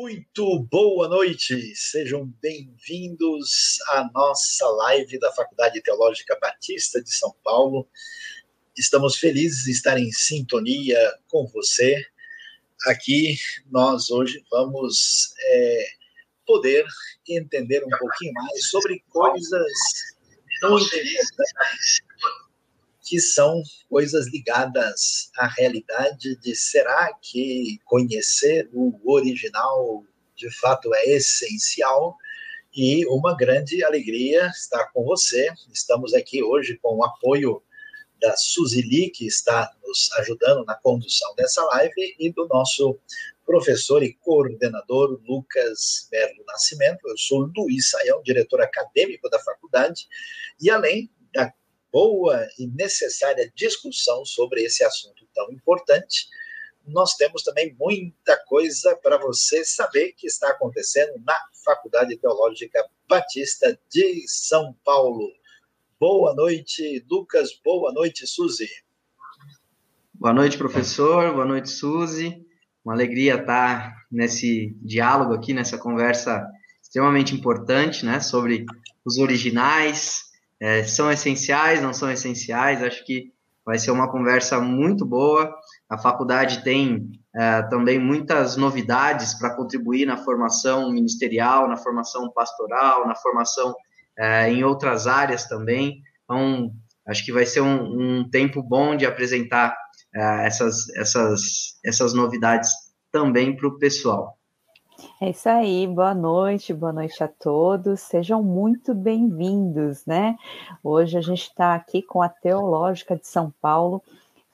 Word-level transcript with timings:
Muito 0.00 0.60
boa 0.70 1.06
noite, 1.08 1.76
sejam 1.76 2.24
bem-vindos 2.40 3.76
à 3.90 4.10
nossa 4.14 4.66
live 4.66 5.18
da 5.18 5.30
Faculdade 5.30 5.82
Teológica 5.82 6.38
Batista 6.40 7.02
de 7.02 7.14
São 7.14 7.36
Paulo. 7.44 7.86
Estamos 8.74 9.18
felizes 9.18 9.64
de 9.64 9.72
estar 9.72 9.98
em 9.98 10.10
sintonia 10.10 10.98
com 11.28 11.46
você. 11.48 12.02
Aqui 12.86 13.36
nós 13.70 14.10
hoje 14.10 14.42
vamos 14.50 15.34
é, 15.38 15.86
poder 16.46 16.86
entender 17.28 17.84
um 17.84 17.98
pouquinho 17.98 18.32
mais 18.32 18.70
sobre 18.70 19.04
coisas 19.10 19.70
tão 20.62 20.78
interessantes 20.78 22.00
que 23.02 23.20
são 23.20 23.62
coisas 23.88 24.26
ligadas 24.28 25.30
à 25.36 25.46
realidade 25.46 26.36
de 26.36 26.54
será 26.54 27.12
que 27.20 27.78
conhecer 27.84 28.68
o 28.72 28.98
original 29.10 30.04
de 30.36 30.50
fato 30.58 30.94
é 30.94 31.10
essencial? 31.10 32.16
E 32.74 33.04
uma 33.06 33.36
grande 33.36 33.82
alegria 33.82 34.46
estar 34.46 34.86
com 34.92 35.04
você. 35.04 35.52
Estamos 35.72 36.14
aqui 36.14 36.42
hoje 36.42 36.78
com 36.80 36.98
o 36.98 37.04
apoio 37.04 37.62
da 38.20 38.36
Suzili, 38.36 39.10
que 39.10 39.26
está 39.26 39.72
nos 39.84 40.12
ajudando 40.18 40.64
na 40.64 40.74
condução 40.74 41.34
dessa 41.34 41.64
live, 41.64 42.14
e 42.18 42.30
do 42.30 42.46
nosso 42.46 42.98
professor 43.44 44.02
e 44.02 44.12
coordenador 44.12 45.20
Lucas 45.26 46.06
Merlo 46.12 46.44
Nascimento. 46.46 47.00
Eu 47.08 47.16
sou 47.16 47.50
Luiz 47.56 47.90
Saião, 47.90 48.22
diretor 48.22 48.60
acadêmico 48.60 49.28
da 49.28 49.40
faculdade, 49.40 50.06
e 50.60 50.70
além 50.70 51.10
da 51.34 51.52
boa 51.92 52.46
e 52.58 52.66
necessária 52.66 53.52
discussão 53.54 54.24
sobre 54.24 54.62
esse 54.62 54.84
assunto 54.84 55.26
tão 55.34 55.50
importante. 55.52 56.28
Nós 56.86 57.14
temos 57.14 57.42
também 57.42 57.74
muita 57.78 58.36
coisa 58.46 58.96
para 58.96 59.18
você 59.18 59.64
saber 59.64 60.12
que 60.16 60.26
está 60.26 60.50
acontecendo 60.50 61.12
na 61.24 61.38
Faculdade 61.64 62.16
Teológica 62.16 62.84
Batista 63.08 63.78
de 63.90 64.24
São 64.26 64.74
Paulo. 64.84 65.30
Boa 65.98 66.34
noite, 66.34 67.04
Lucas. 67.10 67.50
Boa 67.62 67.92
noite, 67.92 68.26
Suzy. 68.26 68.68
Boa 70.14 70.32
noite, 70.32 70.56
professor. 70.56 71.32
Boa 71.32 71.44
noite, 71.44 71.68
Suzy. 71.68 72.46
Uma 72.84 72.94
alegria 72.94 73.34
estar 73.36 73.94
nesse 74.10 74.74
diálogo 74.80 75.34
aqui, 75.34 75.52
nessa 75.52 75.76
conversa 75.76 76.46
extremamente 76.82 77.34
importante, 77.34 78.04
né, 78.04 78.20
sobre 78.20 78.64
os 79.04 79.18
originais, 79.18 80.29
é, 80.60 80.84
são 80.84 81.10
essenciais, 81.10 81.80
não 81.80 81.92
são 81.92 82.10
essenciais. 82.10 82.82
Acho 82.82 83.04
que 83.04 83.32
vai 83.64 83.78
ser 83.78 83.90
uma 83.90 84.10
conversa 84.10 84.60
muito 84.60 85.06
boa. 85.06 85.54
A 85.88 85.96
faculdade 85.96 86.62
tem 86.62 87.10
é, 87.34 87.62
também 87.62 87.98
muitas 87.98 88.56
novidades 88.56 89.34
para 89.34 89.54
contribuir 89.54 90.06
na 90.06 90.16
formação 90.16 90.92
ministerial, 90.92 91.68
na 91.68 91.76
formação 91.76 92.30
pastoral, 92.30 93.06
na 93.06 93.14
formação 93.14 93.74
é, 94.18 94.50
em 94.50 94.64
outras 94.64 95.06
áreas 95.06 95.46
também. 95.46 96.02
Então, 96.24 96.72
acho 97.06 97.24
que 97.24 97.32
vai 97.32 97.46
ser 97.46 97.60
um, 97.60 98.20
um 98.20 98.30
tempo 98.30 98.62
bom 98.62 98.96
de 98.96 99.06
apresentar 99.06 99.76
é, 100.14 100.46
essas, 100.46 100.88
essas, 100.96 101.78
essas 101.84 102.12
novidades 102.12 102.70
também 103.12 103.56
para 103.56 103.68
o 103.68 103.78
pessoal. 103.78 104.39
É 105.20 105.30
isso 105.30 105.48
aí, 105.48 105.86
boa 105.86 106.14
noite, 106.14 106.72
boa 106.72 106.92
noite 106.92 107.22
a 107.22 107.28
todos, 107.28 108.00
sejam 108.00 108.42
muito 108.42 108.94
bem-vindos, 108.94 110.04
né? 110.06 110.36
Hoje 110.82 111.16
a 111.16 111.20
gente 111.20 111.42
está 111.42 111.74
aqui 111.74 112.02
com 112.02 112.20
a 112.20 112.28
Teológica 112.28 113.16
de 113.16 113.26
São 113.26 113.52
Paulo, 113.60 114.02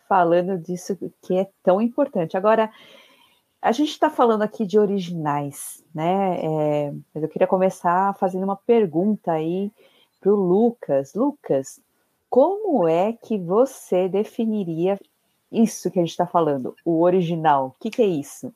falando 0.08 0.58
disso 0.58 0.96
que 1.22 1.38
é 1.38 1.48
tão 1.62 1.80
importante. 1.80 2.36
Agora, 2.36 2.70
a 3.60 3.72
gente 3.72 3.90
está 3.90 4.08
falando 4.10 4.42
aqui 4.42 4.66
de 4.66 4.78
originais, 4.78 5.82
né? 5.94 6.38
É, 6.40 6.92
mas 7.14 7.22
eu 7.22 7.28
queria 7.28 7.46
começar 7.46 8.16
fazendo 8.16 8.44
uma 8.44 8.56
pergunta 8.56 9.32
aí 9.32 9.70
para 10.20 10.32
o 10.32 10.36
Lucas. 10.36 11.14
Lucas, 11.14 11.80
como 12.28 12.86
é 12.88 13.12
que 13.12 13.38
você 13.38 14.08
definiria 14.08 14.98
isso 15.50 15.90
que 15.90 15.98
a 15.98 16.02
gente 16.02 16.10
está 16.10 16.26
falando, 16.26 16.74
o 16.84 17.02
original? 17.02 17.68
O 17.68 17.80
que, 17.80 17.90
que 17.90 18.02
é 18.02 18.06
isso? 18.06 18.52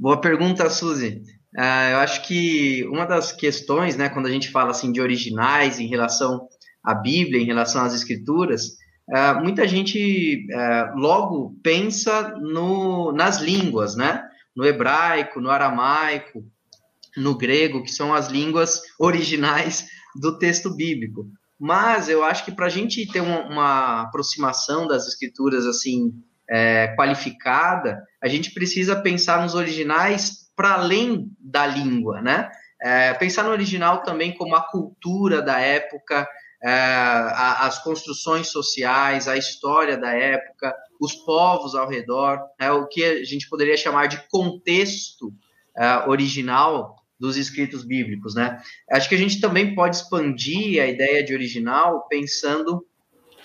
Boa 0.00 0.18
pergunta, 0.18 0.70
Suzy. 0.70 1.20
Uh, 1.54 1.90
eu 1.92 1.98
acho 1.98 2.26
que 2.26 2.88
uma 2.88 3.04
das 3.04 3.32
questões, 3.32 3.98
né, 3.98 4.08
quando 4.08 4.24
a 4.24 4.30
gente 4.30 4.50
fala 4.50 4.70
assim 4.70 4.90
de 4.90 4.98
originais 4.98 5.78
em 5.78 5.88
relação 5.88 6.48
à 6.82 6.94
Bíblia, 6.94 7.38
em 7.38 7.44
relação 7.44 7.84
às 7.84 7.92
Escrituras, 7.92 8.78
uh, 9.10 9.38
muita 9.42 9.68
gente 9.68 10.46
uh, 10.54 10.98
logo 10.98 11.54
pensa 11.62 12.34
no, 12.40 13.12
nas 13.12 13.42
línguas, 13.42 13.94
né? 13.94 14.22
No 14.56 14.64
hebraico, 14.64 15.38
no 15.38 15.50
aramaico, 15.50 16.46
no 17.14 17.36
grego, 17.36 17.82
que 17.82 17.92
são 17.92 18.14
as 18.14 18.28
línguas 18.28 18.80
originais 18.98 19.86
do 20.18 20.38
texto 20.38 20.74
bíblico. 20.74 21.26
Mas 21.58 22.08
eu 22.08 22.24
acho 22.24 22.46
que 22.46 22.52
para 22.52 22.64
a 22.64 22.70
gente 22.70 23.06
ter 23.12 23.20
uma, 23.20 23.46
uma 23.46 24.00
aproximação 24.04 24.86
das 24.86 25.06
Escrituras 25.06 25.66
assim 25.66 26.10
é, 26.50 26.88
qualificada, 26.96 28.02
a 28.20 28.26
gente 28.26 28.52
precisa 28.52 29.00
pensar 29.00 29.40
nos 29.40 29.54
originais 29.54 30.50
para 30.56 30.74
além 30.74 31.30
da 31.38 31.64
língua, 31.66 32.20
né? 32.20 32.50
É, 32.82 33.14
pensar 33.14 33.44
no 33.44 33.50
original 33.50 34.02
também 34.02 34.34
como 34.34 34.54
a 34.54 34.62
cultura 34.62 35.40
da 35.40 35.60
época, 35.60 36.28
é, 36.62 36.70
a, 36.70 37.66
as 37.66 37.82
construções 37.82 38.48
sociais, 38.48 39.28
a 39.28 39.36
história 39.36 39.96
da 39.96 40.12
época, 40.12 40.74
os 41.00 41.14
povos 41.14 41.74
ao 41.74 41.88
redor, 41.88 42.40
é, 42.58 42.70
o 42.70 42.86
que 42.88 43.04
a 43.04 43.24
gente 43.24 43.48
poderia 43.48 43.76
chamar 43.76 44.06
de 44.06 44.18
contexto 44.28 45.32
é, 45.76 46.08
original 46.08 46.96
dos 47.18 47.36
escritos 47.36 47.84
bíblicos, 47.84 48.34
né? 48.34 48.60
Acho 48.90 49.08
que 49.08 49.14
a 49.14 49.18
gente 49.18 49.40
também 49.40 49.74
pode 49.74 49.96
expandir 49.96 50.82
a 50.82 50.86
ideia 50.86 51.22
de 51.22 51.34
original 51.34 52.06
pensando 52.08 52.84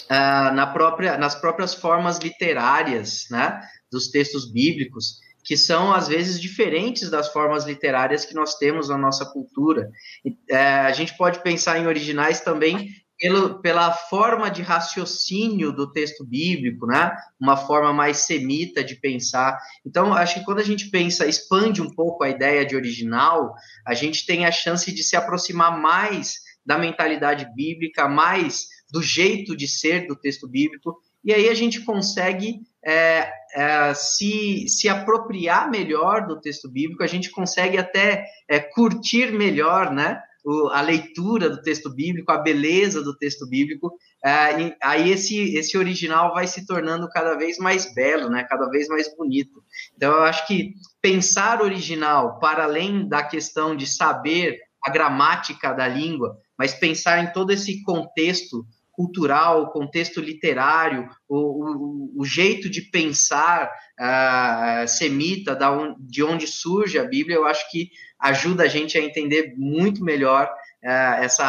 uh, 0.05 0.53
na 0.53 0.67
própria, 0.67 1.17
nas 1.17 1.35
próprias 1.35 1.73
formas 1.73 2.17
literárias 2.17 3.25
né, 3.29 3.61
dos 3.91 4.09
textos 4.09 4.51
bíblicos, 4.51 5.19
que 5.43 5.55
são 5.55 5.93
às 5.93 6.07
vezes 6.07 6.41
diferentes 6.41 7.09
das 7.09 7.31
formas 7.31 7.65
literárias 7.65 8.25
que 8.25 8.33
nós 8.33 8.55
temos 8.55 8.89
na 8.89 8.97
nossa 8.97 9.25
cultura. 9.25 9.89
Uh, 10.25 10.55
a 10.85 10.91
gente 10.91 11.15
pode 11.17 11.41
pensar 11.41 11.79
em 11.79 11.87
originais 11.87 12.41
também 12.41 12.89
pelo, 13.17 13.61
pela 13.61 13.91
forma 13.93 14.49
de 14.49 14.61
raciocínio 14.61 15.71
do 15.71 15.91
texto 15.91 16.25
bíblico, 16.25 16.85
né? 16.85 17.15
Uma 17.39 17.55
forma 17.55 17.93
mais 17.93 18.17
semita 18.17 18.83
de 18.83 18.95
pensar. 18.95 19.57
Então, 19.85 20.13
acho 20.13 20.35
que 20.35 20.45
quando 20.45 20.59
a 20.59 20.63
gente 20.63 20.89
pensa, 20.89 21.25
expande 21.25 21.81
um 21.81 21.89
pouco 21.89 22.23
a 22.23 22.29
ideia 22.29 22.65
de 22.65 22.75
original, 22.75 23.53
a 23.85 23.93
gente 23.93 24.25
tem 24.25 24.45
a 24.45 24.51
chance 24.51 24.91
de 24.91 25.03
se 25.03 25.15
aproximar 25.15 25.79
mais 25.79 26.35
da 26.65 26.77
mentalidade 26.77 27.47
bíblica, 27.55 28.07
mais 28.07 28.65
do 28.91 29.01
jeito 29.01 29.55
de 29.55 29.67
ser 29.67 30.07
do 30.07 30.15
texto 30.15 30.47
bíblico, 30.47 30.97
e 31.23 31.33
aí 31.33 31.49
a 31.49 31.55
gente 31.55 31.81
consegue 31.81 32.61
é, 32.85 33.31
é, 33.55 33.93
se, 33.95 34.67
se 34.69 34.87
apropriar 34.87 35.71
melhor 35.71 36.27
do 36.27 36.39
texto 36.39 36.69
bíblico, 36.69 37.03
a 37.03 37.07
gente 37.07 37.31
consegue 37.31 37.77
até 37.79 38.25
é, 38.47 38.59
curtir 38.59 39.31
melhor 39.31 39.91
né, 39.91 40.21
o, 40.45 40.67
a 40.67 40.81
leitura 40.81 41.49
do 41.49 41.61
texto 41.63 41.89
bíblico, 41.89 42.31
a 42.31 42.37
beleza 42.37 43.01
do 43.01 43.17
texto 43.17 43.47
bíblico, 43.47 43.97
é, 44.23 44.75
aí 44.83 45.11
esse, 45.11 45.55
esse 45.55 45.75
original 45.75 46.31
vai 46.31 46.45
se 46.45 46.65
tornando 46.67 47.09
cada 47.09 47.35
vez 47.35 47.57
mais 47.57 47.91
belo, 47.95 48.29
né, 48.29 48.45
cada 48.47 48.69
vez 48.69 48.87
mais 48.87 49.13
bonito. 49.15 49.63
Então, 49.97 50.13
eu 50.13 50.23
acho 50.23 50.45
que 50.45 50.75
pensar 51.01 51.61
original, 51.61 52.39
para 52.39 52.65
além 52.65 53.09
da 53.09 53.23
questão 53.23 53.75
de 53.75 53.87
saber 53.87 54.59
a 54.83 54.91
gramática 54.91 55.73
da 55.73 55.87
língua, 55.87 56.37
mas 56.57 56.73
pensar 56.73 57.23
em 57.23 57.31
todo 57.31 57.51
esse 57.51 57.83
contexto 57.83 58.65
cultural, 58.95 59.71
contexto 59.71 60.21
literário, 60.21 61.09
o, 61.27 61.37
o, 61.37 62.21
o 62.21 62.25
jeito 62.25 62.69
de 62.69 62.81
pensar 62.81 63.69
uh, 63.99 64.87
semita, 64.87 65.53
da 65.53 65.71
on, 65.71 65.95
de 65.99 66.23
onde 66.23 66.47
surge 66.47 66.97
a 66.97 67.03
Bíblia, 67.03 67.35
eu 67.35 67.45
acho 67.45 67.69
que 67.69 67.89
ajuda 68.19 68.63
a 68.63 68.67
gente 68.67 68.97
a 68.97 69.01
entender 69.01 69.53
muito 69.57 70.03
melhor 70.03 70.45
uh, 70.47 71.21
essa 71.21 71.43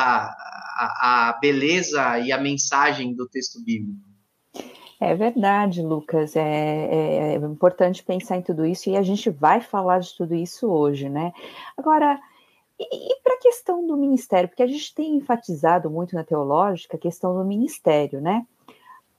a, 0.76 1.28
a, 1.28 1.38
beleza 1.40 2.18
e 2.18 2.32
a 2.32 2.38
mensagem 2.38 3.14
do 3.14 3.28
texto 3.28 3.62
bíblico. 3.64 4.04
É 5.00 5.14
verdade, 5.14 5.82
Lucas. 5.82 6.34
É, 6.36 6.40
é, 6.40 7.34
é 7.34 7.36
importante 7.36 8.02
pensar 8.02 8.38
em 8.38 8.42
tudo 8.42 8.64
isso 8.64 8.90
e 8.90 8.96
a 8.96 9.02
gente 9.02 9.30
vai 9.30 9.60
falar 9.60 10.00
de 10.00 10.14
tudo 10.16 10.34
isso 10.34 10.68
hoje, 10.68 11.08
né? 11.08 11.32
Agora, 11.76 12.18
e, 12.84 13.20
para 13.22 13.34
a 13.34 13.40
questão 13.40 13.86
do 13.86 13.96
ministério, 13.96 14.48
porque 14.48 14.62
a 14.62 14.66
gente 14.66 14.94
tem 14.94 15.16
enfatizado 15.16 15.90
muito 15.90 16.14
na 16.14 16.24
teológica 16.24 16.96
a 16.96 17.00
questão 17.00 17.36
do 17.36 17.44
ministério, 17.44 18.20
né? 18.20 18.46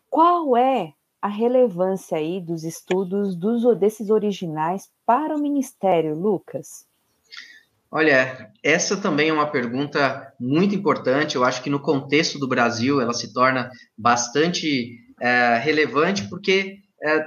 Qual 0.09 0.55
é 0.55 0.93
a 1.21 1.27
relevância 1.27 2.17
aí 2.17 2.39
dos 2.39 2.63
estudos 2.63 3.35
dos, 3.35 3.77
desses 3.77 4.09
originais 4.09 4.89
para 5.05 5.35
o 5.35 5.39
ministério, 5.39 6.15
Lucas? 6.15 6.85
Olha, 7.89 8.51
essa 8.61 8.97
também 8.97 9.29
é 9.29 9.33
uma 9.33 9.49
pergunta 9.49 10.33
muito 10.39 10.75
importante. 10.75 11.35
Eu 11.35 11.43
acho 11.43 11.63
que 11.63 11.69
no 11.69 11.79
contexto 11.79 12.37
do 12.37 12.47
Brasil 12.47 13.01
ela 13.01 13.13
se 13.13 13.33
torna 13.33 13.71
bastante 13.97 14.99
é, 15.21 15.57
relevante, 15.57 16.27
porque 16.29 16.79
é, 17.01 17.25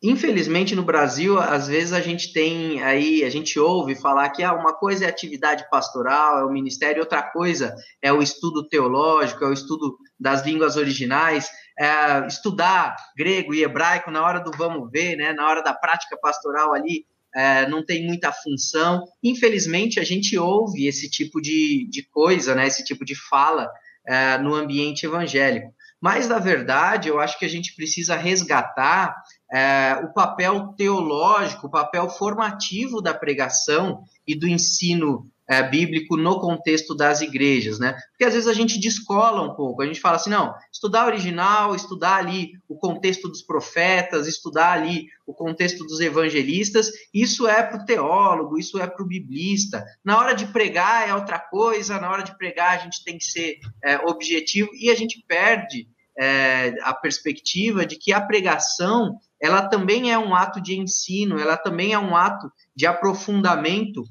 Infelizmente, 0.00 0.76
no 0.76 0.84
Brasil, 0.84 1.38
às 1.38 1.66
vezes 1.66 1.92
a 1.92 2.00
gente 2.00 2.32
tem 2.32 2.80
aí, 2.84 3.24
a 3.24 3.30
gente 3.30 3.58
ouve 3.58 3.96
falar 3.96 4.28
que 4.30 4.44
ah, 4.44 4.52
uma 4.52 4.72
coisa 4.72 5.04
é 5.04 5.08
atividade 5.08 5.68
pastoral, 5.68 6.38
é 6.38 6.44
o 6.44 6.52
ministério, 6.52 7.02
outra 7.02 7.20
coisa 7.20 7.74
é 8.00 8.12
o 8.12 8.22
estudo 8.22 8.68
teológico, 8.68 9.44
é 9.44 9.48
o 9.48 9.52
estudo 9.52 9.98
das 10.18 10.46
línguas 10.46 10.76
originais, 10.76 11.50
é 11.76 12.24
estudar 12.28 12.96
grego 13.16 13.52
e 13.52 13.64
hebraico 13.64 14.08
na 14.12 14.24
hora 14.24 14.38
do 14.38 14.52
vamos 14.56 14.88
ver, 14.88 15.16
né, 15.16 15.32
na 15.32 15.48
hora 15.48 15.62
da 15.62 15.74
prática 15.74 16.16
pastoral 16.16 16.72
ali, 16.72 17.04
é, 17.34 17.68
não 17.68 17.84
tem 17.84 18.06
muita 18.06 18.30
função. 18.30 19.04
Infelizmente, 19.20 19.98
a 19.98 20.04
gente 20.04 20.38
ouve 20.38 20.86
esse 20.86 21.10
tipo 21.10 21.40
de, 21.40 21.88
de 21.90 22.04
coisa, 22.08 22.54
né, 22.54 22.68
esse 22.68 22.84
tipo 22.84 23.04
de 23.04 23.16
fala 23.28 23.68
é, 24.06 24.38
no 24.38 24.54
ambiente 24.54 25.06
evangélico. 25.06 25.74
Mas, 26.00 26.28
na 26.28 26.38
verdade, 26.38 27.08
eu 27.08 27.18
acho 27.18 27.38
que 27.38 27.44
a 27.44 27.48
gente 27.48 27.74
precisa 27.74 28.16
resgatar 28.16 29.14
é, 29.52 30.00
o 30.04 30.12
papel 30.12 30.74
teológico, 30.76 31.66
o 31.66 31.70
papel 31.70 32.08
formativo 32.08 33.00
da 33.00 33.14
pregação 33.14 34.04
e 34.26 34.34
do 34.34 34.46
ensino 34.46 35.26
é, 35.48 35.62
bíblico 35.62 36.14
no 36.14 36.38
contexto 36.38 36.94
das 36.94 37.22
igrejas, 37.22 37.78
né? 37.78 37.96
Porque 38.10 38.24
às 38.24 38.34
vezes 38.34 38.46
a 38.46 38.52
gente 38.52 38.78
descola 38.78 39.40
um 39.40 39.54
pouco, 39.54 39.80
a 39.80 39.86
gente 39.86 39.98
fala 39.98 40.16
assim, 40.16 40.28
não, 40.28 40.54
estudar 40.70 41.06
original, 41.06 41.74
estudar 41.74 42.16
ali 42.16 42.52
o 42.68 42.76
contexto 42.76 43.28
dos 43.28 43.40
profetas, 43.40 44.26
estudar 44.26 44.72
ali 44.72 45.06
o 45.26 45.32
contexto 45.32 45.84
dos 45.86 46.00
evangelistas, 46.00 46.90
isso 47.14 47.48
é 47.48 47.62
para 47.62 47.82
o 47.82 47.84
teólogo, 47.86 48.58
isso 48.58 48.78
é 48.78 48.86
para 48.86 49.02
o 49.02 49.08
biblista. 49.08 49.82
Na 50.04 50.18
hora 50.18 50.34
de 50.34 50.46
pregar 50.48 51.08
é 51.08 51.14
outra 51.14 51.38
coisa, 51.38 51.98
na 51.98 52.10
hora 52.10 52.22
de 52.22 52.36
pregar 52.36 52.76
a 52.76 52.82
gente 52.82 53.02
tem 53.02 53.16
que 53.16 53.24
ser 53.24 53.58
é, 53.82 53.96
objetivo 54.06 54.68
e 54.74 54.90
a 54.90 54.94
gente 54.94 55.24
perde 55.26 55.88
é, 56.18 56.74
a 56.82 56.92
perspectiva 56.92 57.86
de 57.86 57.96
que 57.96 58.12
a 58.12 58.20
pregação 58.20 59.18
ela 59.40 59.62
também 59.62 60.10
é 60.10 60.18
um 60.18 60.34
ato 60.34 60.60
de 60.60 60.78
ensino, 60.78 61.38
ela 61.38 61.56
também 61.56 61.92
é 61.92 61.98
um 61.98 62.16
ato 62.16 62.50
de 62.74 62.86
aprofundamento 62.86 64.02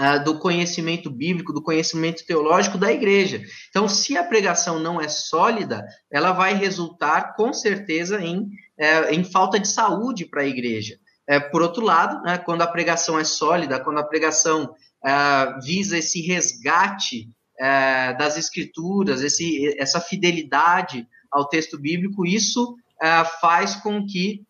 uh, 0.00 0.24
do 0.24 0.38
conhecimento 0.38 1.10
bíblico, 1.10 1.52
do 1.52 1.62
conhecimento 1.62 2.24
teológico 2.26 2.78
da 2.78 2.90
igreja. 2.90 3.42
Então, 3.68 3.86
se 3.88 4.16
a 4.16 4.24
pregação 4.24 4.78
não 4.78 5.00
é 5.00 5.08
sólida, 5.08 5.84
ela 6.10 6.32
vai 6.32 6.54
resultar 6.54 7.34
com 7.34 7.52
certeza 7.52 8.20
em, 8.20 8.48
é, 8.78 9.14
em 9.14 9.22
falta 9.22 9.58
de 9.58 9.68
saúde 9.68 10.24
para 10.24 10.42
a 10.42 10.46
igreja. 10.46 10.96
É, 11.26 11.38
por 11.38 11.62
outro 11.62 11.84
lado, 11.84 12.22
né, 12.22 12.38
quando 12.38 12.62
a 12.62 12.66
pregação 12.66 13.18
é 13.18 13.24
sólida, 13.24 13.80
quando 13.80 13.98
a 13.98 14.06
pregação 14.06 14.64
uh, 14.64 15.60
visa 15.62 15.98
esse 15.98 16.20
resgate 16.22 17.30
uh, 17.60 18.16
das 18.18 18.36
escrituras, 18.36 19.22
esse, 19.22 19.74
essa 19.78 20.00
fidelidade 20.00 21.06
ao 21.34 21.48
texto 21.48 21.78
bíblico, 21.78 22.24
isso 22.24 22.76
faz 23.40 23.74
com 23.76 24.06
que 24.06 24.46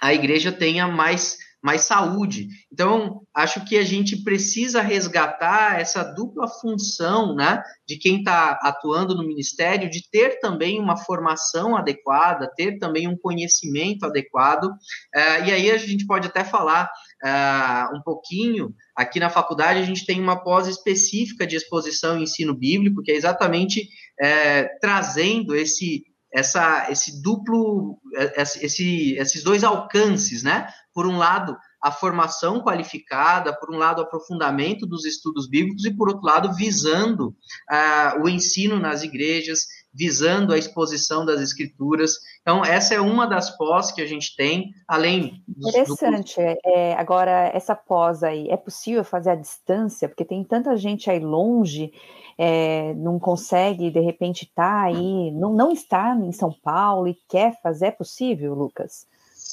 a 0.00 0.12
igreja 0.12 0.52
tenha 0.52 0.86
mais, 0.86 1.38
mais 1.62 1.82
saúde. 1.82 2.48
Então, 2.70 3.22
acho 3.34 3.64
que 3.64 3.78
a 3.78 3.82
gente 3.82 4.22
precisa 4.22 4.82
resgatar 4.82 5.80
essa 5.80 6.02
dupla 6.02 6.46
função 6.46 7.34
né, 7.34 7.62
de 7.88 7.96
quem 7.96 8.18
está 8.18 8.58
atuando 8.62 9.14
no 9.14 9.26
ministério, 9.26 9.88
de 9.88 10.06
ter 10.10 10.40
também 10.40 10.78
uma 10.78 10.96
formação 10.96 11.74
adequada, 11.74 12.52
ter 12.54 12.78
também 12.78 13.08
um 13.08 13.16
conhecimento 13.16 14.04
adequado. 14.04 14.64
Uh, 14.64 15.44
e 15.46 15.52
aí 15.52 15.70
a 15.70 15.78
gente 15.78 16.06
pode 16.06 16.26
até 16.26 16.44
falar 16.44 16.90
uh, 17.24 17.96
um 17.96 18.02
pouquinho. 18.02 18.74
Aqui 18.94 19.18
na 19.18 19.30
faculdade, 19.30 19.80
a 19.80 19.84
gente 19.84 20.04
tem 20.04 20.20
uma 20.20 20.42
pós 20.44 20.68
específica 20.68 21.46
de 21.46 21.56
exposição 21.56 22.18
e 22.18 22.24
ensino 22.24 22.54
bíblico, 22.54 23.02
que 23.02 23.10
é 23.10 23.16
exatamente 23.16 23.88
uh, 24.20 24.68
trazendo 24.82 25.56
esse 25.56 26.04
essa, 26.34 26.90
esse 26.90 27.22
duplo, 27.22 27.96
é, 28.16 28.42
esse, 28.42 29.14
esses 29.14 29.44
dois 29.44 29.62
alcances, 29.62 30.42
né? 30.42 30.66
Por 30.92 31.06
um 31.06 31.16
lado, 31.16 31.56
a 31.80 31.92
formação 31.92 32.60
qualificada, 32.60 33.56
por 33.56 33.72
um 33.72 33.78
lado, 33.78 34.00
o 34.00 34.02
aprofundamento 34.02 34.84
dos 34.84 35.04
estudos 35.04 35.48
bíblicos, 35.48 35.84
e 35.84 35.96
por 35.96 36.08
outro 36.08 36.26
lado, 36.26 36.52
visando 36.54 37.28
uh, 37.28 38.22
o 38.22 38.28
ensino 38.28 38.80
nas 38.80 39.04
igrejas, 39.04 39.60
visando 39.92 40.52
a 40.52 40.58
exposição 40.58 41.24
das 41.24 41.40
escrituras. 41.40 42.14
Então, 42.40 42.64
essa 42.64 42.94
é 42.94 43.00
uma 43.00 43.26
das 43.26 43.56
pós 43.56 43.92
que 43.92 44.02
a 44.02 44.06
gente 44.06 44.34
tem, 44.34 44.72
além 44.88 45.40
do, 45.46 45.68
Interessante. 45.68 46.34
Do... 46.36 46.56
É, 46.66 46.94
agora, 46.94 47.50
essa 47.54 47.76
pós 47.76 48.24
aí, 48.24 48.48
é 48.48 48.56
possível 48.56 49.04
fazer 49.04 49.30
à 49.30 49.36
distância? 49.36 50.08
Porque 50.08 50.24
tem 50.24 50.42
tanta 50.42 50.76
gente 50.76 51.08
aí 51.08 51.20
longe 51.20 51.92
é, 52.38 52.94
não 52.94 53.18
consegue, 53.18 53.90
de 53.90 54.00
repente, 54.00 54.44
estar 54.44 54.70
tá 54.70 54.82
aí, 54.84 55.30
não, 55.32 55.52
não 55.52 55.72
está 55.72 56.14
em 56.16 56.32
São 56.32 56.52
Paulo 56.62 57.08
e 57.08 57.16
quer 57.28 57.60
fazer, 57.62 57.86
é 57.86 57.90
possível, 57.90 58.54
Lucas? 58.54 59.06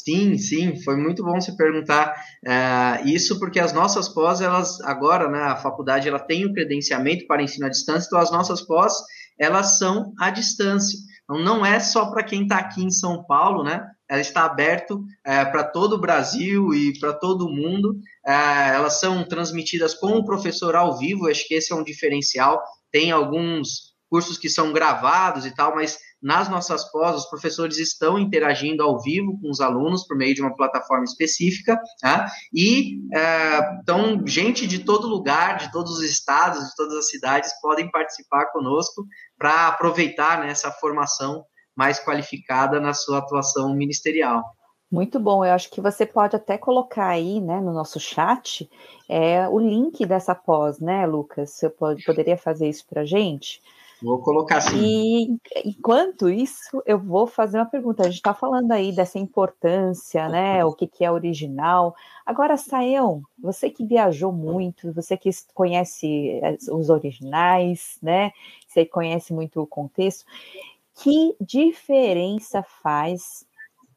Sim, 0.04 0.38
sim, 0.38 0.82
foi 0.84 0.96
muito 0.96 1.24
bom 1.24 1.40
se 1.40 1.56
perguntar 1.56 2.16
uh, 2.46 3.08
isso, 3.08 3.38
porque 3.38 3.60
as 3.60 3.74
nossas 3.74 4.10
pós, 4.10 4.42
elas 4.42 4.82
agora, 4.82 5.30
né, 5.30 5.40
a 5.40 5.58
faculdade, 5.58 6.08
ela 6.08 6.18
tem 6.18 6.46
o 6.46 6.54
credenciamento 6.54 7.28
para 7.28 7.44
ensino 7.44 7.68
à 7.68 7.70
distância, 7.70 8.08
então 8.08 8.20
as 8.20 8.32
nossas 8.32 8.62
pós, 8.62 8.94
elas 9.40 9.78
são 9.78 10.14
à 10.20 10.32
distância. 10.32 10.98
Então, 11.24 11.44
não 11.44 11.66
é 11.66 11.80
só 11.80 12.10
para 12.10 12.24
quem 12.24 12.44
está 12.44 12.58
aqui 12.58 12.84
em 12.84 12.90
São 12.90 13.24
Paulo, 13.24 13.64
né? 13.64 13.86
Ela 14.12 14.20
está 14.20 14.44
aberto 14.44 15.02
é, 15.26 15.46
para 15.46 15.64
todo 15.64 15.94
o 15.94 16.02
Brasil 16.02 16.74
e 16.74 17.00
para 17.00 17.14
todo 17.14 17.46
o 17.46 17.50
mundo. 17.50 17.96
É, 18.28 18.76
elas 18.76 19.00
são 19.00 19.26
transmitidas 19.26 19.94
com 19.94 20.18
o 20.18 20.26
professor 20.26 20.76
ao 20.76 20.98
vivo, 20.98 21.30
acho 21.30 21.48
que 21.48 21.54
esse 21.54 21.72
é 21.72 21.76
um 21.76 21.84
diferencial. 21.84 22.62
Tem 22.92 23.10
alguns 23.10 23.92
cursos 24.10 24.38
que 24.38 24.50
são 24.50 24.74
gravados 24.74 25.46
e 25.46 25.56
tal, 25.56 25.74
mas 25.74 25.98
nas 26.22 26.50
nossas 26.50 26.92
pós, 26.92 27.16
os 27.16 27.30
professores 27.30 27.78
estão 27.78 28.20
interagindo 28.20 28.84
ao 28.84 29.02
vivo 29.02 29.40
com 29.40 29.50
os 29.50 29.62
alunos 29.62 30.06
por 30.06 30.18
meio 30.18 30.36
de 30.36 30.42
uma 30.42 30.54
plataforma 30.54 31.06
específica, 31.06 31.80
tá? 32.02 32.30
e 32.54 33.00
é, 33.16 33.80
então 33.82 34.22
gente 34.28 34.68
de 34.68 34.80
todo 34.80 35.08
lugar, 35.08 35.58
de 35.58 35.72
todos 35.72 35.94
os 35.94 36.04
estados, 36.04 36.68
de 36.68 36.76
todas 36.76 36.98
as 36.98 37.08
cidades 37.08 37.50
podem 37.62 37.90
participar 37.90 38.52
conosco 38.52 39.06
para 39.38 39.70
aproveitar 39.70 40.42
né, 40.42 40.52
essa 40.52 40.70
formação 40.70 41.46
mais 41.82 42.00
qualificada 42.00 42.80
na 42.80 42.94
sua 42.94 43.18
atuação 43.18 43.74
ministerial. 43.74 44.44
Muito 44.92 45.20
bom, 45.20 45.44
eu 45.44 45.52
acho 45.52 45.72
que 45.72 45.82
você 45.82 46.06
pode 46.06 46.36
até 46.36 46.56
colocar 46.56 47.08
aí, 47.08 47.42
né, 47.42 47.60
no 47.60 47.74
nosso 47.74 48.00
chat, 48.00 48.70
é, 49.10 49.50
o 49.50 49.58
link 49.58 50.06
dessa 50.06 50.36
pós, 50.36 50.80
né, 50.80 51.08
Lucas? 51.08 51.50
Você 51.50 51.72
pode, 51.72 52.04
poderia 52.04 52.38
fazer 52.38 52.70
isso 52.70 52.86
para 52.88 53.02
a 53.02 53.06
gente? 53.06 53.64
Vou 54.00 54.20
colocar 54.20 54.62
sim. 54.62 54.78
E 54.78 55.70
enquanto 55.70 56.30
isso, 56.30 56.84
eu 56.86 57.00
vou 57.00 57.26
fazer 57.26 57.58
uma 57.58 57.66
pergunta. 57.66 58.02
A 58.04 58.06
gente 58.06 58.16
está 58.16 58.34
falando 58.34 58.72
aí 58.72 58.92
dessa 58.92 59.20
importância, 59.20 60.28
né? 60.28 60.66
O 60.66 60.74
que, 60.74 60.88
que 60.88 61.06
é 61.06 61.12
original. 61.12 61.96
Agora, 62.26 62.58
Sael, 62.58 63.22
você 63.40 63.70
que 63.70 63.86
viajou 63.86 64.32
muito, 64.32 64.92
você 64.92 65.16
que 65.16 65.30
conhece 65.54 66.42
os 66.72 66.90
originais, 66.90 68.00
né? 68.02 68.32
Você 68.68 68.86
conhece 68.86 69.34
muito 69.34 69.62
o 69.62 69.68
contexto 69.68 70.26
que 71.02 71.36
diferença 71.42 72.64
faz 72.84 73.44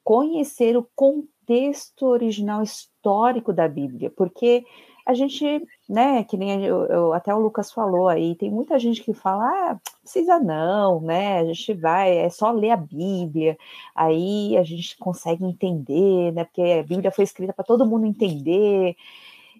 conhecer 0.02 0.74
o 0.74 0.88
contexto 0.96 2.06
original 2.06 2.62
histórico 2.62 3.52
da 3.52 3.68
Bíblia? 3.68 4.10
Porque 4.10 4.64
a 5.06 5.12
gente, 5.12 5.44
né, 5.86 6.24
que 6.24 6.36
nem 6.38 6.64
eu, 6.64 6.86
eu, 6.86 7.12
até 7.12 7.34
o 7.34 7.38
Lucas 7.38 7.70
falou 7.70 8.08
aí, 8.08 8.34
tem 8.34 8.50
muita 8.50 8.78
gente 8.78 9.02
que 9.02 9.12
fala, 9.12 9.44
ah, 9.44 9.80
precisa 10.00 10.40
não, 10.40 10.98
né, 11.02 11.40
a 11.40 11.44
gente 11.44 11.74
vai, 11.74 12.16
é 12.16 12.30
só 12.30 12.50
ler 12.50 12.70
a 12.70 12.76
Bíblia, 12.76 13.58
aí 13.94 14.56
a 14.56 14.62
gente 14.62 14.96
consegue 14.96 15.44
entender, 15.44 16.32
né, 16.32 16.44
porque 16.44 16.62
a 16.62 16.82
Bíblia 16.82 17.10
foi 17.10 17.24
escrita 17.24 17.52
para 17.52 17.64
todo 17.66 17.86
mundo 17.86 18.06
entender. 18.06 18.96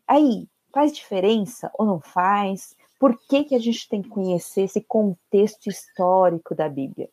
Aí, 0.08 0.48
faz 0.72 0.94
diferença 0.94 1.70
ou 1.78 1.84
não 1.84 2.00
faz? 2.00 2.74
Por 2.98 3.18
que, 3.28 3.44
que 3.44 3.54
a 3.54 3.58
gente 3.58 3.86
tem 3.86 4.00
que 4.00 4.08
conhecer 4.08 4.62
esse 4.62 4.80
contexto 4.80 5.68
histórico 5.68 6.54
da 6.54 6.70
Bíblia? 6.70 7.10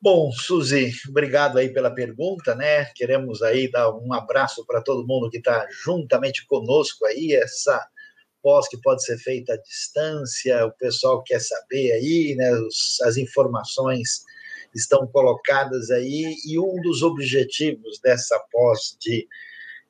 Bom, 0.00 0.30
Suzy, 0.30 0.92
obrigado 1.08 1.58
aí 1.58 1.72
pela 1.72 1.90
pergunta, 1.90 2.54
né? 2.54 2.84
Queremos 2.94 3.42
aí 3.42 3.70
dar 3.70 3.90
um 3.90 4.12
abraço 4.12 4.64
para 4.66 4.82
todo 4.82 5.06
mundo 5.06 5.30
que 5.30 5.38
está 5.38 5.66
juntamente 5.84 6.46
conosco 6.46 7.06
aí, 7.06 7.32
essa 7.32 7.84
pós 8.42 8.68
que 8.68 8.80
pode 8.80 9.04
ser 9.04 9.18
feita 9.18 9.54
à 9.54 9.56
distância, 9.56 10.66
o 10.66 10.72
pessoal 10.72 11.22
quer 11.24 11.40
saber 11.40 11.92
aí, 11.92 12.34
né? 12.36 12.50
As 13.02 13.16
informações 13.16 14.22
estão 14.74 15.06
colocadas 15.08 15.90
aí, 15.90 16.36
e 16.46 16.58
um 16.58 16.80
dos 16.82 17.02
objetivos 17.02 17.98
dessa 18.00 18.38
pós 18.52 18.96
de 19.00 19.26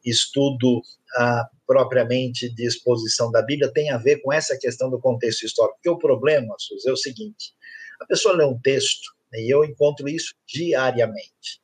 estudo 0.04 0.80
ah, 1.16 1.48
propriamente 1.66 2.48
de 2.54 2.66
exposição 2.66 3.30
da 3.30 3.42
Bíblia 3.42 3.72
tem 3.72 3.90
a 3.90 3.98
ver 3.98 4.22
com 4.22 4.32
essa 4.32 4.56
questão 4.56 4.88
do 4.88 5.00
contexto 5.00 5.44
histórico. 5.44 5.76
Porque 5.76 5.90
o 5.90 5.98
problema, 5.98 6.54
Suzy, 6.58 6.88
é 6.88 6.92
o 6.92 6.96
seguinte: 6.96 7.52
a 8.00 8.06
pessoa 8.06 8.36
lê 8.36 8.44
um 8.44 8.58
texto 8.58 9.14
e 9.32 9.52
eu 9.52 9.64
encontro 9.64 10.08
isso 10.08 10.34
diariamente. 10.46 11.60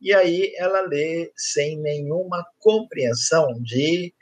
E 0.00 0.12
aí 0.12 0.52
ela 0.56 0.80
lê 0.80 1.32
sem 1.36 1.78
nenhuma 1.78 2.44
compreensão 2.58 3.46
de 3.62 4.12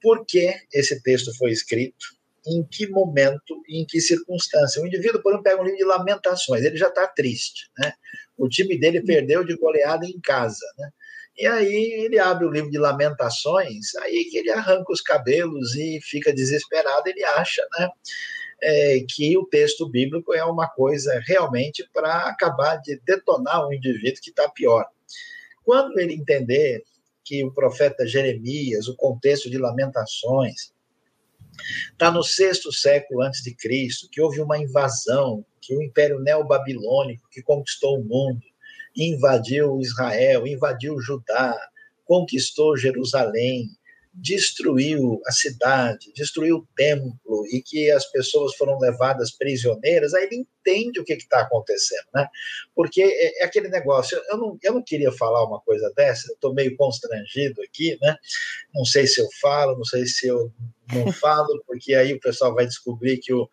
por 0.00 0.24
que 0.24 0.54
esse 0.72 1.02
texto 1.02 1.36
foi 1.36 1.50
escrito, 1.50 2.06
em 2.46 2.62
que 2.64 2.86
momento, 2.88 3.60
em 3.68 3.84
que 3.84 4.00
circunstância. 4.00 4.80
O 4.80 4.86
indivíduo, 4.86 5.20
por 5.20 5.30
exemplo, 5.30 5.42
pega 5.42 5.60
um 5.60 5.64
livro 5.64 5.78
de 5.78 5.84
lamentações, 5.84 6.64
ele 6.64 6.76
já 6.76 6.88
está 6.88 7.08
triste, 7.08 7.68
né? 7.78 7.92
O 8.38 8.48
time 8.48 8.78
dele 8.78 9.02
perdeu 9.02 9.42
de 9.42 9.56
goleada 9.56 10.06
em 10.06 10.20
casa, 10.20 10.64
né? 10.78 10.90
E 11.38 11.46
aí 11.46 12.04
ele 12.04 12.18
abre 12.18 12.46
o 12.46 12.50
livro 12.50 12.70
de 12.70 12.78
Lamentações, 12.78 13.94
aí 13.96 14.24
que 14.30 14.38
ele 14.38 14.50
arranca 14.50 14.90
os 14.90 15.02
cabelos 15.02 15.74
e 15.74 16.00
fica 16.02 16.32
desesperado, 16.32 17.08
ele 17.08 17.22
acha, 17.24 17.66
né? 17.78 17.88
É, 18.62 19.04
que 19.08 19.36
o 19.36 19.44
texto 19.44 19.86
bíblico 19.86 20.32
é 20.32 20.42
uma 20.42 20.66
coisa 20.66 21.20
realmente 21.26 21.86
para 21.92 22.20
acabar 22.20 22.76
de 22.76 22.98
detonar 23.04 23.66
um 23.66 23.72
indivíduo 23.72 24.22
que 24.22 24.30
está 24.30 24.48
pior. 24.48 24.86
Quando 25.62 25.98
ele 25.98 26.14
entender 26.14 26.82
que 27.22 27.44
o 27.44 27.52
profeta 27.52 28.06
Jeremias, 28.06 28.88
o 28.88 28.96
contexto 28.96 29.50
de 29.50 29.58
Lamentações, 29.58 30.72
está 31.90 32.10
no 32.10 32.22
sexto 32.22 32.72
século 32.72 33.22
antes 33.22 33.42
de 33.42 33.54
Cristo, 33.54 34.08
que 34.10 34.20
houve 34.20 34.40
uma 34.40 34.58
invasão, 34.58 35.44
que 35.60 35.76
o 35.76 35.82
Império 35.82 36.20
Neobabilônico 36.20 37.28
que 37.30 37.42
conquistou 37.42 37.98
o 37.98 38.04
mundo, 38.04 38.40
invadiu 38.96 39.80
Israel, 39.80 40.46
invadiu 40.46 41.00
Judá, 41.00 41.58
conquistou 42.04 42.76
Jerusalém, 42.76 43.70
destruiu 44.18 45.20
a 45.26 45.32
cidade, 45.32 46.10
destruiu 46.14 46.56
o 46.56 46.66
templo 46.74 47.44
e 47.52 47.60
que 47.60 47.90
as 47.90 48.10
pessoas 48.10 48.56
foram 48.56 48.78
levadas 48.78 49.30
prisioneiras, 49.30 50.14
aí 50.14 50.24
ele 50.24 50.36
entende 50.36 50.98
o 50.98 51.04
que 51.04 51.12
está 51.12 51.40
acontecendo, 51.40 52.06
né? 52.14 52.26
Porque 52.74 53.02
é, 53.02 53.42
é, 53.42 53.44
aquele 53.44 53.68
negócio, 53.68 54.20
eu 54.30 54.38
não, 54.38 54.58
eu 54.62 54.74
não 54.74 54.82
queria 54.82 55.12
falar 55.12 55.44
uma 55.44 55.60
coisa 55.60 55.92
dessa, 55.94 56.32
estou 56.32 56.54
meio 56.54 56.74
constrangido 56.76 57.60
aqui, 57.62 57.98
né? 58.00 58.16
Não 58.74 58.84
sei 58.84 59.06
se 59.06 59.20
eu 59.20 59.28
falo, 59.40 59.76
não 59.76 59.84
sei 59.84 60.06
se 60.06 60.26
eu 60.26 60.50
não 60.92 61.12
falo, 61.12 61.62
porque 61.66 61.94
aí 61.94 62.14
o 62.14 62.20
pessoal 62.20 62.54
vai 62.54 62.66
descobrir 62.66 63.18
que 63.18 63.34
o, 63.34 63.48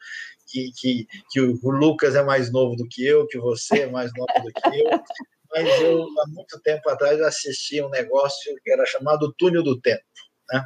que, 0.48 0.72
que, 0.79 1.08
que 1.29 1.41
o 1.41 1.70
Lucas 1.72 2.15
é 2.15 2.24
mais 2.24 2.51
novo 2.51 2.75
do 2.75 2.88
que 2.88 3.05
eu, 3.05 3.27
que 3.27 3.38
você 3.38 3.82
é 3.82 3.88
mais 3.88 4.12
novo 4.15 4.32
do 4.41 4.51
que 4.53 4.79
eu, 4.79 5.03
mas 5.51 5.82
eu, 5.82 6.03
há 6.22 6.27
muito 6.29 6.60
tempo 6.62 6.89
atrás, 6.89 7.20
eu 7.20 7.27
assisti 7.27 7.82
um 7.82 7.89
negócio 7.89 8.55
que 8.63 8.72
era 8.72 8.86
chamado 8.86 9.34
Túnel 9.38 9.62
do 9.62 9.79
Tempo. 9.79 10.01
Né? 10.51 10.65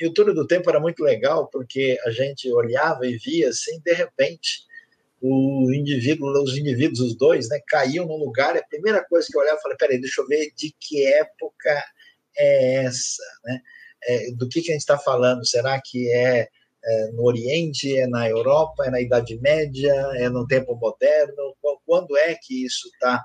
E 0.00 0.06
o 0.06 0.12
Túnel 0.12 0.34
do 0.34 0.46
Tempo 0.46 0.68
era 0.68 0.80
muito 0.80 1.02
legal, 1.02 1.48
porque 1.48 1.98
a 2.04 2.10
gente 2.10 2.50
olhava 2.52 3.06
e 3.06 3.16
via, 3.16 3.48
assim, 3.48 3.80
de 3.80 3.92
repente, 3.92 4.64
o 5.20 5.72
indivíduo, 5.72 6.30
os 6.42 6.56
indivíduos, 6.56 7.00
os 7.00 7.16
dois, 7.16 7.48
né, 7.48 7.60
caíam 7.66 8.06
num 8.06 8.16
lugar, 8.16 8.54
e 8.56 8.58
a 8.58 8.66
primeira 8.66 9.04
coisa 9.04 9.26
que 9.30 9.36
eu 9.36 9.40
olhava, 9.40 9.58
eu 9.58 9.62
falei, 9.62 9.76
peraí, 9.76 10.00
deixa 10.00 10.20
eu 10.20 10.26
ver 10.26 10.52
de 10.56 10.74
que 10.78 11.06
época 11.06 11.84
é 12.36 12.84
essa, 12.84 13.22
né? 13.44 13.60
É, 14.06 14.32
do 14.32 14.46
que, 14.48 14.60
que 14.60 14.70
a 14.70 14.74
gente 14.74 14.82
está 14.82 14.98
falando? 14.98 15.46
Será 15.46 15.80
que 15.80 16.12
é 16.12 16.48
é, 16.86 17.10
no 17.12 17.24
Oriente, 17.24 17.96
é 17.96 18.06
na 18.06 18.28
Europa, 18.28 18.84
é 18.86 18.90
na 18.90 19.00
Idade 19.00 19.38
Média, 19.38 19.92
é 20.16 20.28
no 20.28 20.46
tempo 20.46 20.74
moderno? 20.76 21.56
Quando 21.86 22.16
é 22.16 22.34
que 22.34 22.64
isso 22.64 22.88
está 22.88 23.24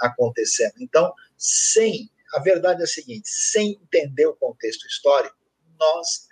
acontecendo? 0.00 0.74
Então, 0.80 1.12
sem, 1.36 2.10
a 2.34 2.40
verdade 2.40 2.80
é 2.80 2.84
a 2.84 2.88
seguinte: 2.88 3.28
sem 3.28 3.72
entender 3.72 4.26
o 4.26 4.34
contexto 4.34 4.86
histórico, 4.86 5.36
nós 5.78 6.28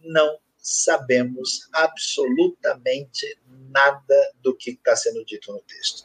não 0.00 0.38
sabemos 0.58 1.68
absolutamente 1.72 3.38
nada 3.70 4.32
do 4.42 4.54
que 4.54 4.72
está 4.72 4.94
sendo 4.94 5.24
dito 5.24 5.52
no 5.52 5.60
texto. 5.60 6.04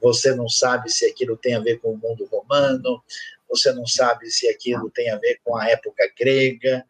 Você 0.00 0.34
não 0.34 0.48
sabe 0.48 0.90
se 0.90 1.06
aquilo 1.06 1.36
tem 1.36 1.54
a 1.54 1.60
ver 1.60 1.78
com 1.78 1.92
o 1.92 1.96
mundo 1.96 2.24
romano, 2.26 3.02
você 3.48 3.72
não 3.72 3.86
sabe 3.86 4.30
se 4.30 4.48
aquilo 4.48 4.90
tem 4.90 5.10
a 5.10 5.16
ver 5.16 5.40
com 5.44 5.56
a 5.56 5.68
época 5.68 6.10
grega, 6.18 6.84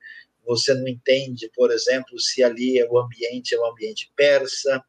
você 0.44 0.74
não 0.74 0.88
entende, 0.88 1.50
por 1.54 1.70
exemplo, 1.70 2.18
se 2.18 2.42
ali 2.42 2.78
é 2.78 2.88
o 2.88 2.98
ambiente 2.98 3.54
é 3.54 3.60
um 3.60 3.66
ambiente 3.66 4.12
persa, 4.16 4.82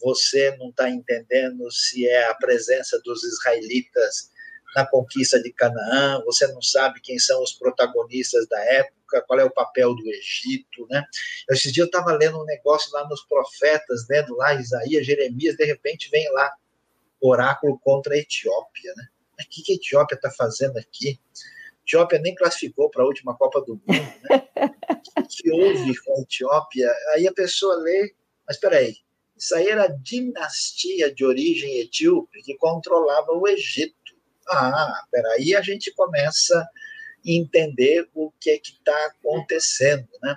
você 0.00 0.56
não 0.56 0.70
está 0.70 0.90
entendendo 0.90 1.70
se 1.70 2.06
é 2.06 2.26
a 2.26 2.34
presença 2.34 3.00
dos 3.04 3.22
israelitas 3.22 4.29
na 4.74 4.86
conquista 4.86 5.40
de 5.42 5.52
Canaã, 5.52 6.22
você 6.24 6.46
não 6.48 6.62
sabe 6.62 7.00
quem 7.00 7.18
são 7.18 7.42
os 7.42 7.52
protagonistas 7.52 8.48
da 8.48 8.58
época, 8.64 9.22
qual 9.26 9.40
é 9.40 9.44
o 9.44 9.50
papel 9.50 9.94
do 9.94 10.08
Egito, 10.08 10.86
né? 10.88 11.04
Esses 11.50 11.72
dias 11.72 11.86
eu 11.86 11.86
estava 11.86 12.12
lendo 12.12 12.40
um 12.40 12.44
negócio 12.44 12.92
lá 12.92 13.08
nos 13.08 13.22
profetas, 13.24 14.06
lendo 14.08 14.36
lá 14.36 14.54
Isaías, 14.54 15.04
Jeremias, 15.04 15.56
de 15.56 15.64
repente 15.64 16.08
vem 16.10 16.30
lá 16.32 16.52
oráculo 17.20 17.78
contra 17.80 18.14
a 18.14 18.18
Etiópia, 18.18 18.92
né? 18.96 19.08
Mas 19.36 19.46
o 19.46 19.48
que 19.50 19.72
a 19.72 19.74
Etiópia 19.74 20.14
está 20.14 20.30
fazendo 20.30 20.78
aqui? 20.78 21.18
Etiópia 21.82 22.18
nem 22.20 22.34
classificou 22.34 22.88
para 22.88 23.02
a 23.02 23.06
última 23.06 23.36
Copa 23.36 23.60
do 23.62 23.74
Mundo. 23.74 24.12
Né? 24.30 24.48
o 25.18 25.26
que 25.28 25.50
houve 25.50 25.96
com 26.02 26.16
a 26.16 26.20
Etiópia? 26.20 26.94
Aí 27.14 27.26
a 27.26 27.32
pessoa 27.32 27.74
lê, 27.76 28.14
mas 28.46 28.56
espera 28.56 28.76
aí, 28.76 28.96
isso 29.36 29.54
aí 29.54 29.68
era 29.68 29.84
a 29.84 29.88
dinastia 29.88 31.12
de 31.12 31.24
origem 31.24 31.78
etíope 31.78 32.42
que 32.42 32.56
controlava 32.56 33.32
o 33.32 33.48
Egito. 33.48 33.94
Ah, 34.48 35.04
peraí, 35.10 35.54
a 35.54 35.62
gente 35.62 35.92
começa 35.92 36.58
a 36.58 36.68
entender 37.24 38.08
o 38.14 38.32
que 38.40 38.50
é 38.50 38.58
que 38.58 38.72
está 38.72 39.06
acontecendo, 39.06 40.08
né? 40.22 40.36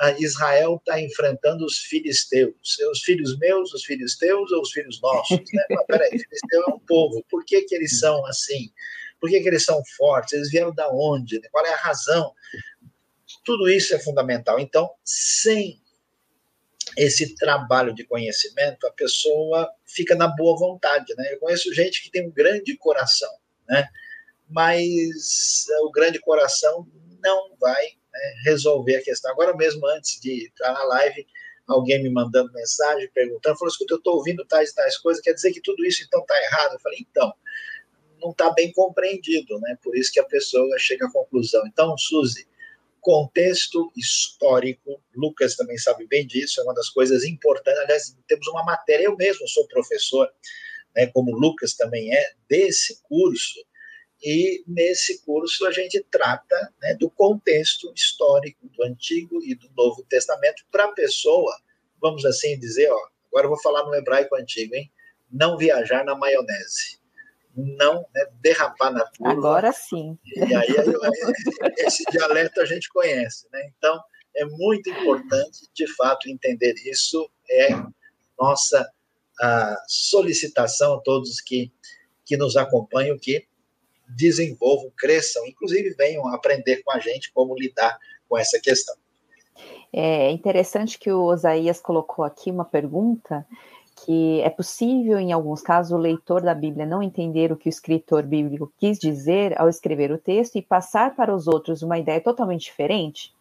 A 0.00 0.12
Israel 0.20 0.76
está 0.76 1.00
enfrentando 1.00 1.64
os 1.64 1.78
filisteus. 1.78 2.78
Os 2.92 3.00
filhos 3.02 3.36
meus, 3.38 3.74
os 3.74 3.84
filhos 3.84 4.16
teus 4.16 4.52
ou 4.52 4.62
os 4.62 4.70
filhos 4.70 5.00
nossos? 5.00 5.38
Né? 5.52 5.64
Mas, 5.70 5.86
peraí, 5.86 6.10
filisteu 6.10 6.62
é 6.68 6.74
um 6.74 6.78
povo. 6.78 7.24
Por 7.28 7.44
que, 7.44 7.62
que 7.62 7.74
eles 7.74 7.98
são 7.98 8.24
assim? 8.26 8.70
Por 9.20 9.28
que, 9.28 9.40
que 9.40 9.48
eles 9.48 9.64
são 9.64 9.82
fortes? 9.96 10.34
Eles 10.34 10.50
vieram 10.50 10.72
da 10.72 10.88
onde? 10.88 11.40
Qual 11.50 11.66
é 11.66 11.72
a 11.72 11.78
razão? 11.78 12.32
Tudo 13.44 13.68
isso 13.68 13.92
é 13.92 13.98
fundamental. 13.98 14.60
Então, 14.60 14.88
sem 15.04 15.82
esse 16.98 17.36
trabalho 17.36 17.94
de 17.94 18.04
conhecimento, 18.04 18.84
a 18.84 18.92
pessoa 18.92 19.70
fica 19.86 20.16
na 20.16 20.26
boa 20.26 20.58
vontade, 20.58 21.14
né? 21.16 21.32
Eu 21.32 21.38
conheço 21.38 21.72
gente 21.72 22.02
que 22.02 22.10
tem 22.10 22.26
um 22.26 22.30
grande 22.30 22.76
coração, 22.76 23.30
né? 23.68 23.88
Mas 24.50 25.66
o 25.82 25.92
grande 25.92 26.18
coração 26.18 26.88
não 27.22 27.56
vai 27.60 27.84
né, 27.84 28.34
resolver 28.44 28.96
a 28.96 29.02
questão. 29.02 29.30
Agora 29.30 29.56
mesmo, 29.56 29.86
antes 29.86 30.20
de 30.20 30.46
entrar 30.46 30.72
na 30.72 30.82
live, 30.82 31.24
alguém 31.68 32.02
me 32.02 32.10
mandando 32.10 32.52
mensagem, 32.52 33.08
perguntando, 33.14 33.56
falou, 33.56 33.70
escuta, 33.70 33.94
eu 33.94 33.98
estou 33.98 34.16
ouvindo 34.16 34.44
tais 34.44 34.70
e 34.70 34.74
tais 34.74 34.98
coisas, 34.98 35.22
quer 35.22 35.34
dizer 35.34 35.52
que 35.52 35.60
tudo 35.60 35.86
isso 35.86 36.02
então 36.04 36.20
está 36.22 36.36
errado? 36.42 36.72
Eu 36.72 36.80
falei, 36.80 36.98
então, 37.08 37.32
não 38.20 38.30
está 38.30 38.50
bem 38.50 38.72
compreendido, 38.72 39.60
né? 39.60 39.78
Por 39.84 39.96
isso 39.96 40.12
que 40.12 40.18
a 40.18 40.24
pessoa 40.24 40.76
chega 40.78 41.06
à 41.06 41.12
conclusão. 41.12 41.64
Então, 41.64 41.96
Suzy, 41.96 42.48
contexto 43.00 43.90
histórico, 43.96 45.02
Lucas 45.14 45.56
também 45.56 45.78
sabe 45.78 46.06
bem 46.06 46.26
disso, 46.26 46.60
é 46.60 46.64
uma 46.64 46.74
das 46.74 46.88
coisas 46.88 47.24
importantes. 47.24 47.80
Aliás, 47.80 48.16
temos 48.26 48.46
uma 48.48 48.64
matéria, 48.64 49.04
eu 49.04 49.16
mesmo 49.16 49.46
sou 49.48 49.66
professor, 49.68 50.30
né, 50.94 51.06
como 51.08 51.36
Lucas 51.36 51.74
também 51.74 52.14
é, 52.14 52.32
desse 52.48 53.00
curso, 53.02 53.58
e 54.22 54.64
nesse 54.66 55.22
curso 55.24 55.64
a 55.66 55.70
gente 55.70 56.04
trata 56.10 56.74
né, 56.82 56.94
do 56.94 57.08
contexto 57.10 57.92
histórico 57.94 58.68
do 58.68 58.82
Antigo 58.82 59.40
e 59.44 59.54
do 59.54 59.70
Novo 59.76 60.04
Testamento 60.08 60.64
para 60.70 60.84
a 60.84 60.92
pessoa, 60.92 61.56
vamos 62.00 62.24
assim 62.24 62.58
dizer, 62.58 62.90
ó, 62.90 63.00
agora 63.28 63.46
eu 63.46 63.50
vou 63.50 63.62
falar 63.62 63.84
no 63.84 63.94
hebraico 63.94 64.34
antigo, 64.34 64.74
hein? 64.74 64.90
Não 65.30 65.56
viajar 65.56 66.04
na 66.04 66.16
maionese 66.16 66.97
não 67.58 68.06
né, 68.14 68.26
derrapar 68.40 68.92
na 68.92 69.04
curva. 69.16 69.32
Agora 69.32 69.72
sim. 69.72 70.16
E 70.36 70.42
aí, 70.42 70.52
aí, 70.54 70.64
esse 71.78 72.04
dialeto 72.10 72.60
a 72.60 72.64
gente 72.64 72.88
conhece, 72.88 73.46
né? 73.52 73.70
Então 73.76 74.00
é 74.36 74.44
muito 74.44 74.88
importante, 74.90 75.68
de 75.74 75.86
fato, 75.94 76.28
entender 76.28 76.74
isso. 76.84 77.28
É 77.50 77.68
nossa 78.38 78.88
solicitação 79.86 80.94
a 80.94 81.00
todos 81.00 81.40
que 81.40 81.72
que 82.28 82.36
nos 82.36 82.58
acompanham, 82.58 83.18
que 83.18 83.46
desenvolvam, 84.06 84.92
cresçam, 84.94 85.46
inclusive 85.46 85.94
venham 85.94 86.28
aprender 86.28 86.82
com 86.82 86.92
a 86.92 86.98
gente 86.98 87.32
como 87.32 87.56
lidar 87.56 87.98
com 88.28 88.36
essa 88.36 88.60
questão. 88.60 88.94
É 89.90 90.30
interessante 90.30 90.98
que 90.98 91.10
o 91.10 91.24
Osaías 91.24 91.80
colocou 91.80 92.22
aqui 92.22 92.50
uma 92.50 92.66
pergunta 92.66 93.46
que 94.04 94.40
é 94.40 94.50
possível, 94.50 95.18
em 95.18 95.32
alguns 95.32 95.62
casos, 95.62 95.92
o 95.92 95.98
leitor 95.98 96.42
da 96.42 96.54
Bíblia 96.54 96.86
não 96.86 97.02
entender 97.02 97.52
o 97.52 97.56
que 97.56 97.68
o 97.68 97.70
escritor 97.70 98.22
bíblico 98.22 98.72
quis 98.78 98.98
dizer 98.98 99.58
ao 99.60 99.68
escrever 99.68 100.10
o 100.10 100.18
texto 100.18 100.56
e 100.56 100.62
passar 100.62 101.14
para 101.14 101.34
os 101.34 101.46
outros 101.46 101.82
uma 101.82 101.98
ideia 101.98 102.20
totalmente 102.20 102.64
diferente? 102.64 103.34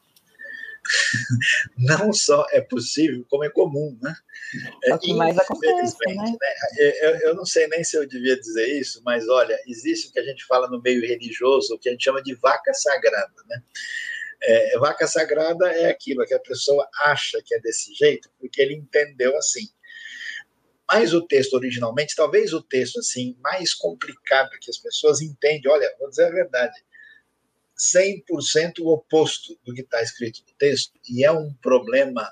Não 1.78 2.14
só 2.14 2.46
é 2.52 2.62
possível, 2.62 3.26
como 3.30 3.44
é 3.44 3.50
comum, 3.50 3.98
né? 4.02 4.16
É 4.86 4.98
que 4.98 5.14
mais 5.14 5.38
acontece, 5.38 5.98
né? 6.08 6.16
né? 6.16 6.38
Eu, 7.02 7.16
eu, 7.20 7.36
não 7.36 7.46
sei 7.46 7.68
nem 7.68 7.84
se 7.84 7.98
eu 7.98 8.08
devia 8.08 8.40
dizer 8.40 8.80
isso, 8.80 9.02
mas 9.04 9.28
olha, 9.28 9.60
existe 9.68 10.08
o 10.08 10.12
que 10.14 10.20
a 10.20 10.24
gente 10.24 10.46
fala 10.46 10.70
no 10.70 10.82
meio 10.82 11.02
religioso, 11.06 11.76
o 11.76 11.80
que 11.80 11.90
a 11.90 11.92
gente 11.92 12.06
chama 12.06 12.24
de 12.24 12.34
vaca 12.36 12.74
sagrada, 12.74 13.34
né? 13.48 13.62
É, 14.42 14.78
vaca 14.80 15.08
sagrada 15.08 15.70
é 15.72 15.90
aquilo 15.90 16.26
que 16.26 16.34
a 16.34 16.40
pessoa 16.40 16.88
acha 17.04 17.42
que 17.44 17.56
é 17.56 17.60
desse 17.60 17.94
jeito, 17.94 18.30
porque 18.40 18.62
ele 18.62 18.76
entendeu 18.76 19.36
assim. 19.36 19.68
Mas 20.90 21.14
o 21.14 21.22
texto 21.22 21.54
originalmente, 21.54 22.16
talvez 22.16 22.54
o 22.54 22.62
texto 22.62 23.00
assim 23.00 23.36
mais 23.42 23.74
complicado 23.74 24.50
que 24.62 24.70
as 24.70 24.78
pessoas 24.78 25.22
entendem, 25.22 25.70
olha, 25.70 25.94
vou 26.00 26.10
dizer 26.10 26.26
a 26.26 26.32
verdade, 26.32 26.76
100% 27.78 28.80
o 28.80 28.88
oposto 28.90 29.58
do 29.64 29.74
que 29.74 29.82
está 29.82 30.02
escrito 30.02 30.44
no 30.48 30.54
texto, 30.58 30.94
e 31.10 31.26
é 31.26 31.32
um 31.32 31.54
problema 31.62 32.32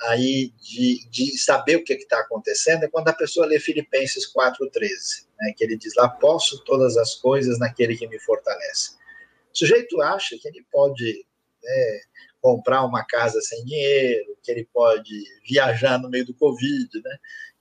aí 0.00 0.52
de, 0.60 1.08
de 1.10 1.36
saber 1.38 1.76
o 1.76 1.84
que 1.84 1.92
está 1.94 2.20
acontecendo, 2.20 2.84
é 2.84 2.88
quando 2.88 3.08
a 3.08 3.12
pessoa 3.12 3.46
lê 3.46 3.58
Filipenses 3.58 4.32
4,13, 4.32 5.26
né, 5.40 5.52
que 5.56 5.64
ele 5.64 5.76
diz 5.76 5.94
lá, 5.96 6.08
posso 6.08 6.62
todas 6.64 6.96
as 6.96 7.14
coisas 7.16 7.58
naquele 7.58 7.96
que 7.96 8.06
me 8.06 8.18
fortalece. 8.20 8.92
O 9.52 9.58
sujeito 9.58 10.00
acha 10.00 10.38
que 10.38 10.46
ele 10.46 10.64
pode 10.70 11.26
né, 11.62 12.00
comprar 12.40 12.84
uma 12.84 13.04
casa 13.04 13.40
sem 13.40 13.64
dinheiro, 13.64 14.38
que 14.42 14.52
ele 14.52 14.68
pode 14.72 15.24
viajar 15.48 15.98
no 15.98 16.08
meio 16.08 16.24
do 16.24 16.34
Covid, 16.34 16.88
né? 17.02 17.18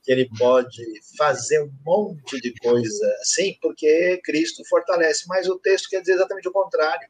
Que 0.07 0.13
ele 0.13 0.29
pode 0.37 0.81
fazer 1.17 1.61
um 1.61 1.71
monte 1.85 2.39
de 2.39 2.53
coisa 2.61 3.05
assim, 3.19 3.57
porque 3.61 4.17
Cristo 4.23 4.63
fortalece. 4.69 5.25
Mas 5.27 5.49
o 5.49 5.59
texto 5.59 5.89
quer 5.89 5.99
dizer 5.99 6.13
exatamente 6.13 6.47
o 6.47 6.53
contrário. 6.53 7.09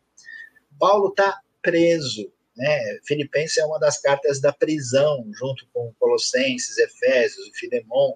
Paulo 0.80 1.10
está 1.10 1.40
preso. 1.62 2.34
Né? 2.56 3.00
Filipenses 3.06 3.60
é 3.60 3.66
uma 3.66 3.78
das 3.78 4.02
cartas 4.02 4.42
da 4.42 4.52
prisão, 4.52 5.30
junto 5.32 5.68
com 5.72 5.94
Colossenses, 6.00 6.76
Efésios 6.80 7.52
Filemon. 7.54 8.16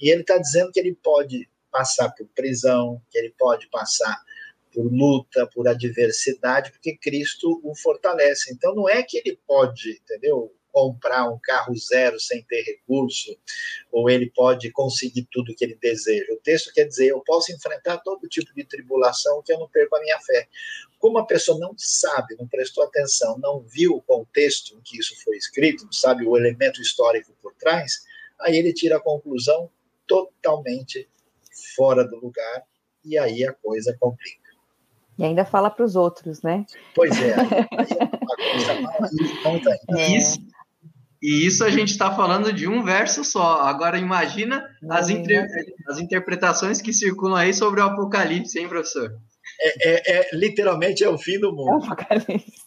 E 0.00 0.08
ele 0.08 0.22
está 0.22 0.38
dizendo 0.38 0.72
que 0.72 0.80
ele 0.80 0.94
pode 0.94 1.46
passar 1.70 2.08
por 2.12 2.26
prisão, 2.28 3.02
que 3.10 3.18
ele 3.18 3.34
pode 3.38 3.68
passar 3.68 4.18
por 4.72 4.90
luta, 4.90 5.46
por 5.48 5.68
adversidade, 5.68 6.72
porque 6.72 6.96
Cristo 6.96 7.60
o 7.62 7.74
fortalece. 7.74 8.50
Então 8.50 8.74
não 8.74 8.88
é 8.88 9.02
que 9.02 9.18
ele 9.18 9.38
pode, 9.46 10.00
entendeu? 10.02 10.54
Comprar 10.76 11.26
um 11.26 11.38
carro 11.42 11.74
zero 11.74 12.20
sem 12.20 12.44
ter 12.44 12.60
recurso, 12.60 13.34
ou 13.90 14.10
ele 14.10 14.30
pode 14.30 14.70
conseguir 14.72 15.26
tudo 15.32 15.54
que 15.56 15.64
ele 15.64 15.74
deseja. 15.80 16.34
O 16.34 16.40
texto 16.42 16.70
quer 16.70 16.84
dizer, 16.84 17.06
eu 17.06 17.20
posso 17.22 17.50
enfrentar 17.50 17.96
todo 18.04 18.28
tipo 18.28 18.52
de 18.54 18.62
tribulação 18.62 19.42
que 19.42 19.54
eu 19.54 19.58
não 19.58 19.70
perco 19.70 19.96
a 19.96 20.00
minha 20.00 20.20
fé. 20.20 20.46
Como 20.98 21.16
a 21.16 21.24
pessoa 21.24 21.58
não 21.58 21.72
sabe, 21.78 22.36
não 22.38 22.46
prestou 22.46 22.84
atenção, 22.84 23.38
não 23.38 23.62
viu 23.62 23.94
o 23.94 24.02
contexto 24.02 24.74
em 24.76 24.82
que 24.82 24.98
isso 24.98 25.14
foi 25.24 25.38
escrito, 25.38 25.86
não 25.86 25.92
sabe 25.92 26.26
o 26.26 26.36
elemento 26.36 26.82
histórico 26.82 27.32
por 27.40 27.54
trás, 27.54 28.02
aí 28.38 28.58
ele 28.58 28.74
tira 28.74 28.98
a 28.98 29.00
conclusão 29.00 29.70
totalmente 30.06 31.08
fora 31.74 32.04
do 32.06 32.16
lugar 32.16 32.64
e 33.02 33.16
aí 33.16 33.46
a 33.46 33.52
coisa 33.54 33.96
complica. 33.98 34.44
E 35.18 35.24
ainda 35.24 35.46
fala 35.46 35.70
para 35.70 35.86
os 35.86 35.96
outros, 35.96 36.42
né? 36.42 36.66
Pois 36.94 37.12
é. 37.18 37.34
Aí, 39.46 39.62
é. 39.98 40.16
Isso, 40.16 40.38
e 41.22 41.46
isso 41.46 41.64
a 41.64 41.70
gente 41.70 41.90
está 41.90 42.14
falando 42.14 42.52
de 42.52 42.68
um 42.68 42.82
verso 42.82 43.24
só. 43.24 43.60
Agora 43.62 43.98
imagina 43.98 44.64
as, 44.90 45.08
inter... 45.08 45.46
as 45.88 45.98
interpretações 45.98 46.80
que 46.80 46.92
circulam 46.92 47.36
aí 47.36 47.54
sobre 47.54 47.80
o 47.80 47.84
Apocalipse, 47.84 48.58
hein, 48.58 48.68
professor? 48.68 49.10
É, 49.60 49.88
é, 49.88 50.18
é 50.18 50.28
literalmente 50.34 51.02
é 51.02 51.08
o 51.08 51.18
fim 51.18 51.38
do 51.38 51.52
mundo. 51.52 51.82
É 51.82 51.86
Apocalipse. 51.86 52.66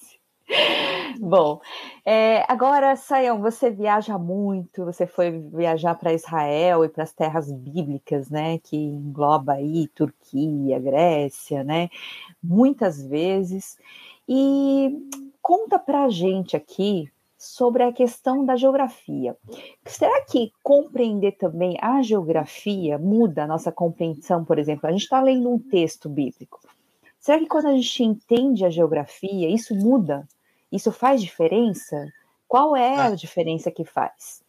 Bom, 1.19 1.59
é, 2.05 2.43
agora, 2.47 2.95
Sayão, 2.95 3.41
você 3.41 3.69
viaja 3.69 4.17
muito, 4.17 4.85
você 4.85 5.05
foi 5.05 5.31
viajar 5.31 5.93
para 5.95 6.13
Israel 6.13 6.83
e 6.83 6.89
para 6.89 7.03
as 7.03 7.11
terras 7.11 7.51
bíblicas, 7.51 8.29
né, 8.29 8.57
que 8.57 8.77
engloba 8.77 9.53
aí 9.53 9.87
Turquia, 9.89 10.79
Grécia, 10.79 11.63
né, 11.63 11.89
muitas 12.41 13.05
vezes. 13.05 13.77
E 14.27 14.89
conta 15.41 15.77
para 15.77 16.05
a 16.05 16.09
gente 16.09 16.55
aqui 16.55 17.11
sobre 17.39 17.81
a 17.81 17.91
questão 17.91 18.45
da 18.45 18.55
geografia. 18.55 19.35
Será 19.85 20.23
que 20.25 20.51
compreender 20.61 21.37
também 21.37 21.77
a 21.81 22.01
geografia 22.03 22.99
muda 22.99 23.43
a 23.43 23.47
nossa 23.47 23.71
compreensão, 23.71 24.45
por 24.45 24.59
exemplo? 24.59 24.87
A 24.87 24.91
gente 24.91 25.03
está 25.03 25.21
lendo 25.21 25.49
um 25.49 25.57
texto 25.57 26.07
bíblico. 26.07 26.59
Será 27.19 27.39
que 27.39 27.47
quando 27.47 27.67
a 27.67 27.75
gente 27.75 28.03
entende 28.03 28.65
a 28.65 28.69
geografia, 28.69 29.49
isso 29.49 29.73
muda 29.73 30.27
isso 30.71 30.91
faz 30.91 31.21
diferença? 31.21 32.11
Qual 32.47 32.75
é 32.75 32.95
a 32.95 33.05
ah. 33.07 33.15
diferença 33.15 33.71
que 33.71 33.83
faz? 33.83 34.41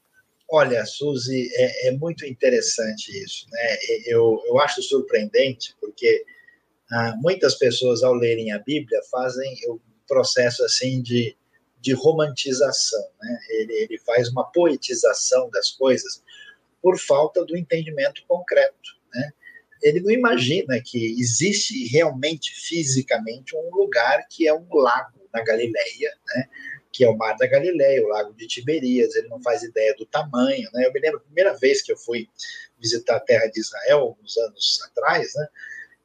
Olha, 0.49 0.85
Suzy, 0.85 1.49
é, 1.54 1.88
é, 1.88 1.90
muito 1.92 2.26
interessante 2.26 3.11
isso. 3.23 3.47
Né? 3.50 3.76
Eu, 4.06 4.42
eu 4.47 4.59
acho 4.59 4.82
surpreendente, 4.82 5.75
porque 5.80 6.25
ah, 6.90 7.14
muitas 7.20 7.54
pessoas, 7.54 8.02
ao 8.02 8.14
lerem 8.14 8.52
a 8.52 8.59
Bíblia, 8.59 9.00
fazem 9.11 9.54
o 9.68 9.78
processo 10.09 10.64
assim 10.64 11.00
de, 11.00 11.37
de 11.80 11.92
romantização. 11.92 13.04
Né? 13.20 13.38
Ele, 13.50 13.72
ele 13.72 13.99
faz 13.99 14.28
uma 14.28 14.44
poetização 14.44 15.50
das 15.50 15.70
coisas 15.70 16.22
por 16.83 16.98
falta 16.98 17.44
do 17.44 17.57
entendimento 17.57 18.22
concreto. 18.26 18.98
Né? 19.14 19.31
Ele 19.83 20.00
não 20.00 20.11
imagina 20.11 20.81
que 20.85 21.18
existe 21.18 21.87
realmente, 21.88 22.52
fisicamente, 22.55 23.57
um 23.57 23.70
lugar 23.70 24.26
que 24.28 24.46
é 24.46 24.55
um 24.55 24.66
lago 24.72 25.28
na 25.33 25.42
Galileia, 25.42 26.12
né? 26.35 26.48
que 26.92 27.05
é 27.05 27.09
o 27.09 27.16
Mar 27.16 27.37
da 27.37 27.46
Galileia, 27.46 28.02
o 28.05 28.09
Lago 28.09 28.35
de 28.35 28.46
Tiberias, 28.46 29.14
ele 29.14 29.28
não 29.28 29.40
faz 29.42 29.62
ideia 29.62 29.94
do 29.96 30.05
tamanho, 30.05 30.68
né? 30.72 30.87
Eu 30.87 30.92
me 30.92 31.00
lembro 31.00 31.18
a 31.18 31.22
primeira 31.22 31.57
vez 31.57 31.83
que 31.83 31.92
eu 31.92 31.96
fui 31.96 32.28
visitar 32.81 33.16
a 33.16 33.20
terra 33.20 33.46
de 33.46 33.61
Israel, 33.61 33.98
alguns 34.00 34.37
anos 34.37 34.81
atrás, 34.87 35.33
né? 35.35 35.48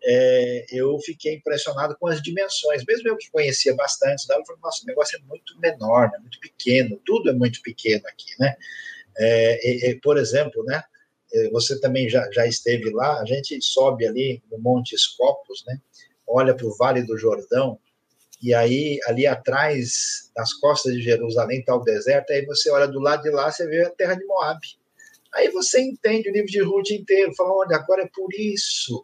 É, 0.08 0.66
eu 0.70 1.00
fiquei 1.00 1.34
impressionado 1.34 1.98
com 2.00 2.08
as 2.08 2.22
dimensões, 2.22 2.86
mesmo 2.86 3.10
eu 3.10 3.18
que 3.18 3.32
conhecia 3.32 3.74
bastante, 3.74 4.24
eu 4.30 4.46
falei, 4.46 4.62
nossa, 4.62 4.84
o 4.84 4.86
negócio 4.86 5.18
é 5.18 5.22
muito 5.28 5.60
menor, 5.60 6.12
né? 6.12 6.20
muito 6.20 6.40
pequeno, 6.40 7.02
tudo 7.04 7.32
é 7.32 7.34
muito 7.34 7.60
pequeno 7.64 8.04
aqui, 8.08 8.30
né? 8.40 8.56
É, 9.18 9.90
é, 9.90 10.00
por 10.04 10.18
exemplo, 10.18 10.64
né? 10.64 10.84
É, 11.34 11.50
você 11.50 11.80
também 11.80 12.08
já, 12.08 12.30
já 12.32 12.46
esteve 12.46 12.92
lá, 12.92 13.20
a 13.20 13.26
gente 13.26 13.60
sobe 13.64 14.06
ali 14.06 14.44
no 14.52 14.60
Monte 14.60 14.94
Escopos, 14.94 15.64
né? 15.66 15.80
Olha 16.28 16.54
para 16.54 16.68
o 16.68 16.78
Vale 16.78 17.02
do 17.02 17.18
Jordão, 17.18 17.80
e 18.44 18.54
aí 18.54 19.00
ali 19.08 19.26
atrás, 19.26 20.30
nas 20.38 20.54
costas 20.54 20.94
de 20.94 21.02
Jerusalém, 21.02 21.62
está 21.62 21.76
o 21.76 21.84
deserto, 21.84 22.32
aí 22.32 22.46
você 22.46 22.70
olha 22.70 22.88
do 22.88 23.00
lado 23.00 23.24
de 23.24 23.32
lá, 23.32 23.52
você 23.52 23.66
vê 23.68 23.84
a 23.84 23.90
terra 23.90 24.14
de 24.14 24.26
Moab. 24.26 24.60
Aí 25.34 25.50
você 25.50 25.82
entende 25.82 26.30
o 26.30 26.32
livro 26.32 26.52
de 26.52 26.62
Ruth 26.62 26.92
inteiro, 26.92 27.34
fala, 27.36 27.54
olha, 27.54 27.76
agora 27.76 28.04
é 28.04 28.10
por 28.14 28.30
isso 28.36 29.04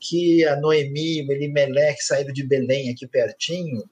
que 0.00 0.44
a 0.44 0.56
Noemi 0.56 1.20
e 1.20 1.32
Elimelech 1.32 2.02
saíram 2.02 2.32
de 2.32 2.46
Belém, 2.46 2.90
aqui 2.90 3.06
pertinho, 3.06 3.82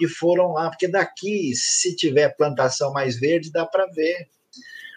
e 0.00 0.08
foram 0.08 0.52
lá, 0.52 0.68
porque 0.70 0.88
daqui, 0.88 1.54
se 1.54 1.94
tiver 1.94 2.36
plantação 2.36 2.92
mais 2.92 3.18
verde, 3.18 3.52
dá 3.52 3.64
para 3.64 3.86
ver. 3.86 4.28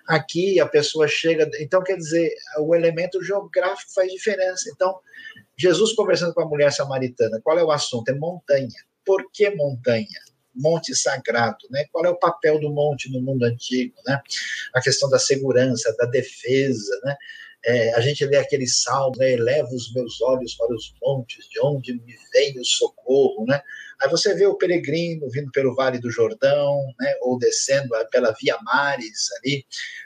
Aqui 0.08 0.60
a 0.60 0.65
pessoa 0.65 1.08
chega. 1.08 1.49
Então, 1.60 1.84
quer 1.84 1.97
dizer, 1.97 2.34
o 2.60 2.73
elemento 2.73 3.21
geográfico 3.21 3.93
faz 3.93 4.12
diferença. 4.12 4.69
Então, 4.73 4.97
Jesus 5.58 5.93
conversando 5.93 6.34
com 6.34 6.41
a 6.41 6.47
mulher 6.47 6.71
samaritana, 6.71 7.41
qual 7.43 7.60
é 7.60 7.63
o 7.63 7.71
assunto? 7.71 8.10
É 8.10 8.13
montanha. 8.15 8.69
Por 9.06 9.30
que 9.32 9.49
montanha? 9.51 10.08
Monte 10.56 10.95
sagrado, 10.95 11.67
né? 11.69 11.86
Qual 11.91 12.06
é 12.06 12.10
o 12.10 12.17
papel 12.17 12.60
do 12.60 12.71
monte 12.71 13.12
no 13.12 13.21
mundo 13.21 13.43
antigo, 13.43 13.95
né? 14.08 14.19
A 14.73 14.82
questão 14.82 15.10
da 15.10 15.19
segurança, 15.19 15.95
da 15.97 16.06
defesa, 16.06 16.99
né? 17.03 17.15
É, 17.65 17.93
a 17.96 18.02
gente 18.02 18.26
lê 18.26 18.38
aquele 18.38 18.67
salmo, 18.67 19.15
né? 19.17 19.34
Eleva 19.34 19.67
os 19.70 19.93
meus 19.93 20.22
olhos 20.22 20.56
para 20.56 20.74
os 20.74 20.93
montes, 21.02 21.50
de 21.50 21.60
onde 21.60 21.93
me 21.93 22.15
vem 22.34 22.60
o 22.60 22.63
socorro, 22.63 23.46
né? 23.46 23.62
Aí 24.02 24.10
você 24.10 24.34
vê 24.36 24.46
o 24.46 24.56
peregrino 24.56 25.30
vindo 25.30 25.52
pelo 25.52 25.76
Vale 25.76 26.00
do 26.00 26.12
Jordão, 26.12 26.82
né? 27.00 27.15
Ou 27.22 27.38
descendo 27.38 27.89
pela 28.12 28.34
Via 28.39 28.58
Mares 28.63 29.28
ali, 29.39 29.65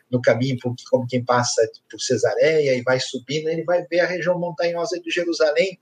no 0.09 0.21
caminho 0.21 0.57
como 0.89 1.07
quem 1.07 1.23
passa 1.23 1.61
por 1.89 1.99
Cesareia 1.99 2.73
e 2.73 2.81
vai 2.81 2.99
subindo, 2.99 3.49
ele 3.49 3.63
vai 3.63 3.85
ver 3.87 3.99
a 3.99 4.07
região 4.07 4.39
montanhosa 4.39 4.99
de 4.99 5.11
Jerusalém 5.11 5.77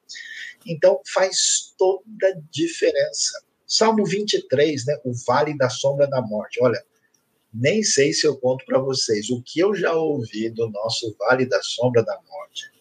então 0.65 1.01
faz 1.13 1.73
toda 1.77 2.27
a 2.27 2.39
diferença. 2.51 3.41
Salmo 3.65 4.05
23, 4.05 4.85
né, 4.85 4.97
o 5.03 5.11
vale 5.27 5.55
da 5.57 5.69
sombra 5.69 6.07
da 6.07 6.21
morte. 6.21 6.59
Olha, 6.61 6.83
nem 7.53 7.83
sei 7.83 8.13
se 8.13 8.27
eu 8.27 8.37
conto 8.37 8.65
para 8.65 8.79
vocês 8.79 9.29
o 9.29 9.41
que 9.41 9.59
eu 9.59 9.75
já 9.75 9.93
ouvi 9.93 10.49
do 10.49 10.69
nosso 10.69 11.15
vale 11.17 11.45
da 11.45 11.61
sombra 11.61 12.03
da 12.03 12.19
morte. 12.29 12.71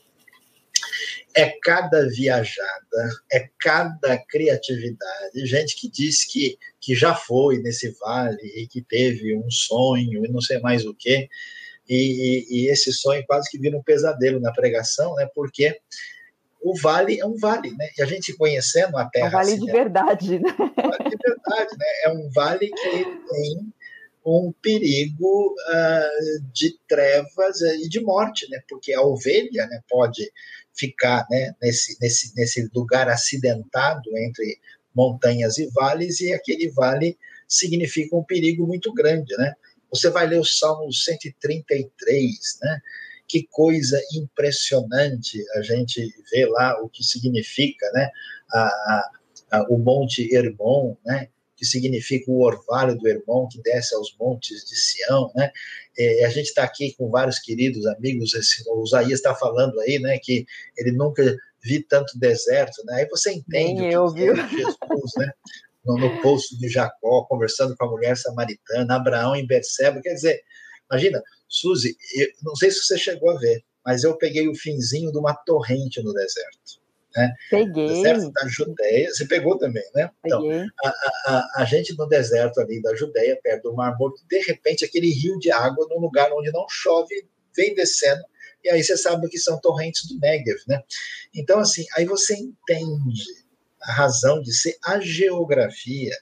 É 1.35 1.51
cada 1.63 2.09
viajada, 2.09 3.11
é 3.33 3.49
cada 3.61 4.19
criatividade. 4.19 5.47
Gente 5.47 5.77
que 5.77 5.89
diz 5.89 6.25
que, 6.25 6.59
que 6.81 6.95
já 6.95 7.15
foi 7.15 7.59
nesse 7.59 7.91
vale 8.01 8.43
e 8.43 8.67
que 8.67 8.83
teve 8.83 9.37
um 9.37 9.51
sonho 9.51 10.25
e 10.25 10.29
não 10.29 10.41
sei 10.41 10.59
mais 10.61 10.85
o 10.85 10.95
quê. 10.95 11.29
E, 11.89 11.95
e, 11.95 12.47
e 12.51 12.69
esse 12.69 12.93
sonho 12.93 13.25
quase 13.27 13.49
que 13.49 13.59
vira 13.59 13.77
um 13.77 13.83
pesadelo 13.83 14.41
na 14.41 14.53
pregação, 14.53 15.15
né? 15.15 15.29
Porque 15.35 15.81
o 16.61 16.77
vale 16.77 17.21
é 17.21 17.25
um 17.25 17.37
vale, 17.37 17.71
né? 17.77 17.89
E 17.97 18.03
a 18.03 18.07
gente 18.07 18.37
conhecendo 18.37 18.97
a 18.99 19.09
Terra. 19.09 19.27
É 19.27 19.29
um 19.29 19.33
vale 19.33 19.53
assim, 19.53 19.65
de 19.65 19.73
verdade, 19.73 20.39
né? 20.39 20.57
É 20.59 20.83
um 20.83 20.91
vale 20.91 21.11
de 21.11 21.17
verdade, 21.17 21.79
né? 21.79 21.87
É 22.05 22.11
um 22.11 22.31
vale 22.31 22.69
que 22.69 23.05
tem 23.31 23.73
um 24.29 24.53
perigo 24.61 25.55
uh, 25.55 26.43
de 26.53 26.79
trevas 26.89 27.61
e 27.61 27.89
de 27.89 28.01
morte, 28.01 28.49
né? 28.51 28.61
Porque 28.69 28.93
a 28.93 29.03
ovelha, 29.03 29.67
né, 29.67 29.81
pode 29.89 30.31
ficar, 30.77 31.27
né, 31.31 31.55
nesse, 31.63 31.97
nesse, 32.01 32.35
nesse 32.37 32.71
lugar 32.75 33.09
acidentado 33.09 34.17
entre 34.19 34.59
montanhas 34.95 35.59
e 35.59 35.69
vales 35.71 36.21
e 36.21 36.33
aquele 36.33 36.71
vale 36.71 37.17
significa 37.47 38.17
um 38.17 38.25
perigo 38.25 38.67
muito 38.67 38.93
grande, 38.93 39.37
né? 39.37 39.55
Você 39.91 40.11
vai 40.11 40.27
ler 40.27 40.39
o 40.39 40.45
Salmo 40.45 40.93
133, 40.93 42.59
né? 42.63 42.81
que 43.29 43.47
coisa 43.51 44.01
impressionante 44.15 45.45
a 45.55 45.63
gente 45.63 46.11
vê 46.33 46.47
lá 46.47 46.81
o 46.83 46.89
que 46.89 47.05
significa, 47.05 47.89
né? 47.93 48.11
A, 48.51 48.61
a, 48.61 49.11
a, 49.53 49.63
o 49.69 49.79
Monte 49.79 50.35
Hermon, 50.35 50.97
né? 51.05 51.29
Que 51.59 51.67
significa 51.67 52.31
o 52.31 52.41
orvalho 52.41 52.97
do 52.97 53.09
Hermon 53.09 53.49
que 53.49 53.61
desce 53.63 53.95
aos 53.95 54.15
montes 54.19 54.65
de 54.65 54.77
Sião, 54.77 55.31
né? 55.35 55.51
É, 55.99 56.25
a 56.25 56.29
gente 56.29 56.47
está 56.47 56.63
aqui 56.63 56.95
com 56.97 57.11
vários 57.11 57.41
queridos 57.41 57.85
amigos. 57.87 58.33
Esse, 58.33 58.63
o 58.69 58.85
Isaías 58.85 59.19
está 59.19 59.35
falando 59.35 59.79
aí, 59.81 59.99
né? 59.99 60.19
Que 60.19 60.47
ele 60.77 60.93
nunca 60.93 61.37
vi 61.63 61.83
tanto 61.83 62.19
deserto, 62.19 62.85
né? 62.85 63.01
Aí 63.01 63.09
você 63.09 63.33
entende 63.33 63.81
Nem 63.81 63.97
o 63.97 64.13
que 64.15 64.21
eu, 64.21 64.35
é 64.35 64.49
Jesus, 64.49 65.13
né? 65.17 65.33
No, 65.85 65.99
no 65.99 66.23
poço 66.23 66.59
de 66.59 66.69
Jacó, 66.69 67.25
conversando 67.25 67.77
com 67.77 67.85
a 67.85 67.91
mulher 67.91 68.17
samaritana, 68.17 68.95
Abraão 68.97 69.35
em 69.35 69.47
Betseba, 69.47 70.01
quer 70.01 70.15
dizer, 70.15 70.41
imagina, 70.91 71.23
Suzy, 71.49 71.97
eu, 72.15 72.29
não 72.43 72.55
sei 72.55 72.71
se 72.71 72.85
você 72.85 72.99
chegou 72.99 73.31
a 73.31 73.39
ver, 73.39 73.65
mas 73.85 74.05
eu 74.05 74.17
peguei 74.17 74.47
o 74.49 74.55
finzinho 74.55 75.11
de 75.11 75.19
uma 75.19 75.35
torrente 75.35 76.03
no 76.03 76.13
deserto. 76.13 76.88
Né? 77.19 77.35
Peguei. 77.51 77.89
Deserto 77.89 78.31
da 78.31 78.47
Judéia, 78.47 79.11
você 79.11 79.27
pegou 79.27 79.59
também, 79.59 79.83
né? 79.93 80.09
Então, 80.25 80.41
a, 80.85 80.89
a, 81.27 81.51
a, 81.57 81.65
gente 81.65 81.99
no 81.99 82.07
deserto 82.07 82.61
ali 82.61 82.81
da 82.81 82.95
Judéia, 82.95 83.37
perto 83.43 83.65
do 83.65 83.75
Mar 83.75 83.99
Morto, 83.99 84.23
de 84.31 84.39
repente 84.43 84.85
aquele 84.85 85.11
rio 85.11 85.37
de 85.41 85.51
água 85.51 85.85
num 85.91 85.99
lugar 85.99 86.31
onde 86.33 86.53
não 86.53 86.65
chove, 86.69 87.27
vem 87.57 87.75
descendo, 87.75 88.23
e 88.63 88.71
aí 88.71 88.85
você 88.85 88.97
sabe 88.97 89.29
que 89.29 89.37
são 89.37 89.61
torrentes 89.61 90.07
do 90.07 90.17
Negev, 90.21 90.61
né? 90.69 90.81
Então, 91.35 91.59
assim, 91.59 91.85
aí 91.97 92.05
você 92.05 92.35
entende 92.35 93.25
a 93.83 93.93
razão 93.93 94.41
de 94.41 94.55
ser 94.55 94.77
a 94.85 95.01
geografia 95.01 96.17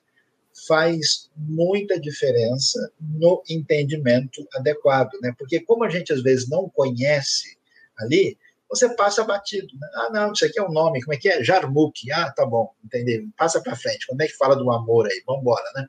faz 0.66 1.28
muita 1.37 2.00
diferença 2.00 2.90
no 2.98 3.42
entendimento 3.50 4.48
adequado, 4.54 5.12
né? 5.20 5.35
Porque 5.38 5.61
como 5.61 5.85
a 5.85 5.90
gente 5.90 6.11
às 6.11 6.22
vezes 6.22 6.48
não 6.48 6.70
conhece 6.70 7.59
ali, 7.98 8.38
você 8.68 8.94
passa 8.94 9.24
batido. 9.24 9.68
Né? 9.79 9.88
Ah, 9.94 10.11
não, 10.12 10.33
isso 10.33 10.44
aqui 10.44 10.59
é 10.59 10.62
um 10.62 10.72
nome, 10.72 11.02
como 11.02 11.14
é 11.14 11.16
que 11.16 11.29
é? 11.29 11.42
Jarmuk. 11.42 12.11
Ah, 12.12 12.31
tá 12.33 12.44
bom, 12.44 12.72
entendeu? 12.85 13.29
Passa 13.37 13.61
para 13.61 13.76
frente. 13.76 14.07
Quando 14.07 14.20
é 14.20 14.26
que 14.26 14.37
fala 14.37 14.57
do 14.57 14.70
amor 14.70 15.07
aí? 15.07 15.22
Vamos 15.26 15.42
embora, 15.42 15.64
né? 15.74 15.87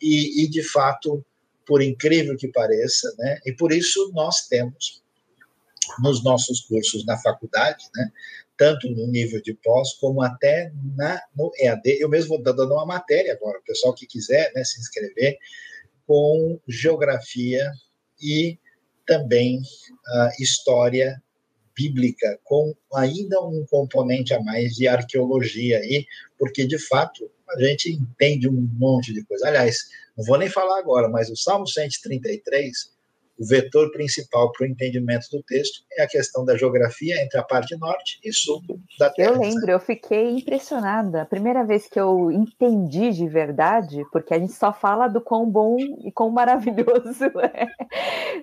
E, 0.00 0.44
e, 0.44 0.48
de 0.48 0.62
fato, 0.62 1.24
por 1.66 1.82
incrível 1.82 2.36
que 2.36 2.48
pareça, 2.48 3.12
né? 3.18 3.40
E 3.44 3.52
por 3.52 3.72
isso 3.72 4.10
nós 4.14 4.46
temos 4.46 5.02
nos 6.00 6.22
nossos 6.22 6.60
cursos 6.60 7.04
na 7.04 7.18
faculdade, 7.18 7.84
né? 7.94 8.10
Tanto 8.56 8.88
no 8.88 9.06
nível 9.06 9.42
de 9.42 9.52
pós, 9.54 9.94
como 9.94 10.22
até 10.22 10.72
na, 10.96 11.20
no 11.34 11.50
EAD. 11.58 11.98
Eu 12.00 12.08
mesmo 12.08 12.28
vou 12.28 12.42
dando 12.42 12.72
uma 12.72 12.86
matéria 12.86 13.32
agora, 13.32 13.58
o 13.58 13.64
pessoal 13.64 13.94
que 13.94 14.06
quiser 14.06 14.50
né, 14.54 14.64
se 14.64 14.80
inscrever, 14.80 15.36
com 16.06 16.58
geografia 16.66 17.70
e 18.22 18.58
também 19.06 19.58
uh, 19.58 20.42
história 20.42 21.22
bíblica, 21.76 22.38
com 22.44 22.74
ainda 22.94 23.40
um 23.42 23.64
componente 23.68 24.32
a 24.32 24.42
mais 24.42 24.74
de 24.74 24.88
arqueologia 24.88 25.78
aí, 25.78 26.06
porque 26.38 26.66
de 26.66 26.78
fato 26.78 27.30
a 27.50 27.60
gente 27.62 27.92
entende 27.92 28.48
um 28.48 28.68
monte 28.78 29.12
de 29.12 29.24
coisa. 29.24 29.48
Aliás, 29.48 29.84
não 30.16 30.24
vou 30.24 30.38
nem 30.38 30.48
falar 30.48 30.78
agora, 30.78 31.08
mas 31.08 31.30
o 31.30 31.36
Salmo 31.36 31.66
133 31.66 32.95
o 33.38 33.46
vetor 33.46 33.90
principal 33.90 34.50
para 34.52 34.64
o 34.64 34.68
entendimento 34.68 35.26
do 35.30 35.42
texto 35.42 35.84
é 35.92 36.02
a 36.02 36.08
questão 36.08 36.44
da 36.44 36.56
geografia 36.56 37.22
entre 37.22 37.38
a 37.38 37.42
parte 37.42 37.76
norte 37.76 38.18
e 38.24 38.32
sul 38.32 38.62
da 38.98 39.10
Terra. 39.10 39.32
Eu 39.32 39.40
lembro, 39.40 39.70
eu 39.70 39.80
fiquei 39.80 40.30
impressionada. 40.30 41.22
A 41.22 41.26
primeira 41.26 41.64
vez 41.64 41.86
que 41.86 42.00
eu 42.00 42.30
entendi 42.30 43.10
de 43.12 43.28
verdade, 43.28 44.04
porque 44.10 44.32
a 44.32 44.38
gente 44.38 44.52
só 44.52 44.72
fala 44.72 45.06
do 45.06 45.20
quão 45.20 45.48
bom 45.48 45.76
e 46.02 46.10
quão 46.10 46.30
maravilhoso 46.36 47.24
é 47.24 47.68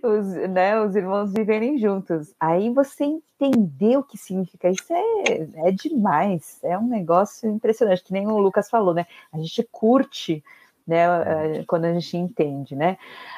os, 0.05 0.27
né, 0.49 0.79
os 0.79 0.95
irmãos 0.95 1.33
viverem 1.33 1.77
juntos. 1.79 2.33
Aí 2.39 2.69
você 2.69 3.03
entendeu 3.03 4.01
o 4.01 4.03
que 4.03 4.17
significa 4.17 4.69
isso 4.69 4.93
é, 4.93 5.67
é 5.67 5.71
demais. 5.71 6.59
É 6.63 6.77
um 6.77 6.87
negócio 6.87 7.49
impressionante, 7.49 8.03
que 8.03 8.13
nem 8.13 8.27
o 8.27 8.37
Lucas 8.37 8.69
falou, 8.69 8.93
né? 8.93 9.07
A 9.31 9.37
gente 9.37 9.67
curte 9.71 10.43
né, 10.85 11.05
eh, 11.05 11.63
quando 11.65 11.85
a 11.85 11.93
gente 11.93 12.15
entende, 12.17 12.75
né? 12.75 12.97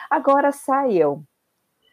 Agora 0.09 0.51
sai 0.51 0.97
eu 0.97 1.23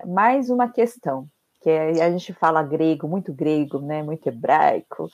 mais 0.07 0.51
uma 0.51 0.69
questão, 0.69 1.27
que 1.61 1.71
é, 1.71 2.03
a 2.03 2.11
gente 2.11 2.33
fala 2.33 2.63
grego, 2.63 3.07
muito 3.07 3.33
grego, 3.33 3.79
né, 3.79 4.03
muito 4.03 4.27
hebraico, 4.27 5.11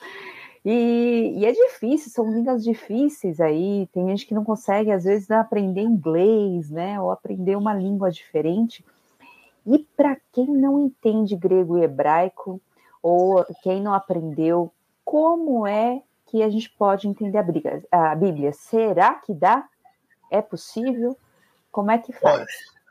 e, 0.65 1.35
e, 1.37 1.45
é 1.45 1.51
difícil, 1.51 2.11
são 2.11 2.29
línguas 2.31 2.63
difíceis 2.63 3.39
aí, 3.39 3.87
tem 3.93 4.07
gente 4.09 4.25
que 4.25 4.33
não 4.33 4.43
consegue, 4.43 4.91
às 4.91 5.05
vezes, 5.05 5.31
aprender 5.31 5.81
inglês, 5.81 6.69
né, 6.69 6.99
ou 6.99 7.11
aprender 7.11 7.55
uma 7.55 7.73
língua 7.73 8.11
diferente, 8.11 8.83
e 9.65 9.79
para 9.95 10.17
quem 10.33 10.47
não 10.47 10.79
entende 10.79 11.35
grego 11.35 11.77
e 11.77 11.83
hebraico, 11.83 12.59
ou 13.01 13.45
quem 13.63 13.81
não 13.81 13.93
aprendeu, 13.93 14.71
como 15.05 15.65
é 15.65 16.01
que 16.27 16.43
a 16.43 16.49
gente 16.49 16.69
pode 16.69 17.07
entender 17.07 17.39
a? 17.91 18.11
A 18.11 18.15
Bíblia? 18.15 18.53
Será 18.53 19.15
que 19.15 19.33
dá? 19.33 19.67
É 20.29 20.41
possível? 20.41 21.17
Como 21.71 21.89
é 21.89 21.97
que 21.97 22.13
faz? 22.13 22.45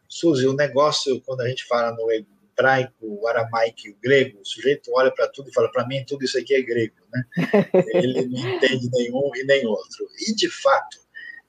Suzy, 0.09 0.47
o 0.47 0.55
negócio, 0.55 1.21
quando 1.21 1.43
a 1.43 1.49
gente 1.49 1.67
fala 1.67 1.93
no 1.93 2.11
hebraico, 2.11 2.95
o 3.01 3.29
aramaico 3.29 3.81
e 3.85 3.91
o 3.91 3.97
grego, 4.03 4.41
o 4.41 4.45
sujeito 4.45 4.91
olha 4.95 5.11
para 5.11 5.29
tudo 5.29 5.51
e 5.51 5.53
fala: 5.53 5.71
para 5.71 5.87
mim, 5.87 6.05
tudo 6.07 6.25
isso 6.25 6.39
aqui 6.39 6.55
é 6.55 6.63
grego, 6.63 6.97
né? 7.13 7.25
Ele 7.95 8.27
não 8.27 8.57
entende 8.57 8.89
nenhum 8.93 9.31
e 9.37 9.45
nem 9.45 9.67
outro. 9.67 10.09
E, 10.27 10.35
de 10.35 10.49
fato, 10.49 10.99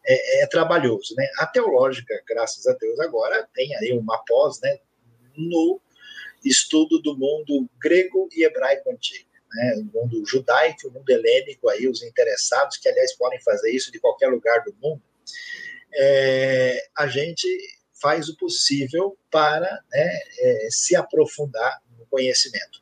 é, 0.06 0.44
é, 0.44 0.48
trabalhoso, 0.48 1.16
né? 1.16 1.28
A 1.38 1.48
teológica, 1.48 2.22
graças 2.28 2.68
a 2.68 2.74
Deus, 2.74 3.00
agora 3.00 3.48
tem 3.54 3.76
aí 3.78 3.94
uma 3.94 4.18
pós, 4.26 4.60
né? 4.62 4.78
No 5.36 5.82
estudo 6.44 7.02
do 7.02 7.18
mundo 7.18 7.70
grego 7.82 8.28
e 8.36 8.44
hebraico 8.44 8.92
antigo. 8.92 9.30
Né, 9.52 9.78
o 9.78 10.00
mundo 10.00 10.24
judaico, 10.28 10.88
o 10.88 10.92
mundo 10.92 11.10
helênico, 11.10 11.68
aí 11.70 11.88
os 11.88 12.04
interessados, 12.04 12.78
que 12.78 12.88
aliás 12.88 13.18
podem 13.18 13.42
fazer 13.42 13.72
isso 13.72 13.92
de 13.92 14.00
qualquer 14.00 14.28
lugar 14.28 14.64
do 14.64 14.76
mundo, 14.80 15.02
é, 15.92 16.88
a 16.96 17.08
gente 17.08 17.48
faz 18.02 18.30
o 18.30 18.38
possível 18.38 19.18
para 19.32 19.84
né, 19.92 20.20
é, 20.40 20.68
se 20.70 20.96
aprofundar 20.96 21.82
no 21.98 22.06
conhecimento. 22.06 22.82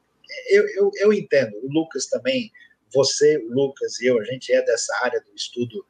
Eu, 0.49 0.67
eu, 0.69 0.91
eu, 0.95 1.13
entendo, 1.13 1.57
o 1.63 1.71
Lucas 1.71 2.05
também, 2.05 2.51
você, 2.93 3.37
o 3.37 3.49
Lucas 3.49 3.99
e 3.99 4.07
eu, 4.07 4.19
a 4.19 4.23
gente 4.23 4.51
é 4.53 4.61
dessa 4.63 4.95
área 5.03 5.19
do 5.21 5.35
estudo, 5.35 5.85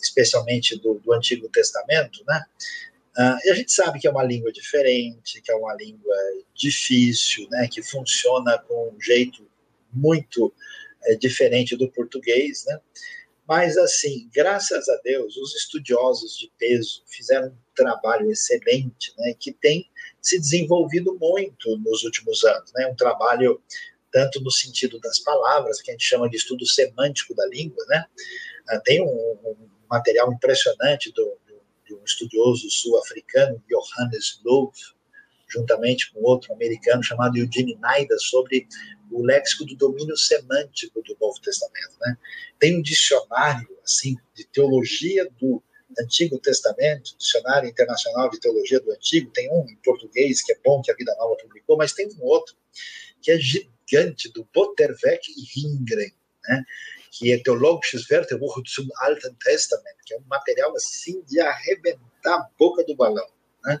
especialmente 0.00 0.78
do, 0.78 0.94
do 0.94 1.12
Antigo 1.12 1.48
Testamento, 1.48 2.24
né? 2.26 2.44
Uh, 3.16 3.38
e 3.44 3.50
a 3.50 3.54
gente 3.54 3.70
sabe 3.70 4.00
que 4.00 4.06
é 4.06 4.10
uma 4.10 4.24
língua 4.24 4.50
diferente, 4.50 5.42
que 5.42 5.52
é 5.52 5.54
uma 5.54 5.74
língua 5.74 6.16
difícil, 6.54 7.46
né, 7.50 7.68
que 7.70 7.82
funciona 7.82 8.58
com 8.58 8.88
um 8.88 9.00
jeito 9.00 9.46
muito 9.92 10.52
é, 11.04 11.14
diferente 11.14 11.76
do 11.76 11.90
português, 11.90 12.64
né? 12.66 12.80
Mas, 13.46 13.76
assim, 13.76 14.30
graças 14.32 14.88
a 14.88 14.96
Deus, 15.02 15.36
os 15.36 15.54
estudiosos 15.54 16.36
de 16.36 16.50
peso 16.58 17.02
fizeram 17.06 17.48
um 17.48 17.56
trabalho 17.74 18.30
excelente, 18.30 19.12
né, 19.18 19.34
que 19.38 19.52
tem 19.52 19.90
se 20.20 20.38
desenvolvido 20.38 21.16
muito 21.20 21.76
nos 21.78 22.04
últimos 22.04 22.44
anos. 22.44 22.72
Né, 22.74 22.86
um 22.86 22.94
trabalho 22.94 23.60
tanto 24.12 24.40
no 24.40 24.50
sentido 24.50 25.00
das 25.00 25.18
palavras, 25.18 25.80
que 25.80 25.90
a 25.90 25.94
gente 25.94 26.04
chama 26.04 26.28
de 26.28 26.36
estudo 26.36 26.66
semântico 26.66 27.34
da 27.34 27.46
língua. 27.46 27.84
Né, 27.88 28.04
ah, 28.68 28.80
tem 28.80 29.02
um, 29.02 29.06
um 29.06 29.68
material 29.90 30.32
impressionante 30.32 31.10
do, 31.12 31.36
do, 31.46 31.60
de 31.86 31.94
um 31.94 32.04
estudioso 32.04 32.70
sul-africano, 32.70 33.62
Johannes 33.68 34.40
Love, 34.44 34.78
juntamente 35.52 36.12
com 36.12 36.20
outro 36.22 36.52
americano 36.52 37.02
chamado 37.02 37.36
Eugene 37.36 37.76
Naida, 37.76 38.18
sobre 38.18 38.66
o 39.10 39.22
léxico 39.22 39.64
do 39.64 39.76
domínio 39.76 40.16
semântico 40.16 41.02
do 41.02 41.16
Novo 41.20 41.40
Testamento. 41.40 41.94
Né? 42.00 42.16
Tem 42.58 42.78
um 42.78 42.82
dicionário 42.82 43.68
assim 43.84 44.16
de 44.34 44.44
teologia 44.46 45.28
do 45.38 45.62
Antigo 46.00 46.38
Testamento, 46.38 47.16
Dicionário 47.18 47.68
Internacional 47.68 48.30
de 48.30 48.40
Teologia 48.40 48.80
do 48.80 48.90
Antigo, 48.92 49.30
tem 49.30 49.50
um 49.52 49.68
em 49.68 49.76
português 49.76 50.42
que 50.42 50.52
é 50.52 50.58
bom 50.64 50.80
que 50.80 50.90
a 50.90 50.94
Vida 50.94 51.14
Nova 51.18 51.36
publicou, 51.36 51.76
mas 51.76 51.92
tem 51.92 52.08
um 52.08 52.24
outro 52.24 52.56
que 53.20 53.30
é 53.30 53.38
gigante 53.38 54.32
do 54.32 54.48
Botterweck 54.54 55.30
e 55.30 55.60
Hingren, 55.60 56.12
né? 56.48 56.64
que 57.10 57.30
é 57.30 57.38
Theologisches 57.42 58.10
Wörterbuch 58.10 58.62
zum 58.66 58.88
Alten 59.00 59.34
Testament, 59.34 59.96
que 60.06 60.14
é 60.14 60.18
um 60.18 60.24
material 60.26 60.74
assim 60.74 61.22
de 61.28 61.40
arrebentar 61.40 62.36
a 62.36 62.48
boca 62.58 62.82
do 62.84 62.96
balão. 62.96 63.26
Né? 63.64 63.78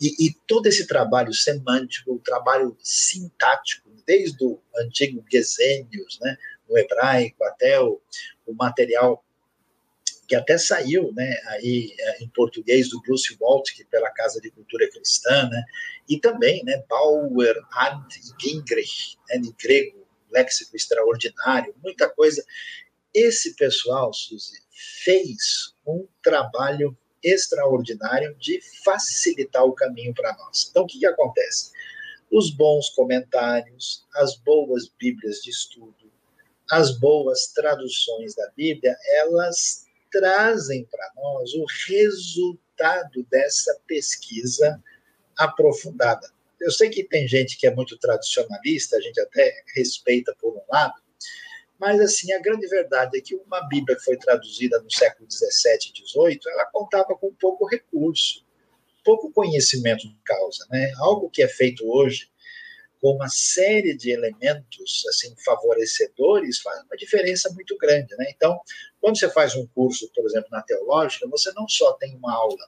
E, 0.00 0.26
e, 0.26 0.34
todo 0.46 0.66
esse 0.66 0.86
trabalho 0.86 1.32
semântico, 1.32 2.14
o 2.14 2.18
trabalho 2.18 2.76
sintático, 2.82 3.90
desde 4.06 4.44
o 4.44 4.60
antigo 4.76 5.24
Gesenius, 5.30 6.18
né, 6.20 6.36
no 6.68 6.76
hebraico, 6.76 7.44
até 7.44 7.80
o, 7.80 8.00
o 8.46 8.54
material 8.54 9.24
que 10.26 10.34
até 10.34 10.56
saiu 10.56 11.12
né, 11.12 11.36
aí, 11.48 11.94
é, 11.98 12.22
em 12.22 12.28
português 12.28 12.88
do 12.88 13.00
Bruce 13.02 13.36
Waltke 13.38 13.84
pela 13.84 14.10
Casa 14.10 14.40
de 14.40 14.50
Cultura 14.50 14.90
Cristã, 14.90 15.48
né, 15.48 15.62
e 16.08 16.18
também 16.18 16.64
né, 16.64 16.82
Bauer, 16.88 17.56
Ant 17.76 18.16
e 18.16 18.42
Gingrich, 18.42 19.18
né, 19.28 19.36
em 19.36 19.54
grego, 19.62 20.06
léxico 20.30 20.74
extraordinário, 20.74 21.74
muita 21.82 22.08
coisa. 22.08 22.44
Esse 23.12 23.54
pessoal, 23.54 24.12
Suzy, 24.12 24.58
fez 25.04 25.74
um 25.86 26.06
trabalho 26.22 26.96
extraordinário 27.24 28.34
de 28.36 28.60
facilitar 28.84 29.64
o 29.64 29.72
caminho 29.72 30.14
para 30.14 30.36
nós. 30.36 30.68
Então, 30.70 30.84
o 30.84 30.86
que, 30.86 30.98
que 30.98 31.06
acontece? 31.06 31.72
Os 32.30 32.50
bons 32.50 32.90
comentários, 32.90 34.04
as 34.16 34.36
boas 34.36 34.88
Bíblias 34.98 35.40
de 35.42 35.50
estudo, 35.50 36.12
as 36.70 36.98
boas 36.98 37.48
traduções 37.48 38.34
da 38.34 38.50
Bíblia, 38.56 38.96
elas 39.16 39.86
trazem 40.10 40.84
para 40.86 41.10
nós 41.16 41.52
o 41.54 41.64
resultado 41.88 43.24
dessa 43.30 43.78
pesquisa 43.86 44.82
aprofundada. 45.36 46.32
Eu 46.60 46.70
sei 46.70 46.88
que 46.88 47.04
tem 47.04 47.26
gente 47.26 47.58
que 47.58 47.66
é 47.66 47.74
muito 47.74 47.98
tradicionalista, 47.98 48.96
a 48.96 49.00
gente 49.00 49.20
até 49.20 49.52
respeita 49.74 50.34
por 50.40 50.56
um 50.56 50.62
lado, 50.72 50.94
Mas, 51.78 52.00
assim, 52.00 52.32
a 52.32 52.40
grande 52.40 52.66
verdade 52.66 53.18
é 53.18 53.20
que 53.20 53.34
uma 53.34 53.60
Bíblia 53.68 53.96
que 53.96 54.04
foi 54.04 54.16
traduzida 54.16 54.80
no 54.80 54.90
século 54.90 55.30
XVII 55.30 55.92
e 55.92 56.06
XVIII, 56.06 56.40
ela 56.46 56.66
contava 56.66 57.16
com 57.16 57.34
pouco 57.34 57.66
recurso, 57.66 58.44
pouco 59.04 59.30
conhecimento 59.32 60.08
de 60.08 60.16
causa. 60.24 60.66
Né? 60.70 60.92
Algo 60.98 61.28
que 61.28 61.42
é 61.42 61.48
feito 61.48 61.84
hoje 61.86 62.28
com 63.04 63.16
uma 63.16 63.28
série 63.28 63.94
de 63.94 64.10
elementos 64.10 65.04
assim 65.10 65.34
favorecedores 65.44 66.60
faz 66.60 66.82
uma 66.84 66.96
diferença 66.96 67.52
muito 67.52 67.76
grande. 67.76 68.16
Né? 68.16 68.32
Então, 68.34 68.58
quando 68.98 69.18
você 69.18 69.28
faz 69.28 69.54
um 69.54 69.66
curso, 69.66 70.10
por 70.14 70.24
exemplo, 70.24 70.48
na 70.50 70.62
teológica, 70.62 71.28
você 71.28 71.52
não 71.54 71.68
só 71.68 71.92
tem 71.92 72.16
uma 72.16 72.32
aula 72.32 72.66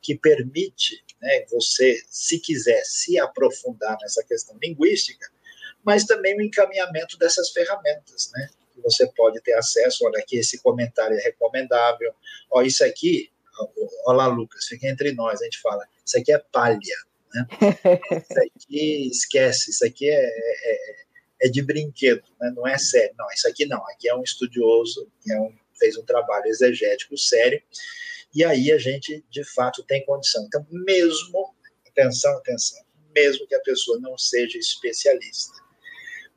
que 0.00 0.16
permite 0.16 1.02
né, 1.20 1.44
você, 1.50 2.00
se 2.08 2.38
quiser, 2.38 2.82
se 2.84 3.18
aprofundar 3.18 3.96
nessa 4.00 4.22
questão 4.24 4.56
linguística, 4.62 5.26
mas 5.84 6.04
também 6.04 6.36
o 6.36 6.42
encaminhamento 6.42 7.18
dessas 7.18 7.50
ferramentas, 7.50 8.30
né? 8.32 8.48
Você 8.82 9.06
pode 9.14 9.40
ter 9.42 9.52
acesso. 9.52 10.04
Olha, 10.04 10.18
aqui 10.18 10.38
esse 10.38 10.60
comentário 10.60 11.16
é 11.16 11.22
recomendável. 11.22 12.12
Ó, 12.50 12.62
isso 12.62 12.84
aqui, 12.84 13.30
olha 14.06 14.16
lá, 14.16 14.26
Lucas, 14.26 14.64
fica 14.64 14.88
entre 14.88 15.12
nós, 15.12 15.40
a 15.40 15.44
gente 15.44 15.60
fala, 15.60 15.86
isso 16.04 16.18
aqui 16.18 16.32
é 16.32 16.38
palha, 16.38 16.78
né? 17.34 17.46
Isso 18.30 18.40
aqui, 18.40 19.08
esquece, 19.08 19.70
isso 19.70 19.86
aqui 19.86 20.08
é, 20.08 20.22
é, 20.22 20.76
é 21.44 21.48
de 21.48 21.62
brinquedo, 21.62 22.22
né? 22.38 22.52
não 22.54 22.66
é 22.66 22.76
sério. 22.76 23.14
Não, 23.18 23.26
isso 23.32 23.48
aqui 23.48 23.64
não, 23.64 23.82
aqui 23.88 24.08
é 24.08 24.14
um 24.14 24.22
estudioso, 24.22 25.10
é 25.30 25.40
um, 25.40 25.54
fez 25.78 25.96
um 25.96 26.04
trabalho 26.04 26.46
exegético 26.46 27.16
sério, 27.16 27.62
e 28.34 28.44
aí 28.44 28.70
a 28.70 28.78
gente, 28.78 29.24
de 29.30 29.44
fato, 29.44 29.82
tem 29.82 30.04
condição. 30.04 30.44
Então, 30.44 30.66
mesmo, 30.70 31.54
atenção, 31.86 32.36
atenção, 32.36 32.82
mesmo 33.14 33.46
que 33.46 33.54
a 33.54 33.60
pessoa 33.60 33.98
não 34.00 34.16
seja 34.16 34.58
especialista, 34.58 35.61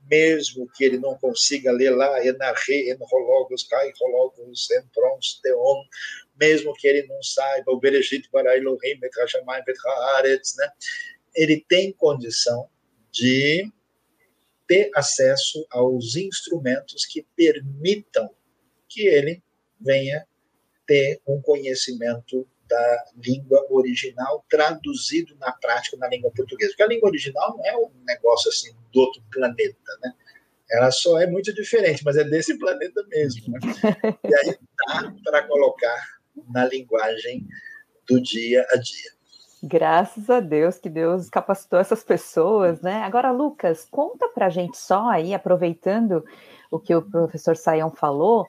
mesmo 0.09 0.69
que 0.75 0.83
ele 0.83 0.97
não 0.97 1.17
consiga 1.17 1.71
ler 1.71 1.91
lá 1.91 2.25
enarre, 2.25 2.91
enrologos, 2.91 3.63
cairologos, 3.63 4.69
entrons, 4.71 5.39
teon, 5.41 5.83
mesmo 6.39 6.73
que 6.73 6.87
ele 6.87 7.07
não 7.07 7.21
saiba 7.23 7.71
o 7.71 7.79
Bereshit 7.79 8.29
bara 8.31 8.57
Elohim, 8.57 8.99
Betrashamayim, 8.99 9.63
Betraaretz, 9.65 10.55
né? 10.57 10.69
ele 11.35 11.63
tem 11.67 11.91
condição 11.91 12.69
de 13.11 13.71
ter 14.67 14.89
acesso 14.95 15.65
aos 15.69 16.15
instrumentos 16.15 17.05
que 17.05 17.25
permitam 17.35 18.29
que 18.87 19.07
ele 19.07 19.43
venha 19.79 20.25
ter 20.87 21.21
um 21.27 21.41
conhecimento 21.41 22.47
da 22.67 23.05
língua 23.17 23.65
original 23.69 24.43
traduzido 24.49 25.35
na 25.37 25.51
prática 25.51 25.97
na 25.97 26.07
língua 26.07 26.31
portuguesa. 26.31 26.71
Porque 26.71 26.83
a 26.83 26.87
língua 26.87 27.09
original 27.09 27.55
não 27.57 27.65
é 27.65 27.77
um 27.77 27.91
negócio 28.05 28.49
assim 28.49 28.75
do 28.91 29.01
outro 29.01 29.21
planeta, 29.31 29.97
né? 30.01 30.13
Ela 30.69 30.89
só 30.89 31.19
é 31.19 31.27
muito 31.27 31.53
diferente, 31.53 32.03
mas 32.03 32.17
é 32.17 32.23
desse 32.23 32.57
planeta 32.57 33.03
mesmo. 33.07 33.53
Né? 33.53 33.59
E 34.23 34.35
aí 34.35 34.57
dá 34.87 35.13
para 35.23 35.43
colocar 35.47 35.95
na 36.49 36.65
linguagem 36.65 37.47
do 38.07 38.21
dia 38.21 38.65
a 38.71 38.77
dia. 38.77 39.15
Graças 39.63 40.29
a 40.29 40.39
Deus 40.39 40.77
que 40.77 40.89
Deus 40.89 41.29
capacitou 41.29 41.79
essas 41.79 42.03
pessoas, 42.03 42.81
né? 42.81 43.01
Agora, 43.03 43.31
Lucas, 43.31 43.87
conta 43.89 44.27
para 44.29 44.47
a 44.47 44.49
gente 44.49 44.77
só 44.77 45.09
aí, 45.09 45.33
aproveitando 45.33 46.23
o 46.69 46.79
que 46.79 46.93
o 46.93 47.01
professor 47.01 47.55
Saião 47.55 47.89
falou, 47.89 48.47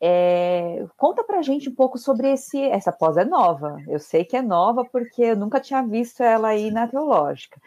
é, 0.00 0.84
conta 0.96 1.24
pra 1.24 1.42
gente 1.42 1.68
um 1.68 1.74
pouco 1.74 1.98
sobre 1.98 2.30
esse. 2.32 2.60
Essa 2.62 2.92
pós 2.92 3.16
é 3.16 3.24
nova. 3.24 3.78
Eu 3.88 3.98
sei 3.98 4.24
que 4.24 4.36
é 4.36 4.42
nova 4.42 4.84
porque 4.84 5.22
eu 5.22 5.36
nunca 5.36 5.60
tinha 5.60 5.82
visto 5.82 6.22
ela 6.22 6.48
aí 6.48 6.70
na 6.70 6.86
teológica. 6.86 7.60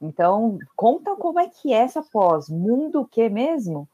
Então, 0.00 0.58
conta 0.76 1.14
como 1.16 1.38
é 1.38 1.48
que 1.48 1.72
é 1.72 1.78
essa 1.78 2.02
pós. 2.02 2.48
Mundo 2.48 3.02
o 3.02 3.06
que 3.06 3.28
mesmo? 3.28 3.88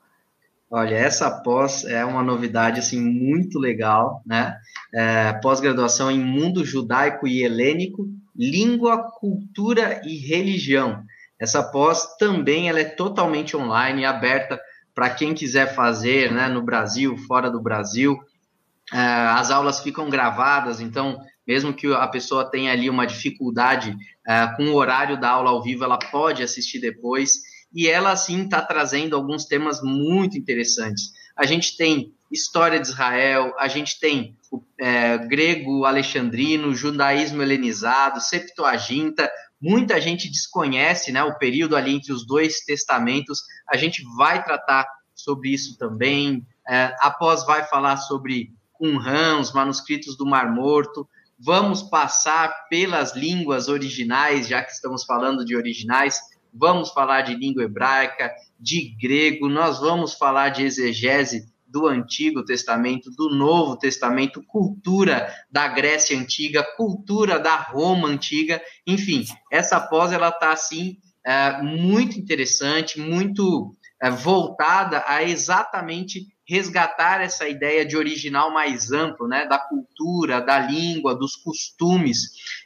Olha, 0.71 0.95
essa 0.95 1.29
pós 1.43 1.85
é 1.85 2.05
uma 2.05 2.23
novidade 2.23 2.79
assim 2.79 3.01
muito 3.01 3.59
legal, 3.59 4.23
né? 4.25 4.57
É, 4.95 5.33
Pós-graduação 5.43 6.11
em 6.11 6.21
mundo 6.21 6.65
judaico 6.65 7.27
e 7.27 7.43
helênico, 7.43 8.09
língua, 8.37 9.11
cultura 9.19 10.01
e 10.05 10.17
religião. 10.17 11.03
Essa 11.41 11.63
pós 11.63 12.17
também 12.17 12.69
ela 12.69 12.81
é 12.81 12.85
totalmente 12.85 13.57
online, 13.57 14.05
aberta 14.05 14.61
para 14.95 15.11
quem 15.11 15.35
quiser 15.35 15.75
fazer 15.75 16.33
né, 16.33 16.49
no 16.49 16.63
Brasil, 16.63 17.17
fora 17.17 17.51
do 17.51 17.61
Brasil. 17.61 18.19
É, 18.93 18.99
as 18.99 19.51
aulas 19.51 19.81
ficam 19.81 20.11
gravadas, 20.11 20.81
então, 20.81 21.19
mesmo 21.47 21.73
que 21.73 21.87
a 21.93 22.09
pessoa 22.09 22.51
tenha 22.51 22.73
ali 22.73 22.91
uma 22.91 23.07
dificuldade 23.07 23.97
é, 24.27 24.47
com 24.57 24.65
o 24.65 24.75
horário 24.75 25.19
da 25.21 25.31
aula 25.31 25.51
ao 25.51 25.63
vivo, 25.63 25.85
ela 25.85 25.99
pode 25.99 26.43
assistir 26.43 26.81
depois. 26.81 27.35
E 27.73 27.89
ela, 27.89 28.17
sim, 28.17 28.45
está 28.45 28.61
trazendo 28.61 29.15
alguns 29.15 29.45
temas 29.45 29.81
muito 29.81 30.37
interessantes. 30.37 31.13
A 31.37 31.47
gente 31.47 31.77
tem 31.77 32.13
história 32.31 32.79
de 32.79 32.89
Israel, 32.89 33.55
a 33.59 33.69
gente 33.69 33.99
tem 33.99 34.37
o 34.51 34.63
é, 34.79 35.19
grego 35.19 35.85
alexandrino, 35.85 36.75
judaísmo 36.75 37.43
helenizado, 37.43 38.21
Septuaginta, 38.21 39.31
Muita 39.61 40.01
gente 40.01 40.31
desconhece 40.31 41.13
né, 41.13 41.23
o 41.23 41.37
período 41.37 41.77
ali 41.77 41.95
entre 41.95 42.13
os 42.13 42.27
dois 42.27 42.61
testamentos. 42.61 43.43
A 43.69 43.77
gente 43.77 44.03
vai 44.17 44.43
tratar 44.43 44.87
sobre 45.15 45.51
isso 45.51 45.77
também. 45.77 46.47
É, 46.69 46.95
após 47.01 47.45
vai 47.45 47.65
falar 47.65 47.99
sobre 47.99 48.53
Qumran, 48.73 49.39
os 49.39 49.53
manuscritos 49.53 50.17
do 50.17 50.25
Mar 50.25 50.51
Morto. 50.51 51.07
Vamos 51.39 51.83
passar 51.83 52.69
pelas 52.69 53.15
línguas 53.15 53.69
originais, 53.69 54.49
já 54.49 54.63
que 54.63 54.73
estamos 54.73 55.05
falando 55.05 55.45
de 55.45 55.57
originais. 55.57 56.19
Vamos 56.53 56.91
falar 56.91 57.23
de 57.23 57.35
língua 57.35 57.65
hebraica, 57.65 58.33
de 58.59 58.97
grego. 59.01 59.49
Nós 59.49 59.79
vamos 59.79 60.15
falar 60.15 60.49
de 60.49 60.65
exegese 60.65 61.47
do 61.71 61.87
Antigo 61.87 62.45
Testamento, 62.45 63.11
do 63.11 63.31
Novo 63.31 63.77
Testamento, 63.77 64.43
cultura 64.47 65.33
da 65.51 65.69
Grécia 65.69 66.19
Antiga, 66.19 66.63
cultura 66.77 67.39
da 67.39 67.57
Roma 67.57 68.09
Antiga, 68.09 68.61
enfim, 68.87 69.25
essa 69.51 69.81
pós 69.81 70.13
ela 70.13 70.29
está 70.29 70.53
assim 70.53 70.99
é, 71.25 71.63
muito 71.63 72.19
interessante, 72.19 72.99
muito 72.99 73.75
é, 74.03 74.11
voltada 74.11 75.05
a 75.07 75.23
exatamente 75.23 76.27
resgatar 76.47 77.21
essa 77.21 77.49
ideia 77.49 77.85
de 77.85 77.97
original 77.97 78.53
mais 78.53 78.91
amplo, 78.91 79.29
né, 79.29 79.47
da 79.47 79.59
cultura, 79.59 80.41
da 80.41 80.59
língua, 80.59 81.15
dos 81.15 81.37
costumes. 81.37 82.19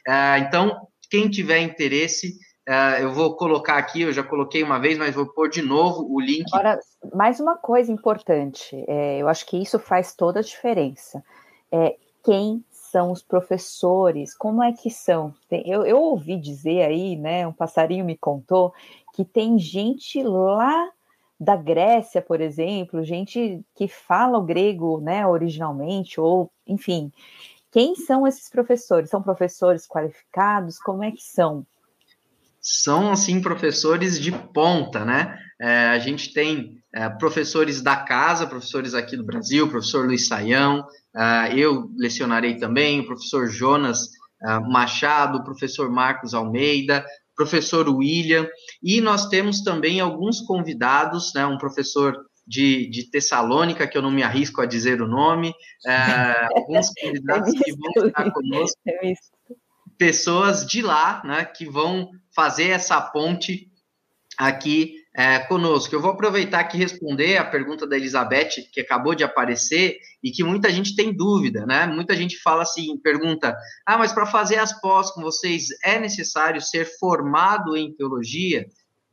É, 0.07 0.39
então, 0.39 0.87
quem 1.09 1.29
tiver 1.29 1.59
interesse, 1.59 2.35
Uh, 2.67 3.01
eu 3.01 3.13
vou 3.13 3.35
colocar 3.35 3.77
aqui, 3.77 4.01
eu 4.01 4.11
já 4.11 4.23
coloquei 4.23 4.63
uma 4.63 4.79
vez, 4.79 4.97
mas 4.97 5.13
vou 5.13 5.27
pôr 5.27 5.49
de 5.49 5.61
novo 5.61 6.07
o 6.09 6.19
link. 6.19 6.45
Agora, 6.51 6.79
mais 7.13 7.39
uma 7.39 7.55
coisa 7.55 7.91
importante, 7.91 8.83
é, 8.87 9.19
eu 9.19 9.27
acho 9.27 9.45
que 9.45 9.57
isso 9.57 9.77
faz 9.77 10.15
toda 10.15 10.39
a 10.39 10.43
diferença. 10.43 11.23
É, 11.71 11.95
quem 12.23 12.63
são 12.71 13.11
os 13.11 13.21
professores? 13.21 14.35
Como 14.35 14.63
é 14.63 14.71
que 14.71 14.89
são? 14.89 15.33
Eu, 15.51 15.85
eu 15.85 15.97
ouvi 15.97 16.37
dizer 16.37 16.83
aí, 16.83 17.15
né? 17.15 17.45
Um 17.45 17.53
passarinho 17.53 18.03
me 18.03 18.17
contou 18.17 18.73
que 19.13 19.23
tem 19.23 19.59
gente 19.59 20.23
lá 20.23 20.89
da 21.39 21.55
Grécia, 21.55 22.21
por 22.21 22.41
exemplo, 22.41 23.03
gente 23.03 23.61
que 23.75 23.87
fala 23.87 24.37
o 24.37 24.43
grego, 24.43 24.99
né, 25.01 25.27
originalmente, 25.27 26.19
ou 26.19 26.49
enfim. 26.65 27.11
Quem 27.69 27.95
são 27.95 28.25
esses 28.25 28.49
professores? 28.49 29.09
São 29.09 29.21
professores 29.21 29.85
qualificados? 29.85 30.79
Como 30.79 31.03
é 31.03 31.11
que 31.11 31.21
são? 31.21 31.65
São 32.65 33.11
assim 33.11 33.39
professores 33.39 34.19
de 34.19 34.31
ponta, 34.31 35.05
né? 35.05 35.37
É, 35.61 35.89
a 35.89 35.99
gente 35.99 36.33
tem 36.33 36.73
é, 36.93 37.07
professores 37.07 37.79
da 37.79 37.95
casa, 37.95 38.47
professores 38.47 38.95
aqui 38.95 39.15
do 39.15 39.23
Brasil, 39.23 39.69
professor 39.69 40.07
Luiz 40.07 40.27
Saião, 40.27 40.83
é, 41.15 41.57
eu 41.57 41.91
lecionarei 41.95 42.57
também, 42.57 43.01
o 43.01 43.05
professor 43.05 43.47
Jonas 43.47 44.09
é, 44.41 44.59
Machado, 44.61 45.37
o 45.37 45.43
professor 45.43 45.91
Marcos 45.91 46.33
Almeida, 46.33 47.05
professor 47.35 47.87
William, 47.87 48.47
e 48.81 48.99
nós 48.99 49.29
temos 49.29 49.61
também 49.61 49.99
alguns 49.99 50.41
convidados, 50.41 51.33
né? 51.35 51.45
Um 51.45 51.59
professor 51.59 52.17
de, 52.47 52.89
de 52.89 53.09
Tessalônica, 53.11 53.87
que 53.87 53.97
eu 53.97 54.01
não 54.01 54.11
me 54.11 54.23
arrisco 54.23 54.61
a 54.61 54.65
dizer 54.65 55.01
o 55.01 55.07
nome, 55.07 55.53
é, 55.85 55.91
alguns 56.55 56.89
convidados 56.99 57.51
que 57.53 57.71
vão 57.73 58.07
estar 58.07 58.31
conosco 58.31 58.79
pessoas 59.97 60.65
de 60.65 60.81
lá, 60.81 61.21
né, 61.25 61.45
que 61.45 61.65
vão 61.65 62.09
fazer 62.35 62.69
essa 62.69 62.99
ponte 63.01 63.69
aqui 64.37 64.95
é, 65.15 65.39
conosco. 65.39 65.95
Eu 65.95 66.01
vou 66.01 66.11
aproveitar 66.11 66.59
aqui 66.59 66.77
responder 66.77 67.37
a 67.37 67.45
pergunta 67.45 67.87
da 67.87 67.95
Elizabeth, 67.95 68.69
que 68.71 68.81
acabou 68.81 69.15
de 69.15 69.23
aparecer, 69.23 69.97
e 70.21 70.29
que 70.29 70.43
muita 70.43 70.69
gente 70.69 70.95
tem 70.95 71.15
dúvida, 71.15 71.65
né? 71.65 71.85
Muita 71.85 72.15
gente 72.15 72.37
fala 72.41 72.63
assim, 72.63 72.97
pergunta, 72.97 73.55
ah, 73.85 73.97
mas 73.97 74.11
para 74.11 74.25
fazer 74.25 74.57
as 74.57 74.79
pós 74.81 75.11
com 75.11 75.21
vocês 75.21 75.67
é 75.83 75.97
necessário 75.99 76.59
ser 76.61 76.85
formado 76.99 77.77
em 77.77 77.95
teologia? 77.95 78.65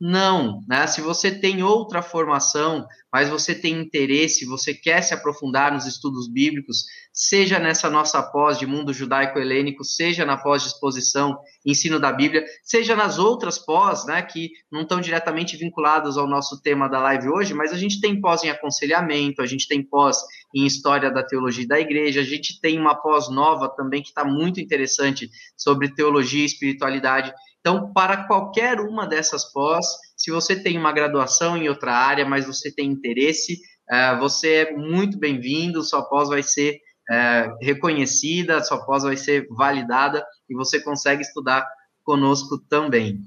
Não, 0.05 0.61
né? 0.67 0.85
Se 0.85 0.99
você 0.99 1.31
tem 1.31 1.63
outra 1.63 2.01
formação, 2.01 2.85
mas 3.09 3.29
você 3.29 3.55
tem 3.55 3.79
interesse, 3.79 4.43
você 4.43 4.73
quer 4.73 5.01
se 5.01 5.13
aprofundar 5.13 5.71
nos 5.71 5.85
estudos 5.85 6.27
bíblicos, 6.29 6.83
seja 7.13 7.57
nessa 7.57 7.89
nossa 7.89 8.21
pós 8.21 8.59
de 8.59 8.67
mundo 8.67 8.91
judaico-helênico, 8.91 9.81
seja 9.85 10.25
na 10.25 10.35
pós 10.35 10.61
de 10.61 10.67
exposição, 10.67 11.37
ensino 11.65 12.01
da 12.01 12.11
Bíblia, 12.11 12.43
seja 12.61 12.97
nas 12.97 13.17
outras 13.17 13.57
pós, 13.57 14.05
né, 14.05 14.21
que 14.21 14.49
não 14.69 14.81
estão 14.81 14.99
diretamente 14.99 15.55
vinculadas 15.55 16.17
ao 16.17 16.27
nosso 16.27 16.61
tema 16.61 16.89
da 16.89 16.99
live 16.99 17.29
hoje, 17.29 17.53
mas 17.53 17.71
a 17.71 17.77
gente 17.77 18.01
tem 18.01 18.19
pós 18.19 18.43
em 18.43 18.49
aconselhamento, 18.49 19.41
a 19.41 19.45
gente 19.45 19.69
tem 19.69 19.81
pós 19.81 20.17
em 20.53 20.65
história 20.65 21.09
da 21.09 21.23
teologia 21.23 21.65
da 21.65 21.79
igreja, 21.79 22.19
a 22.19 22.25
gente 22.25 22.59
tem 22.59 22.77
uma 22.77 22.93
pós 22.93 23.29
nova 23.29 23.69
também 23.69 24.01
que 24.01 24.09
está 24.09 24.25
muito 24.25 24.59
interessante 24.59 25.29
sobre 25.55 25.95
teologia 25.95 26.41
e 26.41 26.45
espiritualidade. 26.45 27.33
Então, 27.65 27.93
para 27.93 28.27
qualquer 28.27 28.81
uma 28.81 29.07
dessas 29.07 29.49
pós, 29.53 29.85
se 30.17 30.29
você 30.29 30.53
tem 30.61 30.77
uma 30.77 30.91
graduação 30.91 31.55
em 31.55 31.69
outra 31.69 31.93
área, 31.93 32.25
mas 32.25 32.45
você 32.45 32.69
tem 32.69 32.91
interesse, 32.91 33.57
uh, 33.89 34.19
você 34.19 34.65
é 34.65 34.75
muito 34.75 35.17
bem-vindo, 35.17 35.81
sua 35.81 36.03
pós 36.03 36.27
vai 36.27 36.43
ser 36.43 36.75
uh, 37.09 37.55
reconhecida, 37.61 38.61
sua 38.61 38.85
pós 38.85 39.03
vai 39.03 39.15
ser 39.15 39.47
validada 39.49 40.25
e 40.49 40.53
você 40.53 40.83
consegue 40.83 41.21
estudar 41.21 41.65
conosco 42.03 42.59
também. 42.67 43.21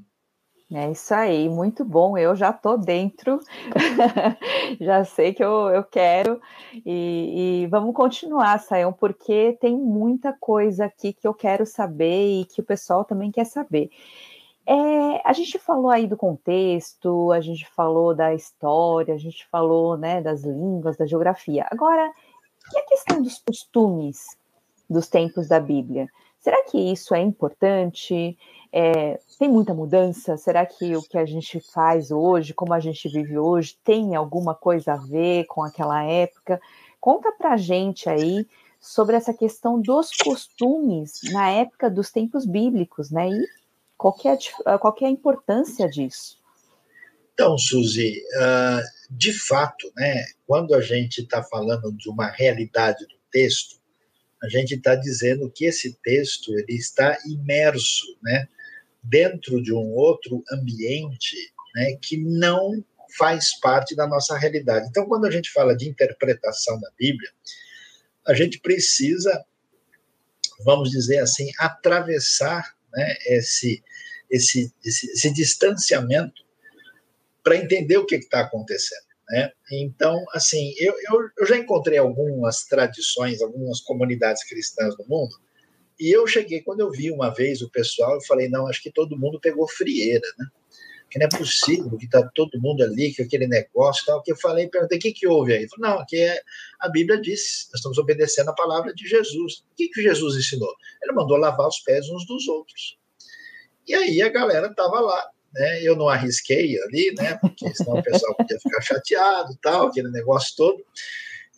É 0.73 0.91
isso 0.91 1.15
aí, 1.15 1.49
muito 1.49 1.85
bom. 1.85 2.19
Eu 2.19 2.35
já 2.35 2.51
estou 2.51 2.77
dentro, 2.77 3.39
já 4.81 5.05
sei 5.05 5.33
que 5.33 5.43
eu, 5.43 5.69
eu 5.71 5.85
quero, 5.85 6.41
e, 6.85 7.63
e 7.63 7.67
vamos 7.69 7.95
continuar, 7.95 8.59
Sayão, 8.59 8.93
porque 8.93 9.57
tem 9.61 9.77
muita 9.77 10.33
coisa 10.33 10.87
aqui 10.87 11.13
que 11.13 11.27
eu 11.27 11.33
quero 11.33 11.65
saber 11.65 12.41
e 12.41 12.45
que 12.45 12.61
o 12.61 12.65
pessoal 12.65 13.05
também 13.05 13.31
quer 13.31 13.47
saber. 13.47 13.91
É, 14.67 15.23
a 15.25 15.33
gente 15.33 15.57
falou 15.57 15.89
aí 15.89 16.09
do 16.09 16.17
contexto, 16.17 17.31
a 17.31 17.41
gente 17.41 17.65
falou 17.69 18.13
da 18.13 18.35
história, 18.35 19.15
a 19.15 19.19
gente 19.19 19.47
falou 19.49 19.97
né, 19.97 20.21
das 20.21 20.43
línguas, 20.43 20.97
da 20.97 21.07
geografia. 21.07 21.65
Agora, 21.71 22.13
e 22.75 22.79
a 22.79 22.87
questão 22.87 23.23
dos 23.23 23.39
costumes 23.39 24.37
dos 24.91 25.09
tempos 25.09 25.47
da 25.47 25.61
Bíblia? 25.61 26.09
Será 26.41 26.65
que 26.65 26.79
isso 26.79 27.15
é 27.15 27.21
importante? 27.21 28.37
É, 28.79 29.19
tem 29.39 29.49
muita 29.49 29.73
mudança? 29.73 30.37
Será 30.37 30.67
que 30.67 30.95
o 30.95 31.03
que 31.03 31.17
a 31.17 31.25
gente 31.25 31.59
faz 31.61 32.11
hoje, 32.11 32.53
como 32.53 32.75
a 32.75 32.79
gente 32.79 33.09
vive 33.09 33.39
hoje, 33.39 33.75
tem 33.83 34.15
alguma 34.15 34.55
coisa 34.55 34.93
a 34.93 34.97
ver 34.99 35.47
com 35.47 35.63
aquela 35.63 36.05
época? 36.05 36.61
Conta 37.01 37.33
pra 37.33 37.57
gente 37.57 38.07
aí 38.07 38.47
sobre 38.79 39.17
essa 39.17 39.33
questão 39.33 39.81
dos 39.81 40.11
costumes 40.11 41.21
na 41.33 41.49
época 41.49 41.89
dos 41.89 42.11
tempos 42.11 42.45
bíblicos, 42.45 43.11
né? 43.11 43.31
E 43.31 43.49
qual 43.97 44.15
é 44.27 44.37
a, 44.67 44.79
qual 44.79 44.95
é 45.01 45.07
a 45.07 45.11
importância 45.11 45.89
disso? 45.89 46.37
Então, 47.33 47.57
Suzy, 47.57 48.21
uh, 48.37 48.83
de 49.11 49.33
fato, 49.33 49.91
né, 49.97 50.23
quando 50.47 50.75
a 50.75 50.83
gente 50.83 51.23
está 51.23 51.43
falando 51.43 51.91
de 51.93 52.11
uma 52.11 52.27
realidade 52.27 53.07
do 53.07 53.17
texto, 53.31 53.77
a 54.43 54.49
gente 54.51 54.75
está 54.75 54.95
dizendo 54.95 55.51
que 55.51 55.65
esse 55.65 55.95
texto 56.03 56.53
ele 56.53 56.75
está 56.75 57.17
imerso 57.27 58.05
né, 58.23 58.47
dentro 59.09 59.63
de 59.63 59.73
um 59.73 59.95
outro 59.95 60.43
ambiente 60.53 61.37
né, 61.75 61.97
que 62.03 62.17
não 62.17 62.85
faz 63.17 63.59
parte 63.61 63.95
da 63.95 64.07
nossa 64.07 64.37
realidade. 64.37 64.87
Então, 64.89 65.07
quando 65.07 65.27
a 65.27 65.31
gente 65.31 65.51
fala 65.53 65.77
de 65.77 65.89
interpretação 65.89 66.79
da 66.81 66.91
Bíblia, 66.99 67.31
a 68.27 68.35
gente 68.35 68.59
precisa, 68.61 69.45
vamos 70.65 70.91
dizer 70.91 71.19
assim, 71.19 71.51
atravessar 71.59 72.75
né, 72.93 73.15
esse, 73.27 73.83
esse, 74.31 74.73
esse, 74.85 75.11
esse 75.13 75.33
distanciamento 75.33 76.45
para 77.43 77.57
entender 77.57 77.97
o 77.97 78.07
que 78.07 78.17
está 78.17 78.41
acontecendo. 78.41 79.07
Né? 79.29 79.53
Então, 79.73 80.25
assim, 80.33 80.75
eu, 80.79 80.95
eu, 81.09 81.31
eu, 81.39 81.47
já 81.47 81.57
encontrei 81.57 81.99
algumas 81.99 82.65
tradições, 82.65 83.41
algumas 83.41 83.81
comunidades 83.81 84.45
cristãs 84.45 84.97
no 84.99 85.07
mundo, 85.07 85.37
e 85.99 86.15
eu 86.15 86.27
cheguei, 86.27 86.61
quando 86.63 86.81
eu 86.81 86.91
vi 86.91 87.11
uma 87.11 87.31
vez 87.31 87.63
o 87.63 87.71
pessoal, 87.71 88.15
eu 88.15 88.21
falei, 88.23 88.49
não, 88.49 88.67
acho 88.67 88.83
que 88.83 88.93
todo 88.93 89.19
mundo 89.19 89.41
pegou 89.41 89.67
frieira, 89.69 90.27
né? 90.39 90.47
Que 91.11 91.19
não 91.19 91.27
é 91.27 91.39
possível 91.39 91.97
que 91.97 92.05
está 92.05 92.29
todo 92.35 92.61
mundo 92.61 92.83
ali, 92.83 93.15
com 93.15 93.23
aquele 93.23 93.47
negócio 93.47 94.05
tal, 94.05 94.23
que 94.23 94.33
eu 94.33 94.37
falei, 94.37 94.69
perguntei, 94.69 94.99
o 94.99 95.01
que, 95.01 95.13
que 95.13 95.27
houve 95.27 95.55
aí? 95.55 95.69
Falou, 95.69 95.91
não, 95.91 96.01
aqui 96.01 96.21
é, 96.21 96.41
a 96.81 96.89
Bíblia 96.89 97.21
diz, 97.21 97.69
nós 97.71 97.79
estamos 97.79 97.97
obedecendo 97.97 98.51
a 98.51 98.55
palavra 98.55 98.93
de 98.93 99.09
Jesus. 99.09 99.59
O 99.59 99.77
que, 99.77 99.89
que 99.89 100.03
Jesus 100.03 100.37
ensinou? 100.37 100.75
Ele 101.03 101.13
mandou 101.13 101.37
lavar 101.37 101.69
os 101.69 101.79
pés 101.79 102.11
uns 102.11 102.27
dos 102.27 102.47
outros. 102.49 102.99
E 103.87 103.95
aí 103.95 104.21
a 104.21 104.29
galera 104.29 104.67
estava 104.67 105.01
lá, 105.01 105.31
né? 105.55 105.81
Eu 105.83 105.97
não 105.97 106.09
arrisquei 106.09 106.79
ali, 106.83 107.15
né? 107.17 107.39
Porque 107.41 107.73
senão 107.75 107.99
o 107.99 108.03
pessoal 108.03 108.35
podia 108.35 108.59
ficar 108.61 108.83
chateado, 108.83 109.57
tal, 109.63 109.87
aquele 109.87 110.11
negócio 110.11 110.55
todo. 110.57 110.85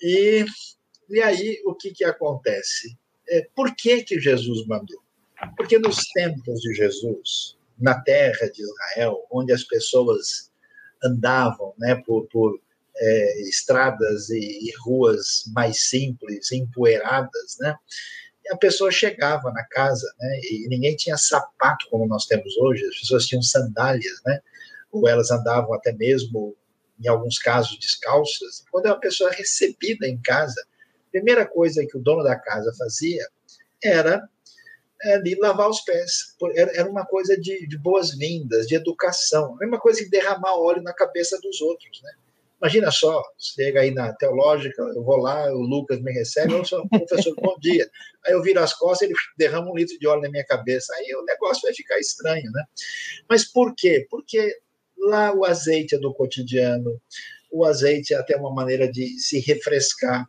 E, 0.00 0.44
e 1.08 1.20
aí 1.22 1.60
o 1.64 1.74
que 1.74 1.90
que 1.90 2.04
acontece? 2.04 2.96
É, 3.30 3.48
por 3.54 3.74
que 3.74 4.02
que 4.02 4.20
Jesus 4.20 4.66
mandou? 4.66 5.02
Porque 5.56 5.78
nos 5.78 6.08
tempos 6.08 6.60
de 6.60 6.74
Jesus, 6.74 7.56
na 7.78 8.00
terra 8.02 8.50
de 8.50 8.62
Israel, 8.62 9.24
onde 9.30 9.52
as 9.52 9.62
pessoas 9.64 10.50
andavam, 11.02 11.74
né, 11.78 12.02
por, 12.06 12.26
por 12.26 12.60
é, 12.96 13.42
estradas 13.42 14.30
e, 14.30 14.38
e 14.38 14.72
ruas 14.80 15.44
mais 15.54 15.88
simples, 15.88 16.50
empoeiradas, 16.50 17.56
né? 17.60 17.76
a 18.50 18.56
pessoa 18.56 18.90
chegava 18.90 19.50
na 19.52 19.64
casa, 19.64 20.10
né, 20.18 20.40
e 20.50 20.68
ninguém 20.68 20.96
tinha 20.96 21.16
sapato 21.16 21.86
como 21.90 22.06
nós 22.06 22.26
temos 22.26 22.56
hoje, 22.56 22.84
as 22.86 22.98
pessoas 22.98 23.26
tinham 23.26 23.42
sandálias, 23.42 24.20
né, 24.24 24.40
ou 24.90 25.06
elas 25.06 25.30
andavam 25.30 25.74
até 25.74 25.92
mesmo, 25.92 26.56
em 26.98 27.06
alguns 27.08 27.38
casos, 27.38 27.78
descalças. 27.78 28.64
Quando 28.70 28.86
a 28.86 28.96
pessoa 28.96 29.30
recebida 29.30 30.08
em 30.08 30.20
casa, 30.20 30.60
primeira 31.10 31.46
coisa 31.46 31.84
que 31.86 31.96
o 31.96 32.00
dono 32.00 32.22
da 32.22 32.36
casa 32.36 32.72
fazia 32.78 33.26
era 33.82 34.28
é, 35.02 35.14
ali 35.14 35.34
lavar 35.36 35.68
os 35.68 35.80
pés. 35.80 36.34
Era 36.54 36.88
uma 36.88 37.06
coisa 37.06 37.38
de, 37.38 37.66
de 37.66 37.78
boas-vindas, 37.78 38.66
de 38.66 38.74
educação. 38.74 39.54
A 39.54 39.58
mesma 39.58 39.78
coisa 39.78 40.02
que 40.02 40.10
derramar 40.10 40.54
óleo 40.54 40.82
na 40.82 40.92
cabeça 40.92 41.38
dos 41.40 41.60
outros, 41.60 42.02
né? 42.02 42.12
Imagina 42.60 42.90
só, 42.90 43.22
chega 43.38 43.82
aí 43.82 43.92
na 43.92 44.12
teológica, 44.12 44.82
eu 44.82 45.04
vou 45.04 45.16
lá, 45.18 45.48
o 45.52 45.60
Lucas 45.60 46.00
me 46.02 46.12
recebe, 46.12 46.52
eu 46.54 46.64
sou 46.64 46.88
professor, 46.88 47.32
bom 47.40 47.56
dia. 47.60 47.88
Aí 48.26 48.32
eu 48.32 48.42
viro 48.42 48.58
as 48.58 48.74
costas, 48.74 49.08
ele 49.08 49.16
derrama 49.36 49.70
um 49.70 49.76
litro 49.76 49.96
de 49.96 50.08
óleo 50.08 50.22
na 50.22 50.28
minha 50.28 50.44
cabeça. 50.44 50.92
Aí 50.96 51.14
o 51.14 51.24
negócio 51.24 51.62
vai 51.62 51.72
ficar 51.72 52.00
estranho, 52.00 52.50
né? 52.50 52.64
Mas 53.30 53.44
por 53.44 53.76
quê? 53.76 54.08
Porque 54.10 54.58
lá 54.98 55.32
o 55.32 55.44
azeite 55.44 55.94
é 55.94 55.98
do 55.98 56.12
cotidiano, 56.12 57.00
o 57.52 57.64
azeite 57.64 58.12
é 58.12 58.16
até 58.16 58.36
uma 58.36 58.52
maneira 58.52 58.90
de 58.90 59.20
se 59.20 59.38
refrescar. 59.38 60.28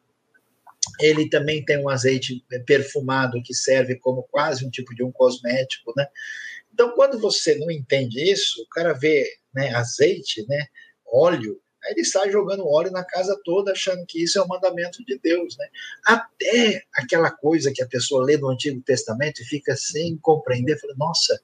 Ele 1.00 1.30
também 1.30 1.64
tem 1.64 1.78
um 1.78 1.90
azeite 1.90 2.44
perfumado 2.66 3.42
que 3.44 3.54
serve 3.54 3.96
como 3.96 4.24
quase 4.24 4.66
um 4.66 4.70
tipo 4.70 4.94
de 4.96 5.04
um 5.04 5.12
cosmético, 5.12 5.94
né? 5.96 6.08
Então, 6.74 6.92
quando 6.92 7.20
você 7.20 7.56
não 7.56 7.70
entende 7.70 8.22
isso, 8.32 8.62
o 8.62 8.70
cara 8.70 8.94
vê 8.94 9.26
né, 9.54 9.74
azeite, 9.74 10.46
né, 10.48 10.68
óleo, 11.12 11.60
Aí 11.84 11.94
ele 11.94 12.04
sai 12.04 12.30
jogando 12.30 12.68
óleo 12.68 12.92
na 12.92 13.04
casa 13.04 13.40
toda, 13.44 13.72
achando 13.72 14.06
que 14.06 14.22
isso 14.22 14.38
é 14.38 14.42
o 14.42 14.48
mandamento 14.48 15.04
de 15.06 15.18
Deus. 15.20 15.56
Né? 15.58 15.68
Até 16.06 16.84
aquela 16.94 17.32
coisa 17.32 17.72
que 17.74 17.82
a 17.82 17.88
pessoa 17.88 18.26
lê 18.26 18.38
no 18.38 18.50
Antigo 18.50 18.82
Testamento 18.82 19.42
e 19.42 19.46
fica 19.46 19.76
sem 19.76 20.18
compreender, 20.18 20.80
fala, 20.80 20.94
nossa, 20.98 21.40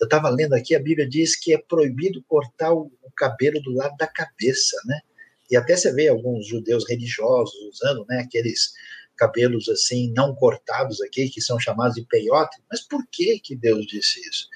eu 0.00 0.04
estava 0.04 0.28
lendo 0.28 0.54
aqui, 0.54 0.74
a 0.74 0.80
Bíblia 0.80 1.08
diz 1.08 1.36
que 1.36 1.52
é 1.52 1.58
proibido 1.58 2.22
cortar 2.28 2.72
o 2.72 2.90
cabelo 3.16 3.60
do 3.62 3.72
lado 3.72 3.96
da 3.96 4.06
cabeça, 4.06 4.76
né? 4.86 5.00
E 5.50 5.56
até 5.56 5.76
você 5.76 5.92
vê 5.92 6.08
alguns 6.08 6.46
judeus 6.46 6.88
religiosos 6.88 7.54
usando, 7.72 8.04
né, 8.08 8.20
aqueles 8.20 8.72
cabelos 9.16 9.68
assim 9.68 10.12
não 10.12 10.34
cortados 10.34 11.00
aqui, 11.02 11.28
que 11.28 11.40
são 11.40 11.58
chamados 11.58 11.94
de 11.94 12.06
peiote. 12.06 12.60
Mas 12.70 12.80
por 12.80 13.06
que 13.10 13.38
que 13.38 13.54
Deus 13.54 13.86
disse 13.86 14.20
isso? 14.28 14.48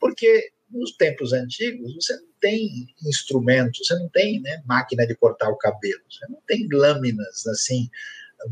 Porque 0.00 0.50
nos 0.70 0.96
tempos 0.96 1.32
antigos, 1.32 1.94
você 1.94 2.14
não 2.16 2.28
tem 2.40 2.86
instrumentos, 3.04 3.86
você 3.86 3.94
não 3.94 4.08
tem 4.08 4.40
né, 4.40 4.62
máquina 4.66 5.06
de 5.06 5.14
cortar 5.14 5.48
o 5.50 5.56
cabelo, 5.56 6.00
você 6.10 6.26
não 6.28 6.40
tem 6.46 6.68
lâminas 6.70 7.46
assim 7.46 7.88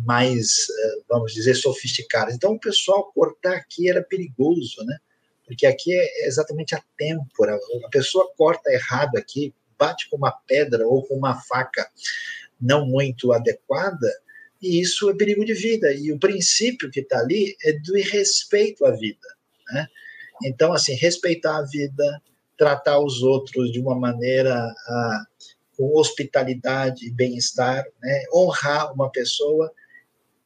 mais, 0.04 0.68
eh, 0.68 1.02
vamos 1.08 1.32
dizer, 1.32 1.54
sofisticadas. 1.54 2.34
Então, 2.34 2.52
o 2.52 2.60
pessoal 2.60 3.12
cortar 3.12 3.54
aqui 3.54 3.88
era 3.88 4.02
perigoso, 4.02 4.84
né? 4.84 4.98
Porque 5.46 5.64
aqui 5.64 5.92
é 5.94 6.26
exatamente 6.26 6.74
a 6.74 6.82
têmpora. 6.96 7.56
A 7.84 7.88
pessoa 7.88 8.28
corta 8.36 8.68
errado 8.70 9.16
aqui, 9.16 9.54
bate 9.78 10.08
com 10.08 10.16
uma 10.16 10.32
pedra 10.32 10.86
ou 10.86 11.02
com 11.06 11.14
uma 11.14 11.40
faca 11.42 11.90
não 12.60 12.86
muito 12.86 13.32
adequada, 13.32 14.10
e 14.62 14.80
isso 14.80 15.10
é 15.10 15.14
perigo 15.14 15.44
de 15.44 15.54
vida. 15.54 15.92
E 15.92 16.10
o 16.12 16.18
princípio 16.18 16.90
que 16.90 17.00
está 17.00 17.18
ali 17.18 17.56
é 17.62 17.72
do 17.72 17.94
respeito 17.94 18.84
à 18.86 18.90
vida, 18.90 19.28
né? 19.70 19.86
Então, 20.44 20.72
assim, 20.72 20.94
respeitar 20.94 21.58
a 21.58 21.62
vida, 21.62 22.22
tratar 22.56 23.00
os 23.00 23.22
outros 23.22 23.72
de 23.72 23.80
uma 23.80 23.98
maneira 23.98 24.74
com 25.76 25.96
hospitalidade 25.96 27.06
e 27.06 27.10
bem-estar, 27.10 27.84
né? 28.02 28.24
honrar 28.34 28.92
uma 28.92 29.10
pessoa. 29.10 29.70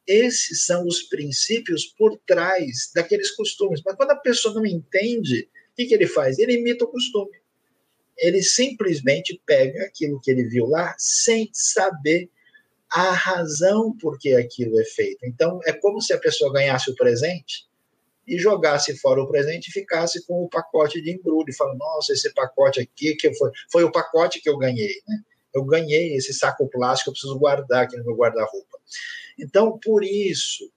Esses 0.05 0.65
são 0.65 0.85
os 0.85 1.03
princípios 1.03 1.85
por 1.85 2.17
trás 2.25 2.91
daqueles 2.93 3.31
costumes. 3.31 3.81
Mas 3.85 3.95
quando 3.95 4.11
a 4.11 4.15
pessoa 4.15 4.53
não 4.53 4.65
entende, 4.65 5.47
o 5.71 5.75
que, 5.75 5.85
que 5.85 5.93
ele 5.93 6.07
faz? 6.07 6.37
Ele 6.37 6.53
imita 6.53 6.85
o 6.85 6.89
costume. 6.89 7.31
Ele 8.17 8.41
simplesmente 8.43 9.41
pega 9.45 9.83
aquilo 9.83 10.19
que 10.21 10.31
ele 10.31 10.43
viu 10.43 10.67
lá 10.67 10.95
sem 10.97 11.49
saber 11.53 12.29
a 12.91 13.11
razão 13.11 13.95
por 13.97 14.19
que 14.19 14.35
aquilo 14.35 14.79
é 14.79 14.83
feito. 14.83 15.25
Então, 15.25 15.59
é 15.65 15.71
como 15.71 16.01
se 16.01 16.11
a 16.13 16.19
pessoa 16.19 16.51
ganhasse 16.51 16.91
o 16.91 16.95
presente 16.95 17.65
e 18.27 18.37
jogasse 18.37 18.97
fora 18.99 19.21
o 19.21 19.27
presente 19.27 19.69
e 19.69 19.71
ficasse 19.71 20.25
com 20.25 20.43
o 20.43 20.49
pacote 20.49 21.01
de 21.01 21.11
embrulho. 21.11 21.49
E 21.49 21.55
fala, 21.55 21.73
nossa, 21.75 22.13
esse 22.13 22.33
pacote 22.33 22.81
aqui 22.81 23.15
que 23.15 23.33
foi, 23.33 23.51
foi 23.71 23.83
o 23.83 23.91
pacote 23.91 24.41
que 24.41 24.49
eu 24.49 24.57
ganhei. 24.57 25.01
Né? 25.07 25.19
Eu 25.53 25.63
ganhei 25.63 26.15
esse 26.15 26.33
saco 26.33 26.69
plástico, 26.69 27.09
eu 27.09 27.13
preciso 27.13 27.39
guardar 27.39 27.83
aqui 27.83 27.97
no 27.97 28.05
meu 28.05 28.15
guarda-roupa. 28.15 28.77
Então, 29.39 29.79
por 29.79 30.03
isso, 30.03 30.69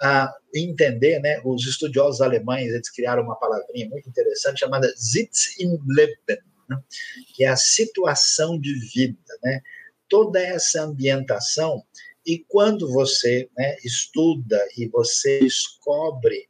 a 0.00 0.32
entender, 0.54 1.20
né, 1.20 1.40
os 1.44 1.66
estudiosos 1.66 2.20
alemães 2.20 2.72
eles 2.72 2.90
criaram 2.90 3.22
uma 3.22 3.36
palavrinha 3.36 3.88
muito 3.88 4.08
interessante 4.08 4.60
chamada 4.60 4.92
Sitz 4.96 5.58
im 5.58 5.78
Leben, 5.86 6.42
né, 6.68 6.78
que 7.34 7.44
é 7.44 7.48
a 7.48 7.56
situação 7.56 8.58
de 8.58 8.72
vida, 8.90 9.18
né? 9.42 9.60
Toda 10.08 10.40
essa 10.40 10.82
ambientação 10.82 11.82
e 12.26 12.38
quando 12.48 12.90
você 12.90 13.48
né, 13.56 13.76
estuda 13.84 14.60
e 14.76 14.86
você 14.88 15.40
descobre 15.40 16.48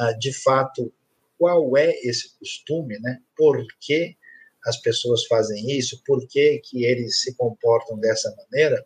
uh, 0.00 0.18
de 0.18 0.32
fato 0.32 0.92
qual 1.38 1.76
é 1.76 1.90
esse 2.02 2.38
costume, 2.38 2.98
né? 3.00 3.18
Por 3.36 3.66
que 3.80 4.16
as 4.64 4.76
pessoas 4.76 5.26
fazem 5.26 5.76
isso? 5.76 6.00
Por 6.06 6.26
que, 6.28 6.60
que 6.64 6.84
eles 6.84 7.20
se 7.20 7.34
comportam 7.34 7.98
dessa 7.98 8.32
maneira? 8.36 8.84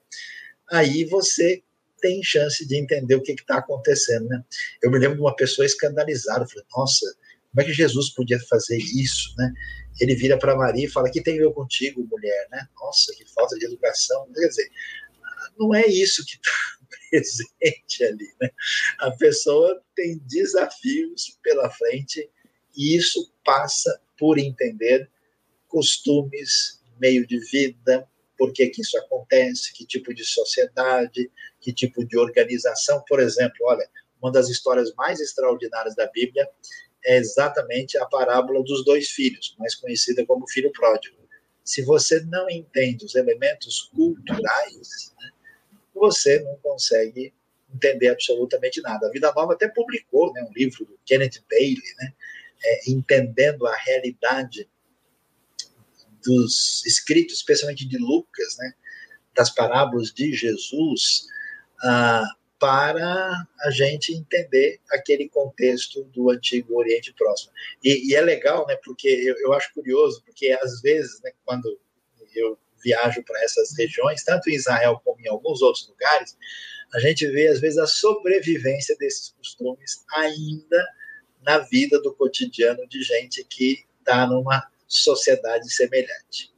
Aí 0.70 1.04
você 1.04 1.62
tem 2.00 2.22
chance 2.22 2.66
de 2.66 2.76
entender 2.76 3.14
o 3.14 3.22
que 3.22 3.32
está 3.32 3.58
acontecendo, 3.58 4.26
né? 4.28 4.42
Eu 4.82 4.90
me 4.90 4.98
lembro 4.98 5.16
de 5.16 5.22
uma 5.22 5.36
pessoa 5.36 5.66
escandalizada, 5.66 6.46
falei, 6.46 6.64
nossa, 6.74 7.06
como 7.50 7.62
é 7.62 7.64
que 7.64 7.72
Jesus 7.72 8.10
podia 8.10 8.40
fazer 8.48 8.78
isso, 8.78 9.34
né? 9.36 9.52
Ele 10.00 10.14
vira 10.14 10.38
para 10.38 10.56
Maria 10.56 10.86
e 10.86 10.90
fala, 10.90 11.10
que 11.10 11.22
tem 11.22 11.36
eu 11.36 11.52
contigo, 11.52 12.06
mulher, 12.10 12.48
né? 12.50 12.68
Nossa, 12.76 13.14
que 13.14 13.24
falta 13.32 13.56
de 13.56 13.64
educação. 13.66 14.28
Quer 14.34 14.48
dizer, 14.48 14.70
não 15.58 15.74
é 15.74 15.86
isso 15.86 16.24
que 16.24 16.36
está 16.36 16.50
presente 17.10 18.04
ali, 18.04 18.28
né? 18.40 18.50
A 18.98 19.10
pessoa 19.12 19.82
tem 19.94 20.18
desafios 20.26 21.38
pela 21.42 21.70
frente 21.70 22.28
e 22.76 22.96
isso 22.96 23.32
passa 23.44 24.00
por 24.18 24.38
entender 24.38 25.10
costumes, 25.68 26.82
meio 26.98 27.26
de 27.26 27.38
vida, 27.50 28.08
por 28.36 28.52
que 28.52 28.70
isso 28.78 28.98
acontece, 28.98 29.72
que 29.72 29.86
tipo 29.86 30.12
de 30.14 30.24
sociedade, 30.24 31.30
que 31.60 31.72
tipo 31.72 32.04
de 32.04 32.18
organização. 32.18 33.02
Por 33.08 33.20
exemplo, 33.20 33.56
olha, 33.62 33.88
uma 34.20 34.30
das 34.30 34.48
histórias 34.48 34.92
mais 34.94 35.20
extraordinárias 35.20 35.94
da 35.94 36.06
Bíblia 36.06 36.48
é 37.06 37.16
exatamente 37.16 37.96
a 37.96 38.04
parábola 38.04 38.62
dos 38.64 38.84
dois 38.84 39.10
filhos, 39.10 39.54
mais 39.58 39.76
conhecida 39.76 40.26
como 40.26 40.48
filho 40.48 40.72
pródigo. 40.72 41.16
Se 41.64 41.82
você 41.82 42.20
não 42.24 42.50
entende 42.50 43.04
os 43.04 43.14
elementos 43.14 43.90
culturais, 43.94 45.14
né, 45.20 45.30
você 45.94 46.40
não 46.40 46.56
consegue 46.56 47.32
entender 47.72 48.08
absolutamente 48.08 48.80
nada. 48.82 49.06
A 49.06 49.10
Vida 49.10 49.32
Nova 49.34 49.54
até 49.54 49.68
publicou 49.68 50.32
né, 50.32 50.42
um 50.42 50.52
livro 50.52 50.84
do 50.84 50.98
Kenneth 51.06 51.44
Bailey, 51.48 51.94
né, 51.98 52.12
é, 52.64 52.90
entendendo 52.90 53.66
a 53.66 53.76
realidade 53.76 54.68
dos 56.24 56.84
escritos, 56.84 57.36
especialmente 57.36 57.86
de 57.86 57.98
Lucas, 57.98 58.56
né, 58.58 58.72
das 59.32 59.50
parábolas 59.50 60.12
de 60.12 60.32
Jesus, 60.32 61.26
ah, 61.84 62.24
para 62.58 63.46
a 63.60 63.70
gente 63.70 64.14
entender 64.14 64.80
aquele 64.90 65.28
contexto 65.28 66.04
do 66.04 66.30
Antigo 66.30 66.78
Oriente 66.78 67.12
Próximo. 67.12 67.52
E, 67.82 68.10
e 68.10 68.14
é 68.14 68.20
legal, 68.20 68.66
né, 68.66 68.76
porque 68.84 69.08
eu, 69.08 69.36
eu, 69.40 69.52
acho 69.52 69.72
curioso, 69.74 70.22
porque 70.24 70.50
às 70.62 70.80
vezes, 70.80 71.20
né, 71.22 71.32
quando 71.44 71.78
eu 72.34 72.58
viajo 72.82 73.22
para 73.24 73.42
essas 73.42 73.76
regiões, 73.76 74.22
tanto 74.22 74.48
em 74.48 74.54
Israel 74.54 75.00
como 75.04 75.20
em 75.20 75.28
alguns 75.28 75.60
outros 75.60 75.88
lugares, 75.88 76.36
a 76.94 77.00
gente 77.00 77.26
vê, 77.26 77.48
às 77.48 77.60
vezes, 77.60 77.78
a 77.78 77.86
sobrevivência 77.86 78.96
desses 78.98 79.30
costumes 79.30 80.04
ainda 80.12 80.86
na 81.42 81.58
vida 81.58 82.00
do 82.00 82.14
cotidiano 82.14 82.86
de 82.88 83.02
gente 83.02 83.44
que 83.44 83.84
está 83.98 84.26
numa 84.26 84.66
sociedade 84.86 85.72
semelhante. 85.72 86.54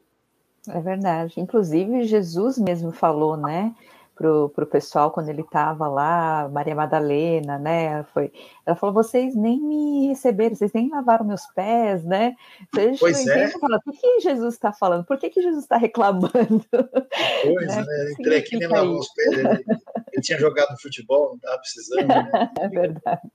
É 0.68 0.80
verdade. 0.80 1.40
Inclusive, 1.40 2.04
Jesus 2.04 2.58
mesmo 2.58 2.92
falou, 2.92 3.36
né? 3.36 3.74
Pro, 4.18 4.48
pro 4.48 4.66
pessoal 4.66 5.12
quando 5.12 5.28
ele 5.28 5.42
estava 5.42 5.86
lá, 5.86 6.48
Maria 6.48 6.74
Madalena, 6.74 7.56
né? 7.56 8.02
Foi, 8.12 8.32
ela 8.66 8.74
falou: 8.74 8.92
vocês 8.92 9.32
nem 9.36 9.60
me 9.60 10.08
receberam, 10.08 10.56
vocês 10.56 10.72
nem 10.72 10.90
lavaram 10.90 11.24
meus 11.24 11.46
pés, 11.54 12.04
né? 12.04 12.34
Vocês 12.74 12.98
pois 12.98 13.26
é. 13.28 13.46
Falar, 13.46 13.78
o 13.86 13.92
que, 13.92 14.18
Jesus 14.18 14.54
está 14.54 14.72
falando? 14.72 15.04
Por 15.04 15.18
que, 15.18 15.30
que 15.30 15.40
Jesus 15.40 15.62
está 15.62 15.76
reclamando? 15.78 16.32
Pois, 16.32 17.66
né? 17.68 17.84
né? 17.86 18.12
Entrei 18.18 18.38
aqui 18.38 18.56
nem 18.56 18.66
lavou 18.66 18.98
os 18.98 19.08
pés. 19.14 19.38
Ele, 19.38 19.48
ele, 19.48 20.22
tinha 20.22 20.38
jogado 20.40 20.76
futebol, 20.82 21.28
não 21.28 21.36
estava 21.36 21.58
precisando. 21.58 22.08
Né? 22.08 22.50
é 22.58 22.68
verdade. 22.68 23.30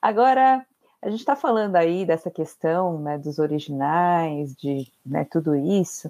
Agora, 0.00 0.64
a 1.02 1.10
gente 1.10 1.18
está 1.18 1.34
falando 1.34 1.74
aí 1.74 2.06
dessa 2.06 2.30
questão 2.30 3.00
né, 3.00 3.18
dos 3.18 3.40
originais, 3.40 4.54
de 4.54 4.86
né, 5.04 5.26
tudo 5.28 5.56
isso. 5.56 6.08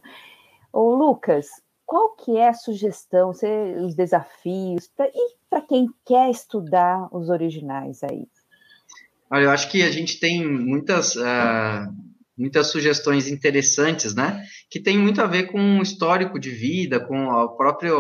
Ô, 0.71 0.95
Lucas, 0.95 1.62
qual 1.87 2.17
que 2.17 2.37
é 2.37 2.49
a 2.49 2.55
sugestão, 2.55 3.31
os 3.31 3.95
desafios, 3.95 4.89
pra, 4.97 5.07
e 5.07 5.37
para 5.49 5.61
quem 5.61 5.87
quer 6.07 6.31
estudar 6.31 7.09
os 7.13 7.29
originais 7.29 8.03
aí? 8.03 8.27
Olha, 9.31 9.45
eu 9.45 9.51
acho 9.51 9.71
que 9.71 9.83
a 9.83 9.91
gente 9.91 10.21
tem 10.21 10.47
muitas, 10.47 11.17
uh, 11.17 11.91
muitas 12.37 12.67
sugestões 12.69 13.29
interessantes, 13.29 14.15
né? 14.15 14.45
Que 14.71 14.81
tem 14.81 14.99
muito 14.99 15.21
a 15.21 15.27
ver 15.27 15.51
com 15.51 15.79
o 15.79 15.83
histórico 15.83 16.39
de 16.39 16.51
vida, 16.51 17.01
com 17.01 17.31
a 17.31 17.49
própria 17.49 17.93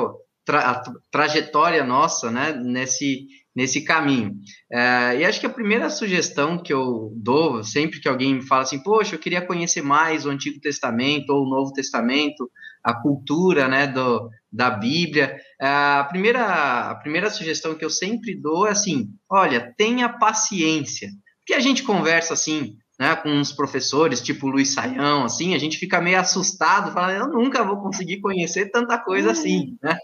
tra 0.45 0.83
trajetória 1.11 1.85
nossa, 1.85 2.30
né? 2.30 2.53
Nesse, 2.53 3.26
nesse 3.55 3.85
caminho. 3.85 4.35
É, 4.70 5.20
e 5.20 5.24
acho 5.24 5.41
que 5.41 5.47
a 5.47 5.51
primeira 5.51 5.91
sugestão 5.91 6.62
que 6.62 6.72
eu 6.72 7.12
dou, 7.16 7.62
sempre 7.62 8.01
que 8.01 8.09
alguém 8.09 8.35
me 8.35 8.47
fala 8.47 8.62
assim, 8.62 8.83
poxa, 8.83 9.14
eu 9.14 9.18
queria 9.18 9.47
conhecer 9.47 9.83
mais 9.83 10.24
o 10.24 10.30
Antigo 10.30 10.61
Testamento 10.61 11.30
ou 11.30 11.45
o 11.45 11.49
Novo 11.49 11.72
Testamento, 11.72 12.51
a 12.83 12.95
cultura 12.95 13.68
né, 13.68 13.87
do, 13.87 14.28
da 14.51 14.70
Bíblia, 14.70 15.39
a, 15.61 16.05
primeira, 16.09 16.91
a 16.91 16.95
primeira 16.97 17.30
sugestão 17.30 17.74
que 17.74 17.85
eu 17.85 17.91
sempre 17.91 18.35
dou 18.35 18.66
é 18.66 18.70
assim, 18.70 19.09
olha, 19.30 19.72
tenha 19.76 20.09
paciência. 20.09 21.09
Porque 21.39 21.55
a 21.55 21.61
gente 21.61 21.83
conversa 21.83 22.35
assim, 22.35 22.76
né, 22.99 23.16
com 23.16 23.30
uns 23.30 23.53
professores, 23.53 24.20
tipo 24.20 24.47
Luiz 24.47 24.74
Saião, 24.74 25.24
assim, 25.24 25.55
a 25.55 25.59
gente 25.59 25.78
fica 25.78 26.01
meio 26.01 26.20
assustado, 26.20 26.93
fala, 26.93 27.12
eu 27.12 27.28
nunca 27.28 27.64
vou 27.64 27.80
conseguir 27.80 28.20
conhecer 28.20 28.70
tanta 28.70 28.99
coisa 28.99 29.33
assim, 29.33 29.76
né? 29.83 29.97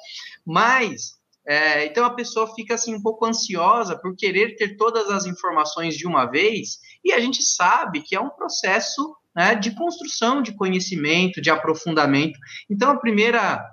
Mas 0.45 1.19
é, 1.47 1.87
então 1.87 2.05
a 2.05 2.15
pessoa 2.15 2.53
fica 2.55 2.75
assim 2.75 2.95
um 2.95 3.01
pouco 3.01 3.25
ansiosa 3.25 3.99
por 3.99 4.15
querer 4.15 4.55
ter 4.57 4.77
todas 4.77 5.09
as 5.11 5.25
informações 5.25 5.97
de 5.97 6.07
uma 6.07 6.27
vez, 6.27 6.79
e 7.05 7.13
a 7.13 7.21
gente 7.21 7.43
sabe 7.43 8.03
que 8.03 8.15
é 8.15 8.21
um 8.21 8.29
processo 8.29 9.17
né, 9.39 9.55
de 9.55 9.71
construção 9.71 10.43
de 10.43 10.51
conhecimento, 10.51 11.41
de 11.41 11.49
aprofundamento. 11.49 12.37
Então 12.69 12.91
a 12.91 12.97
primeira 12.99 13.65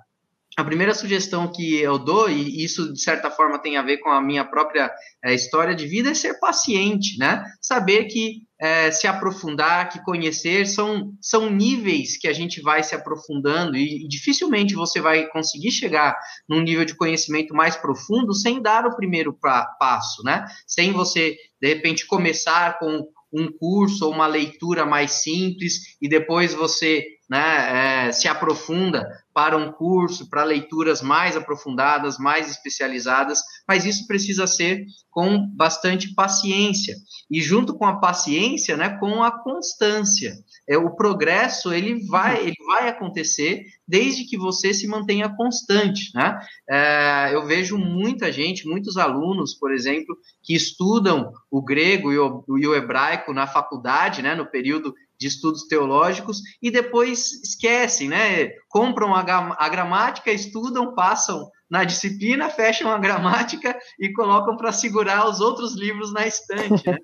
a 0.56 0.64
primeira 0.64 0.94
sugestão 0.94 1.52
que 1.52 1.76
eu 1.76 1.98
dou, 1.98 2.30
e 2.30 2.64
isso 2.64 2.90
de 2.90 3.02
certa 3.02 3.30
forma 3.30 3.58
tem 3.58 3.76
a 3.76 3.82
ver 3.82 3.98
com 3.98 4.08
a 4.08 4.22
minha 4.22 4.42
própria 4.42 4.90
é, 5.22 5.34
história 5.34 5.74
de 5.74 5.86
vida, 5.86 6.08
é 6.08 6.14
ser 6.14 6.40
paciente, 6.40 7.18
né? 7.18 7.44
Saber 7.60 8.04
que 8.04 8.46
é, 8.58 8.90
se 8.90 9.06
aprofundar, 9.06 9.90
que 9.90 10.02
conhecer, 10.02 10.66
são, 10.66 11.12
são 11.20 11.50
níveis 11.50 12.16
que 12.16 12.26
a 12.26 12.32
gente 12.32 12.62
vai 12.62 12.82
se 12.82 12.94
aprofundando 12.94 13.76
e, 13.76 14.04
e, 14.04 14.08
dificilmente 14.08 14.74
você 14.74 14.98
vai 14.98 15.26
conseguir 15.26 15.72
chegar 15.72 16.16
num 16.48 16.62
nível 16.62 16.86
de 16.86 16.96
conhecimento 16.96 17.52
mais 17.52 17.76
profundo 17.76 18.32
sem 18.32 18.62
dar 18.62 18.86
o 18.86 18.96
primeiro 18.96 19.34
pra, 19.34 19.66
passo, 19.78 20.22
né? 20.22 20.46
Sem 20.66 20.90
você, 20.90 21.36
de 21.60 21.68
repente, 21.68 22.06
começar 22.06 22.78
com 22.78 23.06
um 23.32 23.50
curso 23.50 24.06
ou 24.06 24.12
uma 24.12 24.26
leitura 24.26 24.86
mais 24.86 25.22
simples 25.22 25.96
e 26.00 26.08
depois 26.08 26.54
você 26.54 27.04
né, 27.28 28.08
é, 28.08 28.12
se 28.12 28.28
aprofunda 28.28 29.06
para 29.36 29.54
um 29.54 29.70
curso, 29.70 30.30
para 30.30 30.44
leituras 30.44 31.02
mais 31.02 31.36
aprofundadas, 31.36 32.16
mais 32.16 32.50
especializadas, 32.50 33.42
mas 33.68 33.84
isso 33.84 34.06
precisa 34.06 34.46
ser 34.46 34.86
com 35.10 35.46
bastante 35.48 36.14
paciência 36.14 36.96
e 37.30 37.42
junto 37.42 37.74
com 37.74 37.84
a 37.84 38.00
paciência, 38.00 38.78
né, 38.78 38.96
com 38.98 39.22
a 39.22 39.30
constância. 39.30 40.32
É, 40.66 40.78
o 40.78 40.96
progresso 40.96 41.70
ele 41.70 42.06
vai, 42.06 42.46
ele 42.46 42.56
vai 42.66 42.88
acontecer 42.88 43.66
desde 43.86 44.24
que 44.24 44.38
você 44.38 44.72
se 44.72 44.88
mantenha 44.88 45.28
constante, 45.28 46.10
né? 46.14 46.40
É, 46.68 47.30
eu 47.32 47.46
vejo 47.46 47.76
muita 47.76 48.32
gente, 48.32 48.66
muitos 48.66 48.96
alunos, 48.96 49.54
por 49.54 49.72
exemplo, 49.72 50.16
que 50.42 50.54
estudam 50.54 51.30
o 51.50 51.62
grego 51.62 52.10
e 52.10 52.18
o, 52.18 52.42
e 52.58 52.66
o 52.66 52.74
hebraico 52.74 53.34
na 53.34 53.46
faculdade, 53.46 54.22
né, 54.22 54.34
no 54.34 54.46
período 54.46 54.94
de 55.18 55.26
estudos 55.26 55.66
teológicos 55.66 56.40
e 56.62 56.70
depois 56.70 57.32
esquecem, 57.42 58.08
né? 58.08 58.50
Compram 58.68 59.14
a, 59.14 59.68
gramática, 59.68 60.30
estudam, 60.30 60.94
passam 60.94 61.50
na 61.68 61.84
disciplina, 61.84 62.48
fecham 62.48 62.90
a 62.90 62.98
gramática 62.98 63.76
e 63.98 64.12
colocam 64.12 64.56
para 64.56 64.72
segurar 64.72 65.28
os 65.28 65.40
outros 65.40 65.74
livros 65.74 66.12
na 66.12 66.26
estante. 66.26 66.88
Né? 66.88 66.98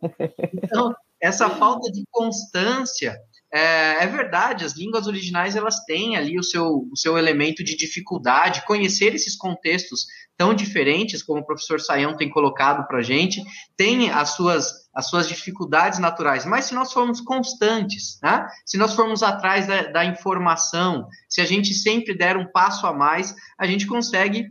Então, 0.62 0.94
essa 1.20 1.50
falta 1.50 1.90
de 1.90 2.04
constância 2.10 3.16
é, 3.54 4.02
é, 4.02 4.06
verdade, 4.06 4.64
as 4.64 4.74
línguas 4.74 5.06
originais 5.06 5.54
elas 5.54 5.84
têm 5.84 6.16
ali 6.16 6.38
o 6.38 6.42
seu, 6.42 6.88
o 6.90 6.96
seu 6.96 7.18
elemento 7.18 7.62
de 7.62 7.76
dificuldade, 7.76 8.64
conhecer 8.64 9.14
esses 9.14 9.36
contextos 9.36 10.06
tão 10.38 10.54
diferentes, 10.54 11.22
como 11.22 11.42
o 11.42 11.44
professor 11.44 11.78
Saião 11.78 12.16
tem 12.16 12.30
colocado 12.30 12.86
para 12.88 13.02
gente, 13.02 13.42
tem 13.76 14.10
as 14.10 14.30
suas, 14.30 14.81
as 14.94 15.08
suas 15.08 15.26
dificuldades 15.26 15.98
naturais, 15.98 16.44
mas 16.44 16.66
se 16.66 16.74
nós 16.74 16.92
formos 16.92 17.20
constantes, 17.20 18.18
né? 18.22 18.46
se 18.66 18.76
nós 18.76 18.94
formos 18.94 19.22
atrás 19.22 19.66
da, 19.66 19.84
da 19.84 20.04
informação, 20.04 21.08
se 21.28 21.40
a 21.40 21.44
gente 21.44 21.72
sempre 21.72 22.14
der 22.14 22.36
um 22.36 22.50
passo 22.50 22.86
a 22.86 22.92
mais, 22.92 23.34
a 23.58 23.66
gente 23.66 23.86
consegue 23.86 24.48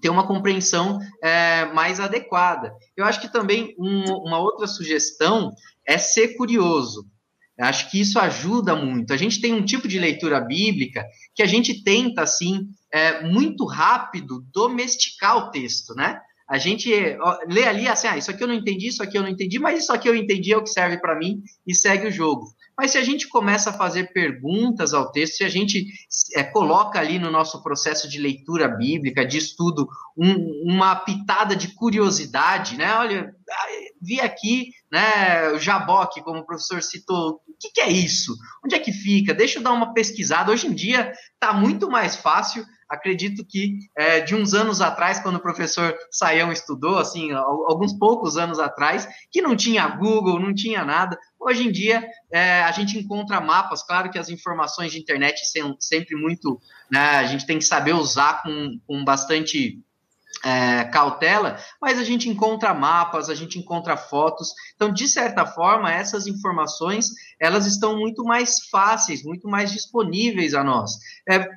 ter 0.00 0.10
uma 0.10 0.26
compreensão 0.26 0.98
é, 1.22 1.64
mais 1.66 2.00
adequada. 2.00 2.72
Eu 2.96 3.04
acho 3.04 3.20
que 3.20 3.32
também 3.32 3.74
um, 3.78 4.04
uma 4.12 4.38
outra 4.38 4.66
sugestão 4.66 5.52
é 5.86 5.98
ser 5.98 6.36
curioso. 6.36 7.06
Eu 7.56 7.64
acho 7.66 7.90
que 7.90 8.00
isso 8.00 8.18
ajuda 8.20 8.76
muito. 8.76 9.12
A 9.12 9.16
gente 9.16 9.40
tem 9.40 9.52
um 9.52 9.64
tipo 9.64 9.88
de 9.88 9.98
leitura 9.98 10.40
bíblica 10.40 11.04
que 11.34 11.42
a 11.42 11.46
gente 11.46 11.82
tenta, 11.82 12.22
assim, 12.22 12.68
é, 12.92 13.24
muito 13.24 13.66
rápido 13.66 14.44
domesticar 14.52 15.36
o 15.36 15.50
texto, 15.50 15.94
né? 15.94 16.20
A 16.48 16.56
gente 16.56 16.90
lê 17.46 17.64
ali 17.64 17.86
assim, 17.86 18.06
ah, 18.06 18.16
isso 18.16 18.30
aqui 18.30 18.42
eu 18.42 18.48
não 18.48 18.54
entendi, 18.54 18.88
isso 18.88 19.02
aqui 19.02 19.18
eu 19.18 19.22
não 19.22 19.28
entendi, 19.28 19.58
mas 19.58 19.82
isso 19.82 19.92
aqui 19.92 20.08
eu 20.08 20.16
entendi 20.16 20.52
é 20.52 20.56
o 20.56 20.62
que 20.62 20.70
serve 20.70 20.98
para 20.98 21.18
mim 21.18 21.42
e 21.66 21.74
segue 21.74 22.06
o 22.06 22.12
jogo. 22.12 22.46
Mas 22.78 22.92
se 22.92 22.98
a 22.98 23.02
gente 23.02 23.28
começa 23.28 23.70
a 23.70 23.72
fazer 23.72 24.12
perguntas 24.12 24.94
ao 24.94 25.10
texto, 25.10 25.38
se 25.38 25.44
a 25.44 25.48
gente 25.48 25.84
é, 26.36 26.44
coloca 26.44 26.98
ali 26.98 27.18
no 27.18 27.30
nosso 27.30 27.60
processo 27.62 28.08
de 28.08 28.18
leitura 28.18 28.68
bíblica, 28.68 29.26
de 29.26 29.36
estudo, 29.36 29.86
um, 30.16 30.72
uma 30.72 30.94
pitada 30.94 31.56
de 31.56 31.74
curiosidade, 31.74 32.76
né? 32.76 32.94
Olha, 32.94 33.34
vi 34.00 34.20
aqui, 34.20 34.70
né, 34.90 35.50
o 35.50 35.58
Jaboque, 35.58 36.22
como 36.22 36.38
o 36.38 36.46
professor 36.46 36.82
citou, 36.82 37.40
o 37.48 37.56
que, 37.60 37.70
que 37.72 37.80
é 37.80 37.90
isso? 37.90 38.34
Onde 38.64 38.76
é 38.76 38.78
que 38.78 38.92
fica? 38.92 39.34
Deixa 39.34 39.58
eu 39.58 39.62
dar 39.62 39.72
uma 39.72 39.92
pesquisada. 39.92 40.52
Hoje 40.52 40.68
em 40.68 40.72
dia 40.72 41.12
está 41.34 41.52
muito 41.52 41.90
mais 41.90 42.16
fácil 42.16 42.64
acredito 42.88 43.44
que 43.44 43.78
é, 43.96 44.20
de 44.20 44.34
uns 44.34 44.54
anos 44.54 44.80
atrás, 44.80 45.20
quando 45.20 45.36
o 45.36 45.42
professor 45.42 45.96
Saião 46.10 46.50
estudou, 46.50 46.98
assim, 46.98 47.32
alguns 47.32 47.92
poucos 47.92 48.36
anos 48.36 48.58
atrás, 48.58 49.06
que 49.30 49.42
não 49.42 49.54
tinha 49.54 49.86
Google, 49.88 50.40
não 50.40 50.54
tinha 50.54 50.84
nada. 50.84 51.18
Hoje 51.38 51.68
em 51.68 51.72
dia, 51.72 52.08
é, 52.32 52.62
a 52.62 52.72
gente 52.72 52.98
encontra 52.98 53.40
mapas, 53.40 53.82
claro 53.82 54.10
que 54.10 54.18
as 54.18 54.28
informações 54.28 54.92
de 54.92 54.98
internet 54.98 55.46
são 55.46 55.76
sempre 55.78 56.16
muito, 56.16 56.60
né, 56.90 57.00
a 57.00 57.26
gente 57.26 57.46
tem 57.46 57.58
que 57.58 57.64
saber 57.64 57.94
usar 57.94 58.42
com, 58.42 58.80
com 58.86 59.04
bastante 59.04 59.80
é, 60.44 60.84
cautela, 60.84 61.58
mas 61.80 61.98
a 61.98 62.04
gente 62.04 62.28
encontra 62.28 62.74
mapas, 62.74 63.28
a 63.28 63.34
gente 63.34 63.58
encontra 63.58 63.96
fotos. 63.96 64.52
Então, 64.74 64.92
de 64.92 65.08
certa 65.08 65.44
forma, 65.44 65.92
essas 65.92 66.26
informações 66.26 67.10
elas 67.40 67.66
estão 67.66 67.98
muito 67.98 68.24
mais 68.24 68.68
fáceis, 68.70 69.22
muito 69.22 69.48
mais 69.48 69.72
disponíveis 69.72 70.54
a 70.54 70.62
nós. 70.62 70.92
É, 71.28 71.48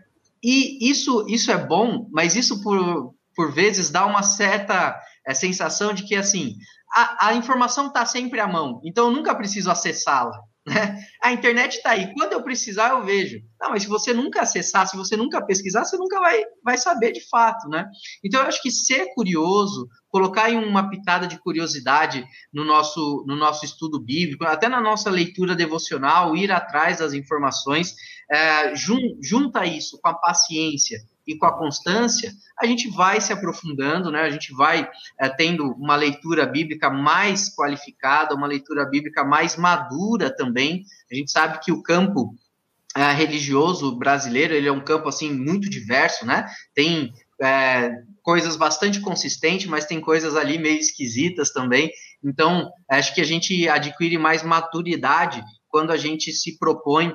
e 0.44 0.90
isso, 0.90 1.26
isso 1.28 1.52
é 1.52 1.58
bom, 1.58 2.08
mas 2.12 2.36
isso 2.36 2.62
por, 2.64 3.14
por 3.36 3.52
vezes 3.54 3.90
dá 3.90 4.06
uma 4.06 4.24
certa 4.24 5.00
é, 5.26 5.34
sensação 5.34 5.94
de 5.94 6.04
que 6.04 6.16
assim 6.16 6.56
a, 6.94 7.28
a 7.28 7.34
informação 7.36 7.88
está 7.88 8.06
sempre 8.06 8.40
à 8.40 8.48
mão, 8.48 8.82
então 8.84 9.08
eu 9.08 9.12
nunca 9.12 9.36
preciso 9.36 9.70
acessá-la. 9.72 10.38
Né? 10.64 10.96
A 11.24 11.32
internet 11.32 11.78
está 11.78 11.90
aí, 11.90 12.14
quando 12.14 12.34
eu 12.34 12.44
precisar 12.44 12.92
eu 12.92 13.04
vejo. 13.04 13.40
Não, 13.60 13.72
mas 13.72 13.82
se 13.82 13.90
você 13.90 14.14
nunca 14.14 14.44
acessar, 14.44 14.88
se 14.88 14.96
você 14.96 15.18
nunca 15.18 15.44
pesquisar, 15.44 15.84
você 15.84 15.98
nunca 15.98 16.20
vai, 16.20 16.44
vai 16.64 16.78
saber 16.78 17.12
de 17.14 17.28
fato. 17.30 17.68
Né? 17.68 17.84
Então 18.24 18.40
eu 18.40 18.48
acho 18.48 18.62
que 18.62 18.70
ser 18.70 19.08
curioso, 19.16 19.88
colocar 20.12 20.50
em 20.50 20.58
uma 20.58 20.90
pitada 20.90 21.26
de 21.26 21.40
curiosidade 21.40 22.26
no 22.54 22.66
nosso, 22.66 23.24
no 23.26 23.36
nosso 23.36 23.64
estudo 23.64 24.00
bíblico, 24.00 24.44
até 24.44 24.68
na 24.68 24.82
nossa 24.82 25.10
leitura 25.10 25.56
devocional, 25.56 26.36
ir 26.36 26.52
atrás 26.52 27.00
das 27.00 27.14
informações, 27.14 27.96
é, 28.30 28.76
jun, 28.76 29.00
junta 29.22 29.66
isso 29.66 30.00
com 30.02 30.10
a 30.10 30.14
paciência 30.14 31.00
e 31.26 31.38
com 31.38 31.46
a 31.46 31.58
constância, 31.58 32.32
a 32.60 32.66
gente 32.66 32.90
vai 32.90 33.22
se 33.22 33.32
aprofundando, 33.32 34.12
né? 34.12 34.22
a 34.22 34.30
gente 34.30 34.54
vai 34.54 34.88
é, 35.20 35.30
tendo 35.30 35.72
uma 35.74 35.96
leitura 35.96 36.46
bíblica 36.46 36.90
mais 36.90 37.54
qualificada, 37.56 38.36
uma 38.36 38.48
leitura 38.48 38.86
bíblica 38.86 39.24
mais 39.24 39.56
madura 39.56 40.36
também. 40.36 40.84
A 41.12 41.16
gente 41.16 41.32
sabe 41.32 41.60
que 41.64 41.72
o 41.72 41.82
campo 41.82 42.36
é, 42.96 43.12
religioso 43.14 43.98
brasileiro 43.98 44.54
ele 44.54 44.68
é 44.68 44.72
um 44.72 44.84
campo 44.84 45.08
assim 45.08 45.32
muito 45.32 45.70
diverso, 45.70 46.26
né? 46.26 46.50
Tem 46.76 47.14
é, 47.42 47.92
coisas 48.22 48.56
bastante 48.56 49.00
consistentes, 49.00 49.68
mas 49.68 49.86
tem 49.86 50.00
coisas 50.00 50.36
ali 50.36 50.58
meio 50.58 50.80
esquisitas 50.80 51.52
também. 51.52 51.92
Então, 52.24 52.70
acho 52.90 53.14
que 53.16 53.22
a 53.22 53.26
gente 53.26 53.68
adquire 53.68 54.18
mais 54.18 54.44
maturidade 54.44 55.44
quando 55.68 55.92
a 55.92 55.98
gente 55.98 56.32
se 56.32 56.58
propõe 56.58 57.14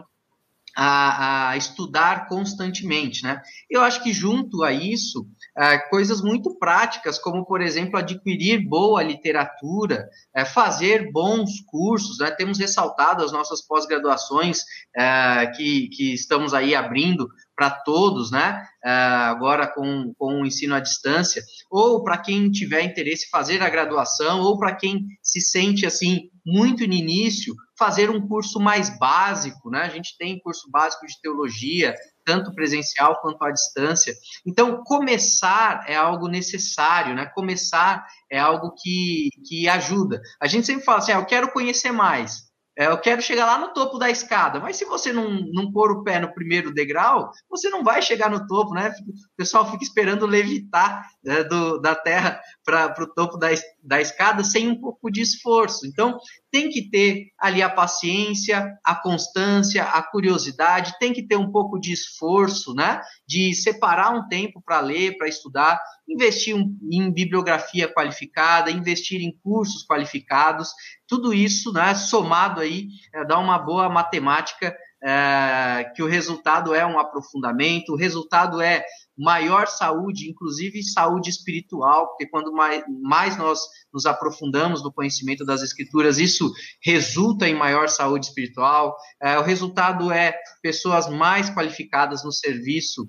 a, 0.76 1.50
a, 1.50 1.56
estudar 1.56 2.28
constantemente, 2.28 3.22
né? 3.24 3.40
Eu 3.70 3.80
acho 3.80 4.02
que 4.02 4.12
junto 4.12 4.62
a 4.62 4.70
isso, 4.70 5.26
é, 5.56 5.78
coisas 5.88 6.20
muito 6.20 6.58
práticas, 6.58 7.18
como, 7.18 7.46
por 7.46 7.62
exemplo, 7.62 7.98
adquirir 7.98 8.68
boa 8.68 9.02
literatura, 9.02 10.06
é, 10.34 10.44
fazer 10.44 11.10
bons 11.10 11.62
cursos, 11.66 12.18
né? 12.18 12.30
Temos 12.30 12.58
ressaltado 12.58 13.24
as 13.24 13.32
nossas 13.32 13.66
pós-graduações 13.66 14.64
é, 14.94 15.46
que, 15.56 15.88
que 15.88 16.12
estamos 16.12 16.52
aí 16.52 16.74
abrindo 16.74 17.26
para 17.56 17.70
todos, 17.70 18.30
né? 18.30 18.62
É, 18.84 18.90
agora 18.90 19.66
com, 19.66 20.12
com 20.18 20.42
o 20.42 20.46
ensino 20.46 20.74
à 20.74 20.80
distância, 20.80 21.42
ou 21.70 22.04
para 22.04 22.18
quem 22.18 22.50
tiver 22.50 22.82
interesse 22.82 23.30
fazer 23.30 23.62
a 23.62 23.70
graduação, 23.70 24.40
ou 24.40 24.58
para 24.58 24.74
quem 24.76 25.06
se 25.22 25.40
sente 25.40 25.86
assim 25.86 26.30
muito 26.44 26.86
no 26.86 26.92
início, 26.92 27.54
fazer 27.76 28.08
um 28.10 28.26
curso 28.28 28.60
mais 28.60 28.96
básico, 28.98 29.70
né? 29.70 29.82
A 29.82 29.88
gente 29.88 30.16
tem 30.16 30.38
curso 30.38 30.70
básico 30.70 31.06
de 31.06 31.20
teologia, 31.20 31.94
tanto 32.24 32.54
presencial 32.54 33.20
quanto 33.20 33.42
à 33.42 33.50
distância. 33.50 34.14
Então, 34.46 34.82
começar 34.84 35.84
é 35.88 35.96
algo 35.96 36.28
necessário, 36.28 37.14
né? 37.14 37.26
Começar 37.34 38.06
é 38.30 38.38
algo 38.38 38.72
que, 38.80 39.30
que 39.46 39.68
ajuda. 39.68 40.20
A 40.40 40.46
gente 40.46 40.66
sempre 40.66 40.84
fala 40.84 40.98
assim, 40.98 41.12
ah, 41.12 41.18
eu 41.18 41.26
quero 41.26 41.52
conhecer 41.52 41.92
mais. 41.92 42.45
É, 42.78 42.88
eu 42.88 42.98
quero 42.98 43.22
chegar 43.22 43.46
lá 43.46 43.58
no 43.58 43.72
topo 43.72 43.98
da 43.98 44.10
escada, 44.10 44.60
mas 44.60 44.76
se 44.76 44.84
você 44.84 45.10
não, 45.10 45.30
não 45.50 45.72
pôr 45.72 45.90
o 45.90 46.04
pé 46.04 46.20
no 46.20 46.34
primeiro 46.34 46.74
degrau, 46.74 47.30
você 47.48 47.70
não 47.70 47.82
vai 47.82 48.02
chegar 48.02 48.28
no 48.28 48.46
topo, 48.46 48.74
né? 48.74 48.90
O 48.90 49.36
pessoal 49.36 49.70
fica 49.70 49.82
esperando 49.82 50.26
levitar 50.26 51.08
né, 51.24 51.42
do, 51.44 51.78
da 51.80 51.94
terra 51.94 52.38
para 52.62 53.02
o 53.02 53.06
topo 53.06 53.38
da, 53.38 53.48
da 53.82 53.98
escada 53.98 54.44
sem 54.44 54.68
um 54.68 54.78
pouco 54.78 55.10
de 55.10 55.22
esforço. 55.22 55.86
Então, 55.86 56.18
tem 56.50 56.68
que 56.68 56.90
ter 56.90 57.28
ali 57.38 57.62
a 57.62 57.70
paciência, 57.70 58.70
a 58.84 58.94
constância, 58.94 59.82
a 59.82 60.02
curiosidade, 60.02 60.98
tem 60.98 61.14
que 61.14 61.26
ter 61.26 61.36
um 61.36 61.50
pouco 61.50 61.80
de 61.80 61.94
esforço, 61.94 62.74
né? 62.74 63.00
De 63.26 63.54
separar 63.54 64.10
um 64.10 64.28
tempo 64.28 64.60
para 64.62 64.80
ler, 64.80 65.16
para 65.16 65.28
estudar, 65.28 65.80
investir 66.08 66.56
em 66.56 67.12
bibliografia 67.12 67.92
qualificada, 67.92 68.70
investir 68.70 69.20
em 69.20 69.36
cursos 69.42 69.84
qualificados, 69.84 70.70
tudo 71.06 71.34
isso, 71.34 71.72
né, 71.72 71.94
somado 71.94 72.60
aí, 72.60 72.88
é, 73.14 73.24
dá 73.24 73.38
uma 73.38 73.58
boa 73.58 73.88
matemática, 73.88 74.76
é, 75.02 75.92
que 75.94 76.02
o 76.02 76.06
resultado 76.06 76.74
é 76.74 76.84
um 76.84 76.98
aprofundamento, 76.98 77.92
o 77.92 77.96
resultado 77.96 78.60
é 78.60 78.84
maior 79.16 79.66
saúde, 79.66 80.28
inclusive 80.28 80.82
saúde 80.82 81.30
espiritual, 81.30 82.08
porque 82.08 82.26
quando 82.26 82.52
mais, 82.52 82.82
mais 83.02 83.36
nós 83.36 83.60
nos 83.92 84.04
aprofundamos 84.04 84.82
no 84.82 84.92
conhecimento 84.92 85.44
das 85.44 85.62
escrituras, 85.62 86.18
isso 86.18 86.50
resulta 86.82 87.48
em 87.48 87.54
maior 87.54 87.88
saúde 87.88 88.26
espiritual. 88.26 88.96
É, 89.22 89.38
o 89.38 89.42
resultado 89.42 90.10
é 90.10 90.36
pessoas 90.62 91.08
mais 91.08 91.50
qualificadas 91.50 92.24
no 92.24 92.32
serviço 92.32 93.08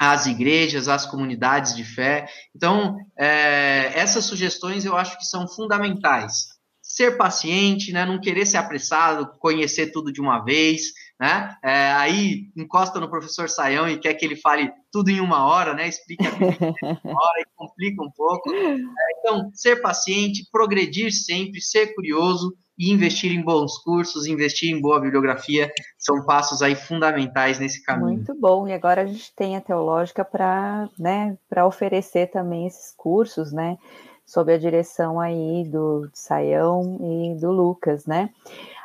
às 0.00 0.24
igrejas, 0.24 0.88
às 0.88 1.04
comunidades 1.04 1.76
de 1.76 1.84
fé. 1.84 2.26
Então, 2.56 2.96
é, 3.18 3.92
essas 3.94 4.24
sugestões 4.24 4.86
eu 4.86 4.96
acho 4.96 5.18
que 5.18 5.26
são 5.26 5.46
fundamentais. 5.46 6.58
Ser 6.80 7.18
paciente, 7.18 7.92
né, 7.92 8.06
não 8.06 8.18
querer 8.18 8.46
ser 8.46 8.56
apressado, 8.56 9.30
conhecer 9.38 9.92
tudo 9.92 10.10
de 10.10 10.18
uma 10.18 10.42
vez, 10.42 10.84
né? 11.20 11.54
É, 11.62 11.92
aí 11.92 12.46
encosta 12.56 12.98
no 12.98 13.10
professor 13.10 13.48
Saião 13.48 13.86
e 13.86 13.98
quer 13.98 14.14
que 14.14 14.24
ele 14.24 14.36
fale 14.36 14.72
tudo 14.90 15.10
em 15.10 15.20
uma 15.20 15.44
hora, 15.44 15.74
né? 15.74 15.86
Explica 15.86 16.24
em 16.24 16.28
uma 16.30 16.34
hora 17.22 17.40
e 17.40 17.46
complica 17.54 18.02
um 18.02 18.10
pouco. 18.10 18.50
É, 18.52 18.78
então, 19.18 19.50
ser 19.52 19.82
paciente, 19.82 20.48
progredir 20.50 21.12
sempre, 21.12 21.60
ser 21.60 21.94
curioso 21.94 22.56
e 22.80 22.90
investir 22.90 23.30
em 23.30 23.42
bons 23.42 23.76
cursos, 23.76 24.26
investir 24.26 24.70
em 24.70 24.80
boa 24.80 24.98
bibliografia, 24.98 25.70
são 25.98 26.24
passos 26.24 26.62
aí 26.62 26.74
fundamentais 26.74 27.58
nesse 27.58 27.82
caminho. 27.82 28.14
Muito 28.14 28.34
bom, 28.34 28.66
e 28.66 28.72
agora 28.72 29.02
a 29.02 29.06
gente 29.06 29.34
tem 29.36 29.54
a 29.54 29.60
Teológica 29.60 30.24
para 30.24 30.88
né, 30.98 31.36
oferecer 31.66 32.30
também 32.30 32.66
esses 32.66 32.94
cursos, 32.96 33.52
né, 33.52 33.76
sob 34.24 34.50
a 34.50 34.56
direção 34.56 35.20
aí 35.20 35.68
do 35.68 36.08
Saião 36.14 36.96
e 37.02 37.38
do 37.38 37.52
Lucas, 37.52 38.06
né. 38.06 38.30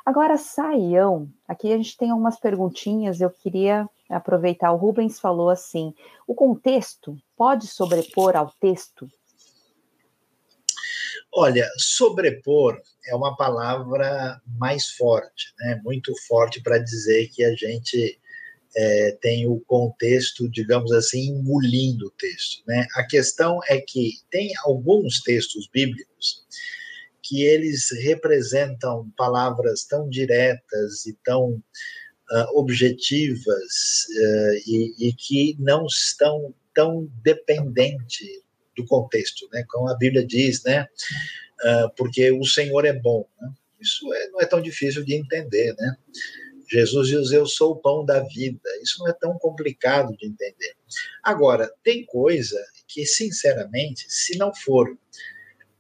Agora, 0.06 0.38
Saião, 0.38 1.30
aqui 1.48 1.72
a 1.72 1.78
gente 1.78 1.96
tem 1.96 2.12
algumas 2.12 2.38
perguntinhas, 2.38 3.22
eu 3.22 3.30
queria 3.30 3.90
aproveitar, 4.10 4.74
o 4.74 4.78
Rubens 4.78 5.22
falou 5.22 5.50
assim, 5.50 5.94
o 6.28 6.36
contexto 6.36 7.18
pode 7.38 7.66
sobrepor 7.66 8.36
ao 8.36 8.52
texto? 8.60 9.10
Olha, 11.34 11.66
sobrepor 11.78 12.78
é 13.08 13.16
uma 13.16 13.36
palavra 13.36 14.42
mais 14.58 14.90
forte, 14.90 15.54
né? 15.60 15.80
muito 15.84 16.14
forte 16.28 16.62
para 16.62 16.78
dizer 16.78 17.30
que 17.30 17.44
a 17.44 17.54
gente 17.56 18.20
é, 18.76 19.18
tem 19.22 19.48
o 19.48 19.60
contexto, 19.62 20.50
digamos 20.50 20.92
assim, 20.92 21.28
engolindo 21.28 22.08
o 22.08 22.12
texto. 22.12 22.64
Né? 22.68 22.86
A 22.96 23.04
questão 23.04 23.60
é 23.68 23.80
que 23.80 24.14
tem 24.30 24.52
alguns 24.64 25.22
textos 25.22 25.68
bíblicos 25.72 26.46
que 27.24 27.44
eles 27.44 27.90
representam 28.04 29.10
palavras 29.18 29.86
tão 29.86 30.08
diretas 30.08 31.06
e 31.08 31.18
tão 31.24 31.54
uh, 32.32 32.60
objetivas 32.60 34.06
uh, 34.10 34.54
e, 34.68 35.08
e, 35.08 35.14
que 35.14 35.56
não 35.60 35.88
estão 35.88 36.54
tão 36.74 37.10
dependentes 37.24 38.28
do 38.78 38.86
contexto, 38.86 39.48
né? 39.52 39.64
Como 39.70 39.90
a 39.90 39.96
Bíblia 39.96 40.26
diz, 40.26 40.64
né? 40.64 40.86
Uh, 41.64 41.90
porque 41.96 42.32
o 42.32 42.44
Senhor 42.44 42.86
é 42.86 42.94
bom. 42.94 43.28
Né? 43.40 43.50
Isso 43.80 44.14
é, 44.14 44.30
não 44.30 44.42
é 44.42 44.46
tão 44.46 44.62
difícil 44.62 45.04
de 45.04 45.16
entender, 45.16 45.74
né? 45.78 45.96
Jesus 46.70 47.08
diz: 47.08 47.32
Eu 47.32 47.46
sou 47.46 47.74
o 47.74 47.76
pão 47.76 48.04
da 48.04 48.22
vida. 48.22 48.70
Isso 48.82 49.00
não 49.00 49.08
é 49.08 49.14
tão 49.14 49.38
complicado 49.38 50.16
de 50.18 50.28
entender. 50.28 50.76
Agora, 51.24 51.72
tem 51.84 52.06
coisa 52.06 52.60
que, 52.88 53.06
sinceramente, 53.06 54.06
se 54.10 54.38
não 54.38 54.54
for 54.54 54.98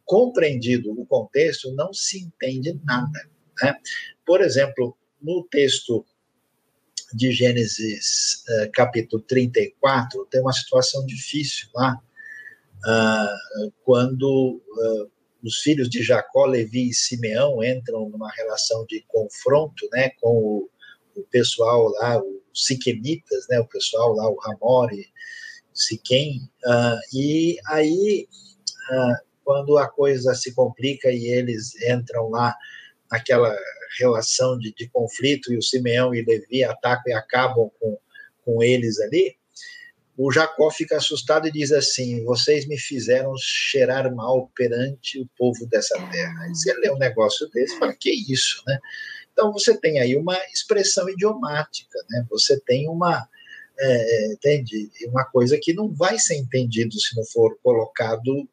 compreendido 0.05 0.91
o 0.91 1.05
contexto, 1.05 1.73
não 1.73 1.91
se 1.91 2.19
entende 2.19 2.79
nada. 2.83 3.27
Né? 3.61 3.75
Por 4.25 4.41
exemplo, 4.41 4.95
no 5.21 5.43
texto 5.49 6.05
de 7.13 7.31
Gênesis, 7.31 8.43
uh, 8.47 8.71
capítulo 8.71 9.21
34, 9.23 10.25
tem 10.27 10.41
uma 10.41 10.53
situação 10.53 11.05
difícil 11.05 11.69
lá, 11.73 11.99
uh, 12.85 13.73
quando 13.83 14.61
uh, 14.61 15.11
os 15.45 15.59
filhos 15.59 15.89
de 15.89 16.01
Jacó, 16.01 16.45
Levi 16.45 16.89
e 16.89 16.93
Simeão 16.93 17.63
entram 17.63 18.09
numa 18.09 18.31
relação 18.31 18.85
de 18.87 19.05
confronto 19.07 19.87
né, 19.91 20.09
com 20.19 20.35
o, 20.35 20.69
o 21.15 21.23
pessoal 21.29 21.87
lá, 21.89 22.19
os 22.19 22.65
siquemitas, 22.65 23.45
né, 23.49 23.59
o 23.59 23.67
pessoal 23.67 24.13
lá, 24.13 24.27
o 24.27 24.39
Ramore, 24.39 25.07
Siquem, 25.73 26.49
e 27.13 27.57
aí 27.67 28.29
quando 29.43 29.77
a 29.77 29.87
coisa 29.87 30.33
se 30.33 30.55
complica 30.55 31.11
e 31.11 31.25
eles 31.25 31.75
entram 31.81 32.29
lá 32.29 32.55
naquela 33.11 33.55
relação 33.99 34.57
de, 34.57 34.73
de 34.73 34.89
conflito 34.89 35.51
e 35.51 35.57
o 35.57 35.61
Simeão 35.61 36.15
e 36.15 36.23
Levi 36.23 36.63
atacam 36.63 37.11
e 37.11 37.13
acabam 37.13 37.69
com, 37.79 37.97
com 38.43 38.63
eles 38.63 38.99
ali, 39.01 39.37
o 40.17 40.31
Jacó 40.31 40.71
fica 40.71 40.97
assustado 40.97 41.47
e 41.47 41.51
diz 41.51 41.71
assim: 41.71 42.23
Vocês 42.23 42.65
me 42.67 42.77
fizeram 42.77 43.33
cheirar 43.37 44.13
mal 44.13 44.49
perante 44.55 45.19
o 45.19 45.27
povo 45.37 45.65
dessa 45.67 45.95
terra. 46.09 46.43
Aí 46.43 46.49
você 46.49 46.73
lê 46.73 46.89
um 46.89 46.97
negócio 46.97 47.49
desse 47.49 47.75
e 47.75 47.79
fala: 47.79 47.93
Que 47.93 48.11
isso, 48.11 48.63
né? 48.65 48.79
Então 49.33 49.51
você 49.51 49.77
tem 49.77 49.99
aí 49.99 50.15
uma 50.15 50.37
expressão 50.53 51.09
idiomática, 51.09 51.99
né? 52.09 52.25
Você 52.29 52.59
tem 52.61 52.87
uma. 52.87 53.27
É, 53.77 54.31
entende? 54.31 54.89
Uma 55.07 55.25
coisa 55.25 55.59
que 55.61 55.73
não 55.73 55.93
vai 55.93 56.17
ser 56.17 56.35
entendido 56.35 56.97
se 56.97 57.13
não 57.17 57.25
for 57.25 57.57
colocado 57.61 58.47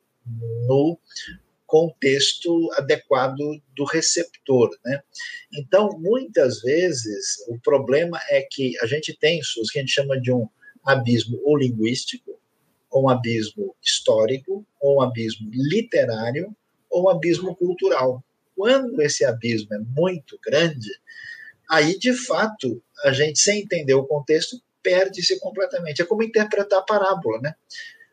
no 0.67 0.99
contexto 1.65 2.71
adequado 2.73 3.39
do 3.77 3.85
receptor, 3.85 4.69
né? 4.85 5.01
Então, 5.55 5.97
muitas 6.01 6.61
vezes, 6.61 7.37
o 7.49 7.59
problema 7.61 8.21
é 8.29 8.43
que 8.43 8.77
a 8.81 8.87
gente 8.87 9.17
tem 9.17 9.39
isso 9.39 9.63
que 9.73 9.79
a 9.79 9.83
gente 9.83 9.93
chama 9.93 10.21
de 10.21 10.33
um 10.33 10.49
abismo 10.85 11.41
ou 11.45 11.57
linguístico, 11.57 12.39
ou 12.91 13.05
um 13.05 13.09
abismo 13.09 13.75
histórico, 13.83 14.67
ou 14.81 14.99
um 14.99 15.01
abismo 15.01 15.51
literário, 15.53 16.55
ou 16.91 17.05
um 17.05 17.09
abismo 17.09 17.55
cultural. 17.57 18.23
Quando 18.55 19.01
esse 19.01 19.25
abismo 19.25 19.75
é 19.75 19.79
muito 19.79 20.39
grande, 20.45 20.91
aí, 21.69 21.99
de 21.99 22.13
fato, 22.13 22.83
a 23.05 23.13
gente, 23.13 23.39
sem 23.39 23.63
entender 23.63 23.95
o 23.95 24.05
contexto, 24.07 24.61
perde-se 24.83 25.39
completamente. 25.41 26.03
É 26.03 26.05
como 26.05 26.23
interpretar 26.23 26.81
a 26.81 26.83
parábola, 26.83 27.41
né? 27.41 27.55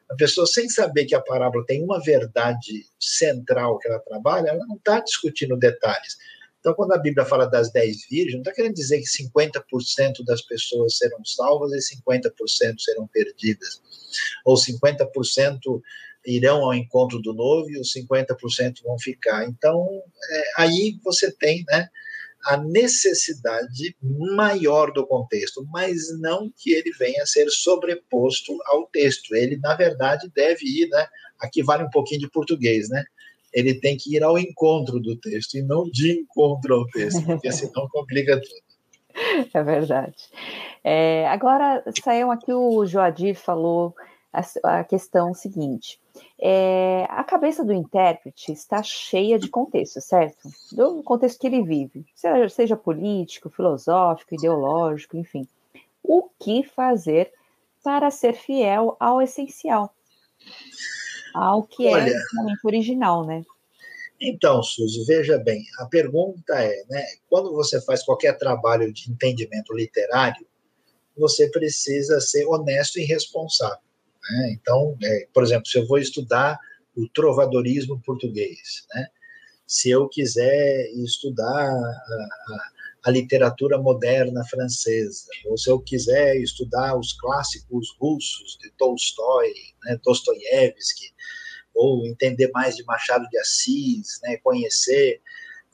A 0.09 0.15
pessoa, 0.15 0.47
sem 0.47 0.69
saber 0.69 1.05
que 1.05 1.13
a 1.13 1.21
parábola 1.21 1.65
tem 1.65 1.83
uma 1.83 2.01
verdade 2.01 2.85
central 2.99 3.77
que 3.77 3.87
ela 3.87 3.99
trabalha, 3.99 4.49
ela 4.49 4.65
não 4.65 4.75
está 4.75 4.99
discutindo 4.99 5.57
detalhes. 5.57 6.17
Então, 6.59 6.73
quando 6.73 6.91
a 6.93 6.97
Bíblia 6.97 7.25
fala 7.25 7.45
das 7.45 7.71
dez 7.71 8.05
virgens, 8.09 8.33
não 8.33 8.41
está 8.41 8.51
querendo 8.51 8.75
dizer 8.75 8.99
que 8.99 9.23
50% 9.23 10.25
das 10.25 10.41
pessoas 10.41 10.97
serão 10.97 11.23
salvas 11.23 11.71
e 11.71 11.95
50% 11.95 12.79
serão 12.79 13.07
perdidas. 13.07 13.81
Ou 14.45 14.55
50% 14.55 15.81
irão 16.25 16.63
ao 16.63 16.73
encontro 16.73 17.21
do 17.21 17.33
noivo 17.33 17.69
e 17.71 17.79
os 17.79 17.93
50% 17.93 18.83
vão 18.83 18.99
ficar. 18.99 19.45
Então, 19.45 19.87
é, 20.31 20.43
aí 20.57 20.99
você 21.03 21.31
tem 21.31 21.63
né, 21.69 21.87
a 22.45 22.57
necessidade 22.57 23.95
maior 24.01 24.91
do 24.91 25.05
contexto, 25.05 25.65
mas 25.71 26.19
não 26.19 26.51
que 26.57 26.71
ele 26.71 26.91
venha 26.91 27.23
a 27.23 27.25
ser 27.27 27.49
sobreposto 27.49 28.57
ao 28.65 28.85
texto. 28.87 29.35
Ele, 29.35 29.57
na 29.57 29.75
verdade, 29.75 30.29
deve 30.33 30.65
ir, 30.65 30.89
né? 30.89 31.07
Aqui 31.39 31.63
vale 31.63 31.83
um 31.83 31.89
pouquinho 31.89 32.19
de 32.19 32.29
português, 32.29 32.89
né? 32.89 33.03
Ele 33.53 33.73
tem 33.73 33.97
que 33.97 34.15
ir 34.15 34.23
ao 34.23 34.37
encontro 34.37 34.99
do 34.99 35.15
texto 35.15 35.55
e 35.55 35.61
não 35.61 35.83
de 35.83 36.21
encontro 36.21 36.75
ao 36.75 36.85
texto, 36.87 37.25
porque 37.25 37.51
senão 37.51 37.87
complica 37.89 38.39
tudo. 38.39 38.69
É 39.53 39.63
verdade. 39.63 40.29
É, 40.83 41.27
agora, 41.27 41.83
saiu 42.01 42.31
aqui 42.31 42.53
o 42.53 42.85
Joadir 42.85 43.35
falou 43.35 43.93
a, 44.31 44.41
a 44.79 44.83
questão 44.83 45.33
seguinte. 45.33 45.99
É, 46.39 47.05
a 47.09 47.23
cabeça 47.23 47.63
do 47.63 47.73
intérprete 47.73 48.51
está 48.51 48.81
cheia 48.81 49.37
de 49.37 49.49
contexto, 49.49 49.99
certo? 49.99 50.49
Do 50.71 51.03
contexto 51.03 51.39
que 51.39 51.47
ele 51.47 51.63
vive, 51.63 52.05
seja, 52.15 52.49
seja 52.49 52.77
político, 52.77 53.49
filosófico, 53.49 54.35
ideológico, 54.35 55.17
enfim. 55.17 55.47
O 56.03 56.29
que 56.39 56.63
fazer 56.63 57.31
para 57.83 58.11
ser 58.11 58.33
fiel 58.33 58.95
ao 58.99 59.21
essencial? 59.21 59.93
Ao 61.33 61.63
que 61.63 61.87
é 61.87 61.91
Olha, 61.91 62.09
é 62.09 62.23
realmente 62.33 62.59
original, 62.65 63.25
né? 63.25 63.43
Então, 64.21 64.61
Suzy, 64.61 65.05
veja 65.05 65.37
bem, 65.37 65.63
a 65.77 65.85
pergunta 65.85 66.53
é, 66.61 66.83
né, 66.89 67.05
quando 67.29 67.53
você 67.53 67.79
faz 67.81 68.03
qualquer 68.03 68.37
trabalho 68.37 68.91
de 68.91 69.09
entendimento 69.09 69.73
literário, 69.73 70.45
você 71.17 71.49
precisa 71.49 72.19
ser 72.19 72.45
honesto 72.45 72.99
e 72.99 73.05
responsável. 73.05 73.79
Né? 74.29 74.57
Então, 74.59 74.97
é, 75.01 75.27
por 75.33 75.43
exemplo, 75.43 75.67
se 75.67 75.77
eu 75.77 75.87
vou 75.87 75.97
estudar 75.97 76.59
o 76.95 77.07
trovadorismo 77.07 78.01
português, 78.05 78.85
né? 78.93 79.07
se 79.65 79.89
eu 79.89 80.09
quiser 80.09 80.89
estudar 80.95 81.45
a, 81.45 81.71
a, 81.71 82.71
a, 83.09 83.11
literatura 83.11 83.77
moderna 83.77 84.43
francesa, 84.45 85.27
ou 85.45 85.57
se 85.57 85.69
eu 85.69 85.79
quiser 85.79 86.37
estudar 86.37 86.97
os 86.97 87.13
clássicos 87.13 87.95
russos 87.99 88.57
de 88.61 88.71
Tolstói, 88.71 89.51
né, 89.85 89.99
Dostoiévski, 90.03 91.13
ou 91.73 92.05
entender 92.05 92.49
mais 92.51 92.75
de 92.75 92.83
Machado 92.83 93.27
de 93.29 93.37
Assis, 93.39 94.19
né, 94.23 94.37
conhecer 94.37 95.21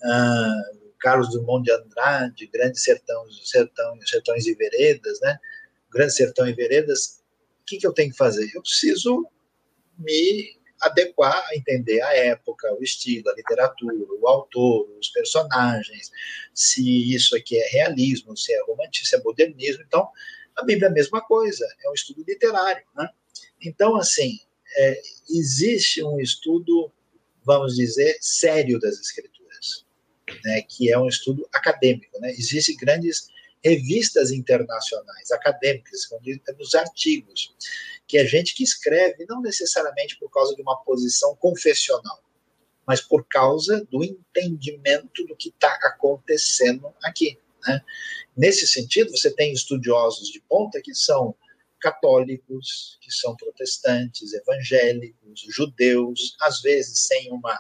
uh, 0.04 0.94
Carlos 1.00 1.30
Drummond 1.32 1.64
de 1.64 1.72
Andrade, 1.72 2.48
Grande 2.48 2.80
Sertão, 2.80 3.26
Sertão, 3.44 4.00
Sertões 4.06 4.46
e 4.46 4.56
Veredas, 4.56 5.20
né, 5.22 5.38
Grande 5.92 6.14
Sertão 6.14 6.48
e 6.48 6.54
Veredas, 6.54 7.22
o 7.62 7.66
que, 7.66 7.78
que 7.78 7.88
eu 7.88 7.94
tenho 7.94 8.12
que 8.12 8.18
fazer? 8.18 8.50
Eu 8.54 8.62
preciso 8.62 9.28
me 9.98 10.56
adequar 10.82 11.46
a 11.50 11.56
entender 11.56 12.02
a 12.02 12.14
época, 12.16 12.74
o 12.74 12.84
estilo, 12.84 13.30
a 13.30 13.36
literatura, 13.36 13.96
o 13.96 14.28
autor, 14.28 14.90
os 15.00 15.10
personagens, 15.10 16.12
se 16.54 17.14
isso 17.14 17.36
aqui 17.36 17.58
é 17.58 17.68
realismo, 17.70 18.36
se 18.36 18.54
é 18.54 18.62
romantismo, 18.64 19.08
se 19.08 19.16
é 19.16 19.22
modernismo. 19.22 19.84
Então, 19.86 20.10
a 20.56 20.64
Bíblia 20.64 20.88
é 20.88 20.92
a 20.92 20.94
mesma 20.94 21.22
coisa, 21.22 21.66
é 21.84 21.90
um 21.90 21.94
estudo 21.94 22.24
literário. 22.28 22.84
Né? 22.96 23.10
Então, 23.62 23.96
assim, 23.96 24.40
é, 24.78 25.02
existe 25.30 26.04
um 26.04 26.20
estudo, 26.20 26.92
vamos 27.44 27.76
dizer, 27.76 28.18
sério 28.22 28.80
das 28.80 29.00
Escrituras, 29.00 29.86
né, 30.44 30.62
que 30.62 30.92
é 30.92 30.98
um 30.98 31.08
estudo 31.08 31.48
acadêmico. 31.54 32.20
Né? 32.20 32.32
Existem 32.32 32.76
grandes 32.78 33.28
revistas 33.64 34.32
internacionais, 34.32 35.32
acadêmicas, 35.32 36.12
onde 36.12 36.38
temos 36.40 36.76
artigos, 36.76 37.56
que 38.08 38.18
é 38.18 38.26
gente 38.26 38.54
que 38.54 38.64
escreve 38.64 39.26
não 39.28 39.42
necessariamente 39.42 40.18
por 40.18 40.30
causa 40.30 40.56
de 40.56 40.62
uma 40.62 40.78
posição 40.84 41.36
confessional, 41.36 42.24
mas 42.86 43.02
por 43.02 43.26
causa 43.28 43.86
do 43.90 44.04
entendimento 44.04 45.26
do 45.26 45.36
que 45.36 45.50
está 45.50 45.72
acontecendo 45.84 46.94
aqui. 47.04 47.40
Né? 47.68 47.82
Nesse 48.38 48.68
sentido, 48.68 49.10
você 49.12 49.32
tem 49.32 49.52
estudiosos 49.52 50.30
de 50.30 50.40
ponta 50.42 50.82
que 50.82 50.94
são 50.94 51.36
católicos, 51.80 52.98
que 53.02 53.12
são 53.12 53.36
protestantes, 53.36 54.34
evangélicos, 54.34 55.46
judeus, 55.50 56.36
às 56.42 56.62
vezes 56.62 57.00
sem 57.00 57.32
uma 57.32 57.58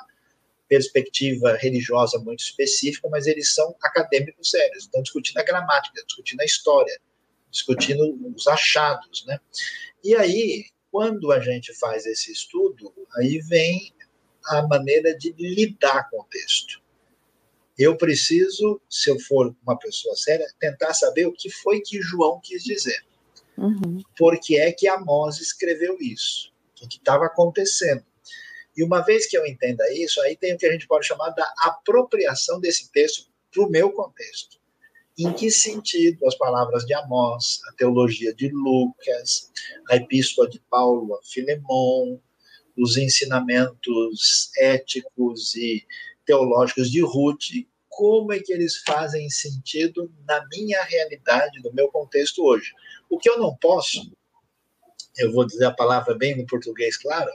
perspectiva 0.67 1.55
religiosa 1.57 2.17
muito 2.19 2.39
específica, 2.39 3.07
mas 3.09 3.27
eles 3.27 3.53
são 3.53 3.75
acadêmicos 3.83 4.49
sérios, 4.49 4.85
estão 4.85 5.01
discutindo 5.01 5.37
a 5.37 5.43
gramática, 5.43 6.03
discutindo 6.05 6.41
a 6.41 6.45
história, 6.45 6.99
discutindo 7.51 8.17
os 8.35 8.47
achados, 8.47 9.25
né? 9.27 9.39
E 10.05 10.13
aí, 10.15 10.65
quando 10.91 11.31
a 11.31 11.39
gente 11.39 11.73
faz 11.73 12.05
esse 12.05 12.31
estudo, 12.31 12.93
aí 13.17 13.39
vem 13.39 13.91
a 14.45 14.61
maneira 14.67 15.17
de 15.17 15.33
lidar 15.35 16.07
com 16.11 16.21
o 16.21 16.25
texto. 16.25 16.79
Eu 17.75 17.97
preciso, 17.97 18.79
se 18.87 19.09
eu 19.09 19.19
for 19.19 19.55
uma 19.63 19.75
pessoa 19.79 20.15
séria, 20.15 20.45
tentar 20.59 20.93
saber 20.93 21.25
o 21.25 21.33
que 21.33 21.49
foi 21.49 21.81
que 21.81 21.99
João 22.03 22.39
quis 22.39 22.63
dizer. 22.63 23.03
Uhum. 23.57 24.03
Por 24.15 24.39
que 24.39 24.59
é 24.59 24.71
que 24.71 24.87
Amós 24.87 25.39
escreveu 25.41 25.97
isso? 25.99 26.53
O 26.79 26.87
que 26.87 26.97
estava 26.97 27.25
acontecendo? 27.25 28.05
E 28.77 28.83
uma 28.83 29.01
vez 29.01 29.25
que 29.25 29.35
eu 29.35 29.43
entenda 29.43 29.91
isso, 29.91 30.21
aí 30.21 30.37
tem 30.37 30.53
o 30.53 30.57
que 30.59 30.67
a 30.67 30.71
gente 30.71 30.85
pode 30.85 31.07
chamar 31.07 31.31
da 31.31 31.51
apropriação 31.61 32.59
desse 32.59 32.91
texto 32.91 33.27
para 33.51 33.63
o 33.63 33.69
meu 33.71 33.91
contexto. 33.91 34.54
Em 35.17 35.31
que 35.31 35.49
sentido 35.49 36.25
as 36.27 36.35
palavras 36.35 36.85
de 36.85 36.93
Amós, 36.93 37.61
a 37.69 37.73
teologia 37.73 38.33
de 38.33 38.49
Lucas, 38.49 39.49
a 39.89 39.95
epístola 39.95 40.49
de 40.49 40.59
Paulo 40.69 41.15
a 41.15 41.23
Filemão, 41.23 42.21
os 42.77 42.97
ensinamentos 42.97 44.49
éticos 44.57 45.55
e 45.55 45.85
teológicos 46.25 46.91
de 46.91 47.01
Ruth, 47.01 47.65
como 47.87 48.33
é 48.33 48.39
que 48.39 48.51
eles 48.51 48.77
fazem 48.85 49.29
sentido 49.29 50.11
na 50.27 50.45
minha 50.51 50.83
realidade, 50.83 51.61
no 51.63 51.71
meu 51.73 51.87
contexto 51.87 52.43
hoje. 52.43 52.73
O 53.09 53.17
que 53.17 53.29
eu 53.29 53.37
não 53.37 53.55
posso, 53.55 54.11
eu 55.17 55.31
vou 55.31 55.45
dizer 55.45 55.65
a 55.65 55.71
palavra 55.71 56.13
bem 56.13 56.35
no 56.35 56.45
português, 56.45 56.97
claro, 56.97 57.31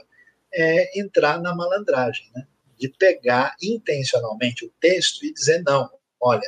é 0.53 0.99
entrar 0.99 1.41
na 1.41 1.55
malandragem, 1.55 2.29
né? 2.35 2.45
de 2.77 2.89
pegar 2.89 3.55
intencionalmente 3.61 4.65
o 4.65 4.73
texto 4.79 5.23
e 5.25 5.33
dizer: 5.33 5.63
não, 5.63 5.89
olha, 6.19 6.41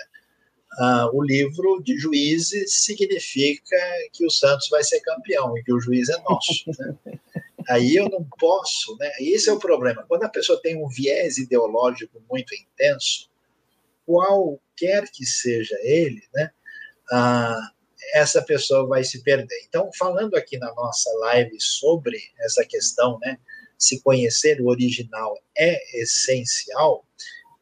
uh, 0.80 1.10
o 1.14 1.24
livro 1.24 1.82
de 1.84 1.98
juízes 1.98 2.84
significa 2.84 3.78
que 4.12 4.26
o 4.26 4.30
Santos 4.30 4.70
vai 4.70 4.84
ser 4.84 5.00
campeão 5.02 5.58
e 5.58 5.64
que 5.64 5.74
o 5.74 5.80
juiz 5.80 6.10
é 6.10 6.20
nosso. 6.22 6.64
Né? 7.06 7.20
Aí 7.70 7.96
eu 7.96 8.10
não 8.10 8.28
posso, 8.38 8.98
né? 8.98 9.10
Esse 9.22 9.50
é 9.50 9.54
o 9.54 9.60
problema. 9.60 10.04
Quando 10.08 10.24
a 10.24 10.30
pessoa 10.30 10.62
tem 10.62 10.76
um 10.76 10.90
viés 10.90 11.38
ideológico 11.38 12.22
muito 12.30 12.54
intenso, 12.54 13.30
qualquer 14.06 15.10
que 15.10 15.26
seja 15.26 15.78
ele, 15.82 16.22
né? 16.34 16.52
Uh, 17.10 17.74
essa 18.14 18.42
pessoa 18.42 18.86
vai 18.86 19.04
se 19.04 19.24
perder. 19.24 19.64
Então, 19.68 19.90
falando 19.98 20.36
aqui 20.36 20.58
na 20.58 20.74
nossa 20.74 21.10
live 21.20 21.56
sobre 21.60 22.20
essa 22.40 22.66
questão, 22.66 23.18
né? 23.22 23.38
Se 23.78 24.02
conhecer 24.02 24.60
o 24.62 24.68
original 24.68 25.38
é 25.58 26.02
essencial 26.02 27.06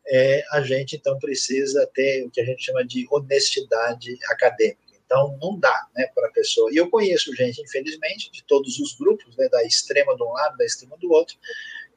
é, 0.07 0.43
a 0.51 0.61
gente 0.61 0.95
então 0.95 1.17
precisa 1.19 1.89
ter 1.93 2.25
o 2.25 2.29
que 2.29 2.41
a 2.41 2.45
gente 2.45 2.63
chama 2.63 2.85
de 2.85 3.07
honestidade 3.09 4.17
acadêmica. 4.29 4.79
Então, 5.05 5.37
não 5.41 5.59
dá 5.59 5.87
né, 5.95 6.07
para 6.15 6.27
a 6.27 6.31
pessoa. 6.31 6.71
E 6.71 6.77
eu 6.77 6.89
conheço 6.89 7.35
gente, 7.35 7.61
infelizmente, 7.61 8.31
de 8.31 8.43
todos 8.45 8.79
os 8.79 8.95
grupos, 8.95 9.35
né, 9.35 9.49
da 9.49 9.61
extrema 9.63 10.15
de 10.15 10.23
um 10.23 10.31
lado, 10.31 10.57
da 10.57 10.65
extrema 10.65 10.97
do 10.97 11.11
outro, 11.11 11.37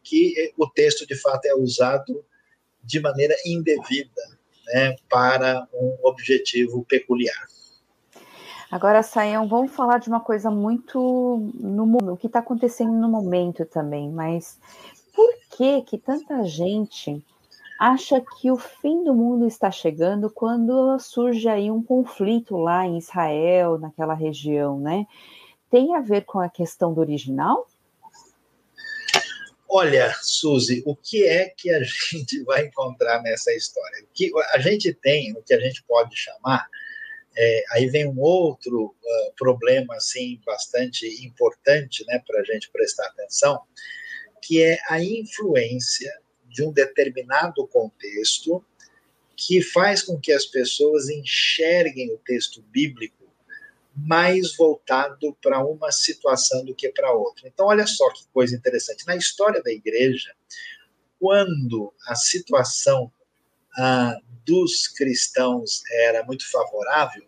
que 0.03 0.53
o 0.59 0.69
texto 0.69 1.07
de 1.07 1.15
fato 1.15 1.47
é 1.47 1.55
usado 1.55 2.25
de 2.83 3.01
maneira 3.01 3.35
indevida 3.47 4.23
né, 4.67 4.97
para 5.09 5.67
um 5.73 5.97
objetivo 6.03 6.85
peculiar. 6.85 7.47
Agora, 8.71 9.05
Saião, 9.05 9.47
vamos 9.47 9.73
falar 9.73 9.99
de 9.99 10.09
uma 10.09 10.21
coisa 10.21 10.51
muito 10.51 11.53
no 11.55 12.13
o 12.13 12.17
que 12.17 12.27
está 12.27 12.41
acontecendo 12.41 12.93
no 12.93 13.09
momento 13.09 13.65
também, 13.65 14.11
mas 14.11 14.59
por 15.15 15.33
que 15.57 15.83
que 15.83 15.97
tanta 15.97 16.45
gente 16.45 17.25
acha 17.79 18.21
que 18.21 18.51
o 18.51 18.57
fim 18.57 19.05
do 19.05 19.15
mundo 19.15 19.47
está 19.47 19.71
chegando 19.71 20.31
quando 20.31 20.99
surge 20.99 21.49
aí 21.49 21.71
um 21.71 21.83
conflito 21.83 22.57
lá 22.57 22.87
em 22.87 22.99
Israel, 22.99 23.79
naquela 23.79 24.15
região, 24.15 24.79
né? 24.79 25.07
Tem 25.71 25.95
a 25.95 26.01
ver 26.01 26.25
com 26.25 26.41
a 26.41 26.49
questão 26.49 26.95
do 26.95 27.01
original? 27.01 27.67
Olha, 29.69 30.15
Suzy, 30.23 30.85
o 30.87 30.95
que 30.95 31.25
é 31.25 31.49
que 31.49 31.69
a 31.71 31.83
gente 31.83 32.43
vai 32.45 32.67
encontrar 32.67 33.21
nessa 33.23 33.53
história? 33.53 34.05
O 34.05 34.09
que 34.15 34.31
a 34.53 34.59
gente 34.61 34.95
tem, 34.95 35.33
o 35.33 35.43
que 35.43 35.53
a 35.53 35.59
gente 35.59 35.83
pode 35.83 36.17
chamar, 36.17 36.69
é, 37.37 37.65
aí 37.73 37.87
vem 37.89 38.07
um 38.07 38.21
outro 38.21 38.85
uh, 38.85 39.35
problema 39.37 39.97
assim 39.97 40.41
bastante 40.47 41.27
importante, 41.27 42.05
né, 42.07 42.23
para 42.25 42.41
a 42.41 42.45
gente 42.45 42.71
prestar 42.71 43.07
atenção, 43.07 43.61
que 44.41 44.63
é 44.63 44.79
a 44.89 45.03
influência 45.03 46.13
de 46.55 46.63
um 46.63 46.73
determinado 46.73 47.67
contexto 47.67 48.65
que 49.37 49.61
faz 49.61 50.03
com 50.03 50.19
que 50.19 50.33
as 50.33 50.47
pessoas 50.47 51.09
enxerguem 51.09 52.15
o 52.15 52.19
texto 52.19 52.63
bíblico 52.63 53.25
mais 53.97 54.57
voltado 54.57 55.37
para 55.43 55.65
uma 55.65 55.91
situação 55.91 56.65
do 56.65 56.75
que 56.75 56.89
para 56.91 57.13
outra. 57.13 57.49
Então, 57.49 57.67
olha 57.67 57.87
só 57.87 58.09
que 58.13 58.27
coisa 58.33 58.55
interessante. 58.55 59.05
Na 59.07 59.17
história 59.17 59.61
da 59.63 59.73
igreja, 59.73 60.33
quando 61.19 61.93
a 62.07 62.15
situação 62.15 63.13
ah, 63.77 64.17
dos 64.47 64.87
cristãos 64.89 65.83
era 65.91 66.25
muito 66.25 66.49
favorável, 66.49 67.25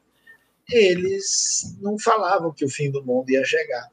eles 0.71 1.77
não 1.81 1.99
falavam 1.99 2.53
que 2.53 2.65
o 2.65 2.71
fim 2.71 2.91
do 2.91 3.05
mundo 3.05 3.31
ia 3.31 3.45
chegar. 3.45 3.91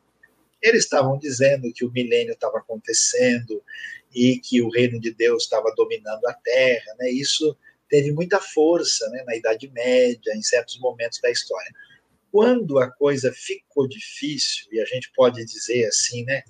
Eles 0.62 0.84
estavam 0.84 1.18
dizendo 1.18 1.74
que 1.74 1.84
o 1.84 1.92
milênio 1.92 2.34
estava 2.34 2.60
acontecendo 2.60 3.64
e 4.14 4.40
que 4.40 4.62
o 4.62 4.70
reino 4.70 5.00
de 5.00 5.14
Deus 5.14 5.44
estava 5.44 5.74
dominando 5.76 6.26
a 6.26 6.34
terra, 6.34 6.96
né? 7.00 7.10
Isso 7.10 7.58
teve 7.90 8.12
muita 8.12 8.40
força, 8.40 9.08
né, 9.10 9.24
na 9.26 9.36
Idade 9.36 9.70
Média, 9.70 10.34
em 10.36 10.42
certos 10.42 10.80
momentos 10.80 11.20
da 11.22 11.30
história. 11.30 11.72
Quando 12.32 12.80
a 12.80 12.90
coisa 12.90 13.32
ficou 13.32 13.88
difícil 13.88 14.66
e 14.72 14.82
a 14.82 14.86
gente 14.86 15.12
pode 15.16 15.46
dizer 15.46 15.86
assim, 15.86 16.24
né, 16.24 16.42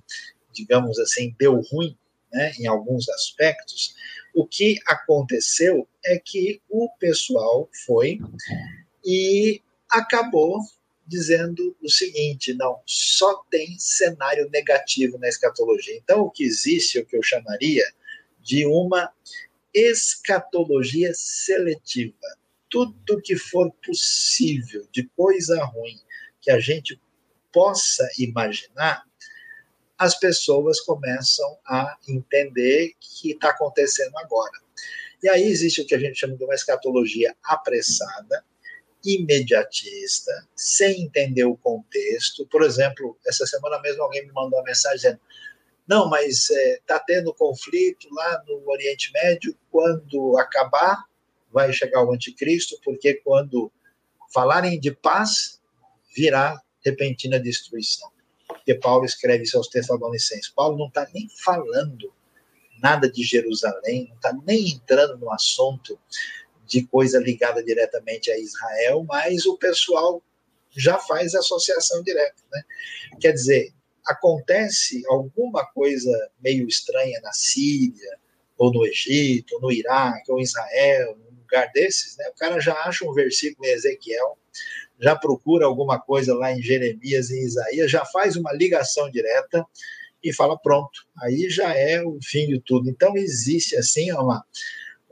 digamos 0.54 0.98
assim, 1.00 1.36
deu 1.38 1.60
ruim, 1.60 1.98
né, 2.32 2.54
em 2.60 2.66
alguns 2.66 3.10
aspectos, 3.10 3.94
o 4.34 4.48
que 4.48 4.80
aconteceu 4.88 5.88
é 6.06 6.18
que 6.18 6.62
o 6.70 6.90
pessoal 6.98 7.70
foi 7.86 8.20
e 9.06 9.62
acabou 9.90 10.60
dizendo 11.06 11.76
o 11.82 11.90
seguinte: 11.90 12.54
não, 12.54 12.82
só 12.86 13.44
tem 13.50 13.78
cenário 13.78 14.50
negativo 14.50 15.18
na 15.18 15.28
escatologia. 15.28 15.96
Então, 15.98 16.22
o 16.22 16.32
que 16.32 16.44
existe, 16.44 17.00
o 17.00 17.06
que 17.06 17.16
eu 17.16 17.24
chamaria 17.24 17.86
de 18.42 18.66
uma 18.66 19.12
escatologia 19.74 21.12
seletiva. 21.14 22.16
Tudo 22.70 23.22
que 23.22 23.36
for 23.36 23.72
possível 23.86 24.88
de 24.92 25.04
coisa 25.16 25.64
ruim 25.66 26.00
que 26.42 26.52
a 26.52 26.60
gente 26.60 27.00
possa 27.52 28.08
imaginar, 28.18 29.04
as 29.98 30.18
pessoas 30.20 30.82
começam 30.82 31.58
a 31.66 31.98
entender 32.08 32.94
que 33.00 33.32
está 33.32 33.50
acontecendo 33.50 34.18
agora. 34.18 34.60
E 35.22 35.30
aí 35.30 35.44
existe 35.44 35.82
o 35.82 35.86
que 35.86 35.96
a 35.96 36.00
gente 36.00 36.20
chama 36.20 36.36
de 36.36 36.44
uma 36.44 36.56
escatologia 36.56 37.34
apressada, 37.44 38.44
imediatista, 39.04 40.32
sem 40.56 41.04
entender 41.04 41.46
o 41.46 41.58
contexto. 41.58 42.46
Por 42.48 42.64
exemplo, 42.64 43.18
essa 43.28 43.46
semana 43.46 43.80
mesmo 43.82 44.04
alguém 44.04 44.26
me 44.26 44.32
mandou 44.32 44.60
uma 44.60 44.66
mensagem 44.66 44.98
dizendo: 44.98 45.20
não, 45.88 46.10
mas 46.10 46.50
está 46.50 46.60
é, 46.60 46.80
tá 46.86 47.00
tendo 47.00 47.34
conflito 47.34 48.08
lá 48.12 48.44
no 48.48 48.70
Oriente 48.70 49.12
Médio, 49.14 49.58
quando 49.70 50.38
acabar, 50.38 51.04
vai 51.52 51.72
chegar 51.74 52.04
o 52.04 52.14
anticristo, 52.14 52.80
porque 52.84 53.16
quando 53.16 53.72
falarem 54.34 54.80
de 54.80 54.92
paz, 54.92 55.62
virá 56.16 56.60
repentina 56.84 57.40
destruição. 57.40 58.12
Porque 58.48 58.76
Paulo 58.76 59.06
escreve 59.06 59.44
isso 59.44 59.58
aos 59.58 59.68
Tessalonicenses. 59.68 60.50
Paulo 60.50 60.78
não 60.78 60.88
está 60.88 61.08
nem 61.14 61.28
falando 61.44 62.14
nada 62.82 63.10
de 63.10 63.24
Jerusalém, 63.24 64.08
não 64.10 64.16
está 64.16 64.34
nem 64.46 64.70
entrando 64.70 65.18
no 65.18 65.32
assunto 65.32 65.98
de 66.66 66.86
coisa 66.88 67.20
ligada 67.20 67.64
diretamente 67.64 68.32
a 68.32 68.38
Israel, 68.38 69.06
mas 69.08 69.46
o 69.46 69.58
pessoal 69.58 70.22
já 70.72 70.98
faz 70.98 71.36
associação 71.36 72.02
direta. 72.04 72.42
Né? 72.52 72.62
Quer 73.20 73.34
dizer, 73.34 73.74
acontece 74.06 75.04
alguma 75.08 75.66
coisa 75.66 76.12
meio 76.42 76.68
estranha 76.68 77.20
na 77.22 77.32
Síria, 77.32 78.18
ou 78.58 78.72
no 78.72 78.86
Egito, 78.86 79.56
ou 79.56 79.62
no 79.62 79.72
Iraque, 79.72 80.32
ou 80.32 80.40
em 80.40 80.44
Israel, 80.44 81.18
num 81.18 81.40
lugar 81.40 81.72
desses, 81.74 82.18
né? 82.18 82.28
o 82.30 82.34
cara 82.34 82.60
já 82.60 82.74
acha 82.74 83.06
um 83.06 83.14
versículo 83.14 83.68
em 83.68 83.72
Ezequiel, 83.72 84.38
já 85.00 85.16
procura 85.16 85.66
alguma 85.66 86.00
coisa 86.00 86.34
lá 86.34 86.52
em 86.52 86.62
Jeremias 86.62 87.30
e 87.30 87.44
Isaías, 87.44 87.92
já 87.92 88.06
faz 88.06 88.36
uma 88.36 88.54
ligação 88.54 89.10
direta 89.10 89.66
e 90.24 90.32
fala 90.32 90.58
pronto, 90.58 91.06
aí 91.22 91.50
já 91.50 91.76
é 91.76 92.02
o 92.02 92.18
fim 92.24 92.48
de 92.48 92.62
tudo. 92.62 92.90
Então 92.90 93.18
existe 93.18 93.76
assim 93.76 94.12
uma 94.14 94.46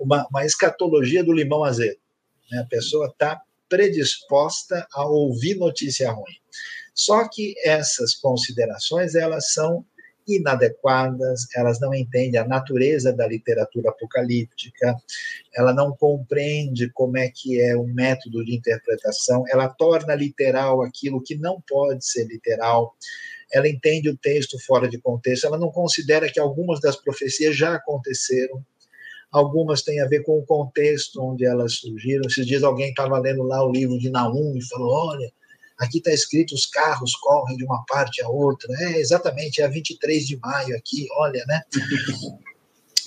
uma, 0.01 0.27
uma 0.29 0.45
escatologia 0.45 1.23
do 1.23 1.31
limão 1.31 1.63
azedo. 1.63 1.99
Né? 2.51 2.59
A 2.59 2.65
pessoa 2.65 3.07
está 3.07 3.41
predisposta 3.69 4.85
a 4.93 5.05
ouvir 5.05 5.55
notícia 5.55 6.11
ruim. 6.11 6.35
Só 6.93 7.27
que 7.29 7.55
essas 7.63 8.15
considerações 8.15 9.15
elas 9.15 9.53
são 9.53 9.85
inadequadas, 10.27 11.47
elas 11.55 11.79
não 11.79 11.93
entendem 11.93 12.39
a 12.39 12.47
natureza 12.47 13.11
da 13.11 13.27
literatura 13.27 13.89
apocalíptica, 13.89 14.95
ela 15.55 15.73
não 15.73 15.95
compreende 15.95 16.89
como 16.91 17.17
é 17.17 17.29
que 17.29 17.59
é 17.59 17.75
o 17.75 17.85
método 17.85 18.43
de 18.45 18.55
interpretação, 18.55 19.43
ela 19.49 19.67
torna 19.67 20.13
literal 20.13 20.81
aquilo 20.83 21.23
que 21.23 21.35
não 21.35 21.61
pode 21.67 22.05
ser 22.05 22.25
literal, 22.25 22.95
ela 23.51 23.67
entende 23.67 24.09
o 24.09 24.17
texto 24.17 24.59
fora 24.59 24.87
de 24.87 24.99
contexto, 24.99 25.47
ela 25.47 25.57
não 25.57 25.71
considera 25.71 26.31
que 26.31 26.39
algumas 26.39 26.79
das 26.79 26.95
profecias 26.95 27.55
já 27.55 27.75
aconteceram, 27.75 28.63
algumas 29.31 29.81
têm 29.81 30.01
a 30.01 30.07
ver 30.07 30.23
com 30.23 30.37
o 30.37 30.45
contexto 30.45 31.21
onde 31.21 31.45
elas 31.45 31.75
surgiram. 31.75 32.27
Esses 32.27 32.45
dias 32.45 32.63
alguém 32.63 32.89
estava 32.89 33.17
lendo 33.17 33.43
lá 33.43 33.65
o 33.65 33.71
livro 33.71 33.97
de 33.97 34.09
Naum 34.09 34.55
e 34.57 34.67
falou: 34.67 35.09
olha, 35.09 35.31
aqui 35.79 35.99
está 35.99 36.11
escrito 36.11 36.53
os 36.53 36.65
carros 36.65 37.15
correm 37.15 37.57
de 37.57 37.63
uma 37.63 37.83
parte 37.87 38.21
a 38.21 38.29
outra. 38.29 38.67
É, 38.79 38.99
exatamente, 38.99 39.61
é 39.61 39.65
a 39.65 39.69
23 39.69 40.27
de 40.27 40.37
maio 40.37 40.75
aqui, 40.75 41.07
olha, 41.17 41.43
né? 41.47 41.61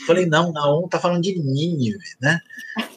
Falei, 0.07 0.27
não, 0.27 0.53
Naum 0.53 0.87
está 0.87 0.99
falando 0.99 1.23
de 1.23 1.39
Nínive, 1.39 1.99
né? 2.21 2.41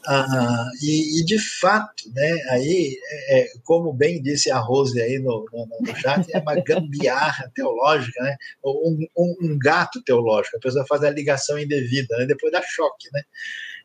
Ah, 0.05 0.69
e, 0.81 1.19
e, 1.19 1.25
de 1.25 1.37
fato, 1.59 2.09
né, 2.13 2.31
aí, 2.49 2.97
é, 3.09 3.39
é, 3.39 3.47
como 3.63 3.93
bem 3.93 4.21
disse 4.21 4.49
a 4.49 4.57
Rose 4.57 4.99
aí 5.01 5.19
no, 5.19 5.45
no, 5.51 5.67
no 5.81 5.95
chat, 5.95 6.25
é 6.33 6.39
uma 6.39 6.55
gambiarra 6.55 7.51
teológica, 7.55 8.23
né? 8.23 8.35
Um, 8.63 9.05
um, 9.17 9.35
um, 9.41 9.59
gato 9.59 10.01
teológico, 10.03 10.57
a 10.57 10.59
pessoa 10.59 10.85
faz 10.87 11.03
a 11.03 11.09
ligação 11.09 11.59
indevida, 11.59 12.17
né? 12.17 12.25
depois 12.25 12.51
dá 12.51 12.61
choque, 12.61 13.09
né? 13.13 13.21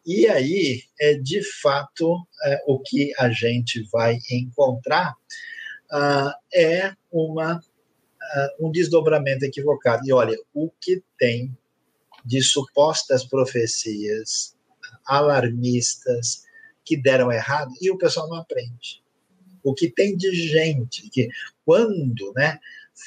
E 0.04 0.26
aí, 0.26 0.82
é, 1.00 1.14
de 1.14 1.42
fato, 1.60 2.26
é, 2.44 2.62
o 2.66 2.80
que 2.80 3.12
a 3.18 3.30
gente 3.30 3.82
vai 3.92 4.18
encontrar 4.30 5.14
ah, 5.92 6.34
é 6.52 6.92
uma, 7.10 7.60
ah, 8.20 8.48
um 8.58 8.70
desdobramento 8.70 9.44
equivocado. 9.44 10.02
E 10.06 10.12
olha, 10.12 10.36
o 10.52 10.70
que 10.80 11.02
tem 11.18 11.56
de 12.24 12.42
supostas 12.42 13.24
profecias 13.24 14.54
alarmistas 15.06 16.44
que 16.84 16.96
deram 16.96 17.30
errado 17.30 17.72
e 17.80 17.90
o 17.90 17.98
pessoal 17.98 18.28
não 18.28 18.36
aprende. 18.36 19.02
O 19.62 19.74
que 19.74 19.88
tem 19.90 20.16
de 20.16 20.32
gente 20.32 21.08
que, 21.10 21.28
quando 21.64 22.32
né, 22.34 22.58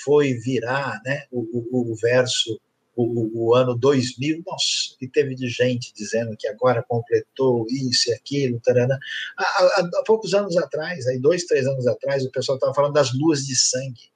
foi 0.03 0.34
virar 0.34 1.01
né, 1.05 1.24
o, 1.32 1.41
o, 1.41 1.91
o 1.91 1.95
verso, 1.95 2.59
o, 2.95 3.47
o, 3.47 3.55
ano 3.55 3.76
2000, 3.76 4.41
nossa, 4.45 4.95
que 4.97 5.07
teve 5.07 5.36
de 5.36 5.49
gente 5.49 5.93
dizendo 5.93 6.36
que 6.38 6.47
agora 6.47 6.86
completou 6.88 7.66
isso 7.70 8.09
e 8.09 8.13
aquilo. 8.13 8.61
Há, 8.66 9.43
há, 9.43 9.89
há 9.99 10.03
poucos 10.05 10.34
anos 10.34 10.55
atrás, 10.55 11.05
aí 11.07 11.20
dois, 11.20 11.43
três 11.43 11.68
anos 11.68 11.86
atrás, 11.88 12.24
o 12.26 12.32
pessoal 12.32 12.55
estava 12.55 12.74
falando 12.74 12.93
das 12.93 13.13
luas 13.13 13.45
de 13.45 13.55
sangue 13.55 14.14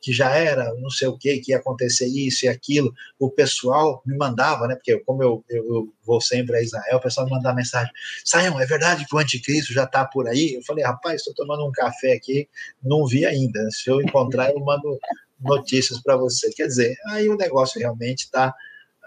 que 0.00 0.12
já 0.12 0.30
era 0.30 0.74
não 0.76 0.90
sei 0.90 1.08
o 1.08 1.16
que, 1.16 1.38
que 1.38 1.52
ia 1.52 1.58
acontecer 1.58 2.06
isso 2.06 2.46
e 2.46 2.48
aquilo, 2.48 2.92
o 3.18 3.30
pessoal 3.30 4.02
me 4.06 4.16
mandava, 4.16 4.66
né? 4.66 4.74
Porque 4.74 4.98
como 5.00 5.22
eu, 5.22 5.44
eu, 5.48 5.64
eu 5.64 5.94
vou 6.04 6.20
sempre 6.20 6.56
a 6.56 6.62
Israel, 6.62 6.96
o 6.96 7.00
pessoal 7.00 7.26
me 7.26 7.32
mandava 7.32 7.56
mensagem: 7.56 7.92
Saiam, 8.24 8.60
é 8.60 8.66
verdade 8.66 9.06
que 9.06 9.14
o 9.14 9.18
anticristo 9.18 9.72
já 9.72 9.84
está 9.84 10.04
por 10.04 10.28
aí? 10.28 10.54
Eu 10.54 10.62
falei: 10.62 10.84
rapaz, 10.84 11.16
estou 11.16 11.34
tomando 11.34 11.66
um 11.66 11.72
café 11.72 12.12
aqui, 12.12 12.48
não 12.82 13.06
vi 13.06 13.26
ainda. 13.26 13.60
Se 13.70 13.90
eu 13.90 14.00
encontrar, 14.00 14.50
eu 14.50 14.60
mando 14.60 14.98
notícias 15.40 16.00
para 16.00 16.16
você. 16.16 16.50
Quer 16.52 16.66
dizer, 16.66 16.94
aí 17.08 17.28
o 17.28 17.36
negócio 17.36 17.80
realmente 17.80 18.24
está 18.24 18.54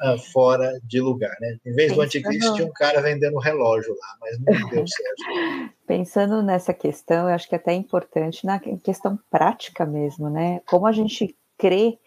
uh, 0.03 0.17
fora 0.31 0.79
de 0.83 0.99
lugar, 0.99 1.35
né? 1.39 1.57
Em 1.65 1.73
vez 1.73 1.93
do 1.93 2.01
anticristo, 2.01 2.53
tinha 2.55 2.67
um 2.67 2.73
cara 2.73 3.01
vendendo 3.01 3.37
relógio 3.39 3.95
lá, 3.95 4.17
mas 4.21 4.39
não 4.39 4.69
deu 4.69 4.85
certo. 4.87 5.73
Pensando 5.87 6.43
nessa 6.43 6.73
questão, 6.73 7.29
eu 7.29 7.35
acho 7.35 7.47
que 7.47 7.55
é 7.55 7.57
até 7.57 7.73
importante 7.73 8.45
na 8.45 8.59
questão 8.59 9.17
prática 9.31 9.85
mesmo, 9.85 10.29
né? 10.29 10.61
Como 10.65 10.85
a 10.85 10.91
gente 10.91 11.35
crê 11.57 11.97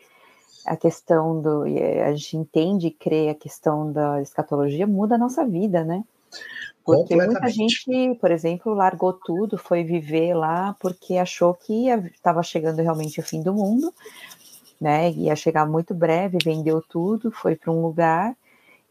a 0.67 0.77
questão 0.77 1.41
do. 1.41 1.63
A 1.63 2.13
gente 2.13 2.37
entende 2.37 2.89
e 2.89 2.91
crê 2.91 3.29
a 3.29 3.35
questão 3.35 3.93
da 3.93 4.21
escatologia 4.21 4.87
muda 4.87 5.15
a 5.15 5.19
nossa 5.19 5.47
vida, 5.47 5.85
né? 5.85 6.05
Porque 6.85 7.17
muita 7.17 7.49
gente, 7.49 8.15
por 8.21 8.31
exemplo, 8.31 8.73
largou 8.73 9.13
tudo, 9.13 9.59
foi 9.59 9.83
viver 9.83 10.35
lá 10.35 10.77
porque 10.81 11.17
achou 11.17 11.53
que 11.53 11.89
estava 12.15 12.45
chegando 12.45 12.81
realmente 12.81 13.19
o 13.19 13.25
fim 13.25 13.43
do 13.43 13.53
mundo, 13.53 13.93
né? 14.81 15.11
Ia 15.13 15.37
chegar 15.37 15.67
muito 15.67 15.95
breve, 15.95 16.39
vendeu 16.45 16.83
tudo, 16.83 17.31
foi 17.31 17.57
para 17.57 17.73
um 17.73 17.83
lugar 17.83 18.37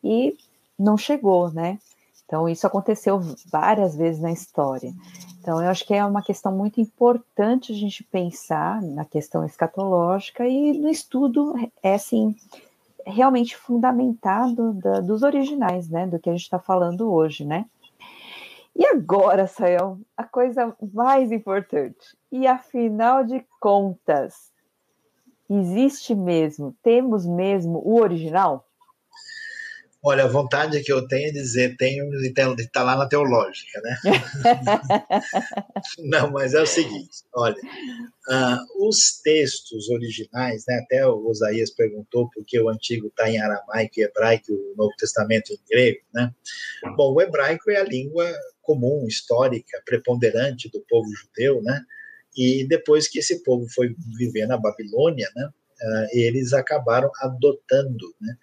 e 0.04 0.38
não 0.78 0.98
chegou, 0.98 1.52
né? 1.52 1.80
Então 2.26 2.50
isso 2.50 2.66
aconteceu 2.66 3.20
várias 3.52 3.96
vezes 3.96 4.22
na 4.22 4.32
história. 4.32 4.92
Então 5.40 5.62
eu 5.62 5.70
acho 5.70 5.86
que 5.86 5.94
é 5.94 6.04
uma 6.04 6.24
questão 6.24 6.52
muito 6.52 6.82
importante 6.82 7.72
a 7.72 7.76
gente 7.76 8.04
pensar 8.04 8.82
na 8.82 9.06
questão 9.06 9.46
escatológica 9.46 10.48
e 10.48 10.74
no 10.78 10.90
estudo 10.90 11.54
é 11.84 11.94
assim 11.94 12.36
realmente 13.06 13.56
fundamentado 13.56 14.74
da, 14.74 15.00
dos 15.00 15.22
originais, 15.22 15.88
né? 15.88 16.08
Do 16.08 16.20
que 16.20 16.30
a 16.30 16.34
gente 16.34 16.42
está 16.42 16.58
falando 16.60 17.12
hoje, 17.14 17.46
né? 17.46 17.66
E 18.76 18.86
agora, 18.88 19.48
Sayão, 19.48 20.02
a 20.18 20.24
coisa 20.24 20.76
mais 20.94 21.32
importante. 21.32 22.18
E 22.32 22.46
afinal 22.46 23.24
de 23.24 23.46
contas, 23.60 24.52
Existe 25.50 26.16
mesmo? 26.16 26.76
Temos 26.82 27.26
mesmo 27.26 27.82
o 27.86 28.02
original? 28.02 28.66
Olha, 30.08 30.26
a 30.26 30.28
vontade 30.28 30.84
que 30.84 30.94
eu 30.94 31.08
tenho 31.08 31.30
é 31.30 31.32
dizer, 31.32 31.76
tenho 31.78 32.08
de 32.12 32.28
estar 32.28 32.54
tá 32.72 32.84
lá 32.84 32.96
na 32.96 33.08
teológica, 33.08 33.82
né? 33.82 33.98
Não, 35.98 36.30
mas 36.30 36.54
é 36.54 36.62
o 36.62 36.68
seguinte, 36.68 37.24
olha, 37.34 37.58
uh, 38.30 38.88
os 38.88 39.20
textos 39.24 39.90
originais, 39.90 40.64
né, 40.68 40.76
até 40.84 41.08
o 41.08 41.28
Osaías 41.28 41.72
perguntou 41.72 42.30
por 42.30 42.46
que 42.46 42.60
o 42.60 42.70
antigo 42.70 43.08
está 43.08 43.28
em 43.28 43.42
aramaico 43.42 44.00
e 44.00 44.04
hebraico, 44.04 44.54
o 44.54 44.76
Novo 44.78 44.94
Testamento 44.96 45.52
em 45.52 45.60
grego, 45.68 46.02
né? 46.14 46.32
Bom, 46.96 47.16
o 47.16 47.20
hebraico 47.20 47.72
é 47.72 47.78
a 47.78 47.84
língua 47.84 48.32
comum, 48.62 49.08
histórica, 49.08 49.82
preponderante 49.84 50.70
do 50.70 50.86
povo 50.88 51.10
judeu, 51.16 51.64
né? 51.64 51.84
E 52.36 52.68
depois 52.68 53.08
que 53.08 53.20
esse 53.20 53.44
povo 53.44 53.68
foi 53.74 53.96
viver 54.18 54.46
na 54.46 54.58
Babilônia, 54.58 55.30
né, 55.36 55.46
uh, 55.46 56.08
eles 56.12 56.54
acabaram 56.54 57.10
adotando 57.22 58.14
né, 58.20 58.36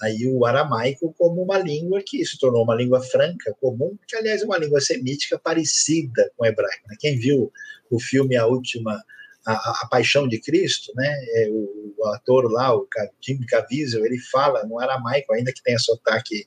aí 0.00 0.26
o 0.26 0.44
aramaico 0.44 1.14
como 1.16 1.42
uma 1.42 1.58
língua 1.58 2.02
que 2.04 2.24
se 2.24 2.38
tornou 2.38 2.62
uma 2.62 2.74
língua 2.74 3.00
franca, 3.02 3.54
comum, 3.60 3.96
que 4.06 4.16
aliás 4.16 4.42
é 4.42 4.44
uma 4.44 4.58
língua 4.58 4.80
semítica 4.80 5.38
parecida 5.38 6.30
com 6.36 6.44
o 6.44 6.46
hebraico. 6.46 6.88
Né? 6.88 6.96
Quem 7.00 7.18
viu 7.18 7.50
o 7.90 7.98
filme 7.98 8.36
A 8.36 8.46
Última, 8.46 9.02
a, 9.46 9.52
a 9.82 9.88
Paixão 9.90 10.28
de 10.28 10.38
Cristo, 10.38 10.92
né, 10.94 11.08
é, 11.34 11.48
o, 11.50 11.94
o, 11.96 12.06
ator 12.08 12.50
lá, 12.52 12.76
o 12.76 12.86
Jim 13.20 13.40
Caviezel, 13.48 14.04
ele 14.04 14.18
fala 14.18 14.64
no 14.64 14.78
aramaico, 14.78 15.32
ainda 15.32 15.52
que 15.52 15.62
tenha 15.62 15.78
sotaque 15.78 16.46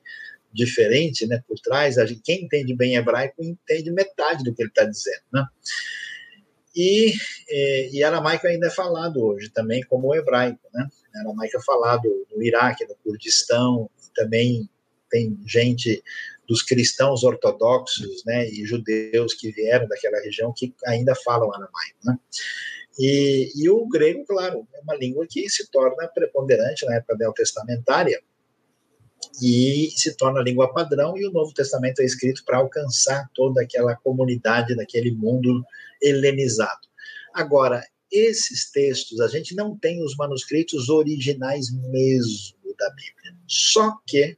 diferente 0.54 1.26
né, 1.26 1.42
por 1.48 1.58
trás, 1.60 1.98
a 1.98 2.06
gente, 2.06 2.22
quem 2.24 2.44
entende 2.44 2.76
bem 2.76 2.96
hebraico 2.96 3.44
entende 3.44 3.92
metade 3.92 4.44
do 4.44 4.54
que 4.54 4.62
ele 4.62 4.70
está 4.70 4.84
dizendo. 4.84 5.24
Né? 5.34 5.46
E, 6.76 7.14
e, 7.50 7.90
e 7.94 8.04
aramaico 8.04 8.48
ainda 8.48 8.68
é 8.68 8.72
falado 8.72 9.24
hoje 9.24 9.50
também 9.50 9.84
como 9.84 10.08
o 10.08 10.16
hebraico, 10.16 10.60
né? 10.74 10.88
Aramaico 11.16 11.58
é 11.58 11.62
falado 11.62 12.08
no 12.34 12.42
Iraque, 12.42 12.88
no 12.88 12.96
Kurdistão, 12.96 13.90
também 14.16 14.70
tem 15.10 15.38
gente 15.46 16.02
dos 16.48 16.64
cristãos 16.64 17.24
ortodoxos, 17.24 18.24
né, 18.26 18.50
e 18.50 18.66
judeus 18.66 19.34
que 19.34 19.52
vieram 19.52 19.88
daquela 19.88 20.20
região 20.20 20.54
que 20.56 20.74
ainda 20.86 21.14
falam 21.16 21.50
aramaico, 21.50 22.00
né? 22.04 22.18
E, 23.00 23.52
e 23.56 23.70
o 23.70 23.88
grego, 23.88 24.26
claro, 24.26 24.68
é 24.74 24.82
uma 24.82 24.96
língua 24.96 25.26
que 25.30 25.50
se 25.50 25.70
torna 25.72 26.08
preponderante 26.10 26.86
na 26.86 26.96
época 26.96 27.16
neotestamentária 27.18 28.22
e 29.42 29.90
se 29.92 30.16
torna 30.16 30.40
a 30.40 30.44
língua 30.44 30.74
padrão, 30.74 31.18
e 31.18 31.28
o 31.28 31.32
Novo 31.32 31.54
Testamento 31.54 32.02
é 32.02 32.06
escrito 32.06 32.44
para 32.46 32.58
alcançar 32.58 33.30
toda 33.34 33.62
aquela 33.62 33.96
comunidade 33.96 34.76
daquele 34.76 35.12
mundo 35.12 35.64
helenizado. 36.02 36.88
Agora, 37.34 37.86
esses 38.12 38.70
textos, 38.72 39.22
a 39.22 39.28
gente 39.28 39.56
não 39.56 39.78
tem 39.78 40.04
os 40.04 40.16
manuscritos 40.18 40.90
originais 40.90 41.72
mesmo 41.72 42.76
da 42.78 42.90
Bíblia. 42.90 43.36
Só 43.48 43.98
que 44.06 44.38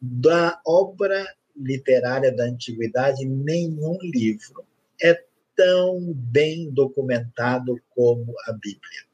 da 0.00 0.60
obra 0.64 1.26
literária 1.56 2.30
da 2.30 2.44
antiguidade, 2.44 3.24
nenhum 3.24 3.98
livro 4.02 4.64
é 5.02 5.20
tão 5.56 6.12
bem 6.12 6.70
documentado 6.70 7.80
como 7.90 8.32
a 8.46 8.52
Bíblia. 8.52 9.06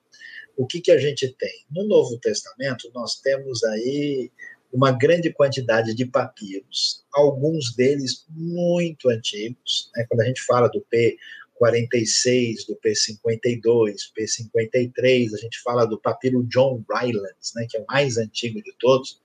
O 0.57 0.66
que, 0.66 0.80
que 0.80 0.90
a 0.90 0.99
gente 0.99 1.28
tem? 1.38 1.64
No 1.70 1.86
Novo 1.86 2.18
Testamento, 2.18 2.90
nós 2.93 3.20
temos 3.20 3.64
aí 3.64 4.30
uma 4.73 4.91
grande 4.91 5.31
quantidade 5.31 5.95
de 5.95 6.07
papiros, 6.07 7.05
alguns 7.12 7.75
deles 7.75 8.25
muito 8.31 9.11
antigos. 9.11 9.91
Né? 9.95 10.07
Quando 10.09 10.23
a 10.23 10.25
gente 10.25 10.41
fala 10.43 10.68
do 10.68 10.83
P46, 10.91 12.66
do 12.66 12.77
P52, 12.77 13.97
P53, 14.18 15.35
a 15.35 15.37
gente 15.37 15.61
fala 15.61 15.85
do 15.85 16.01
papiro 16.01 16.43
John 16.45 16.83
Rylands, 16.91 17.53
né? 17.55 17.66
que 17.68 17.77
é 17.77 17.81
o 17.81 17.85
mais 17.87 18.16
antigo 18.16 18.62
de 18.62 18.73
todos. 18.79 19.20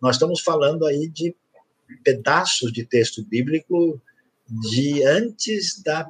Nós 0.00 0.16
estamos 0.16 0.42
falando 0.42 0.84
aí 0.84 1.08
de 1.08 1.34
pedaços 2.04 2.70
de 2.70 2.84
texto 2.84 3.24
bíblico 3.24 4.00
de 4.70 5.02
antes 5.04 5.82
da, 5.82 6.06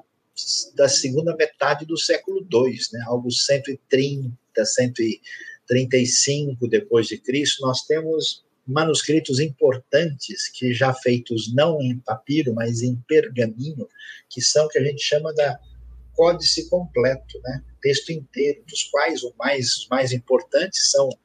da 0.74 0.88
segunda 0.88 1.36
metade 1.36 1.86
do 1.86 1.96
século 1.96 2.44
II, 2.52 2.76
né? 2.94 3.04
algo 3.06 3.30
130, 3.30 4.36
135 4.56 6.66
depois 6.66 7.06
de 7.06 7.18
Cristo, 7.18 7.62
nós 7.62 7.82
temos 7.82 8.42
manuscritos 8.66 9.40
importantes 9.40 10.48
que 10.48 10.72
já 10.72 10.94
feitos 10.94 11.52
não 11.54 11.80
em 11.80 11.98
papiro, 11.98 12.54
mas 12.54 12.82
em 12.82 12.96
pergaminho, 13.08 13.88
que 14.30 14.40
são 14.40 14.68
que 14.68 14.78
a 14.78 14.84
gente 14.84 15.02
chama 15.02 15.32
da 15.34 15.58
códice 16.14 16.68
completo, 16.68 17.40
né? 17.42 17.62
texto 17.82 18.10
inteiro, 18.10 18.62
dos 18.66 18.84
quais 18.84 19.22
os 19.22 19.34
mais, 19.36 19.76
os 19.76 19.88
mais 19.88 20.12
importantes 20.12 20.90
são 20.90 21.08
o 21.08 21.18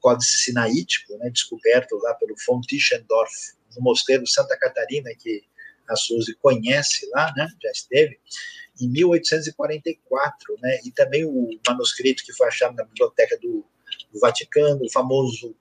Códice 0.00 0.44
Sinaítico, 0.44 1.18
né, 1.18 1.28
descoberto 1.28 1.96
lá 1.96 2.14
pelo 2.14 2.34
von 2.46 2.60
Tischendorf, 2.60 3.32
no 3.76 3.82
Mosteiro 3.82 4.26
Santa 4.26 4.56
Catarina, 4.56 5.10
que 5.18 5.42
a 5.88 5.96
Suzy 5.96 6.34
conhece 6.40 7.06
lá, 7.10 7.32
né, 7.36 7.48
já 7.62 7.70
esteve, 7.70 8.18
em 8.80 8.88
1844, 8.88 10.56
né, 10.62 10.78
e 10.84 10.92
também 10.92 11.24
o 11.24 11.50
manuscrito 11.66 12.24
que 12.24 12.32
foi 12.32 12.46
achado 12.46 12.76
na 12.76 12.84
biblioteca 12.84 13.36
do, 13.38 13.66
do 14.12 14.20
Vaticano, 14.20 14.84
o 14.84 14.92
famoso 14.92 15.56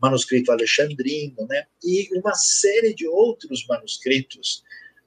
manuscrito 0.00 0.52
alexandrino, 0.52 1.46
né, 1.48 1.66
e 1.82 2.08
uma 2.18 2.34
série 2.34 2.94
de 2.94 3.06
outros 3.06 3.66
manuscritos 3.66 4.62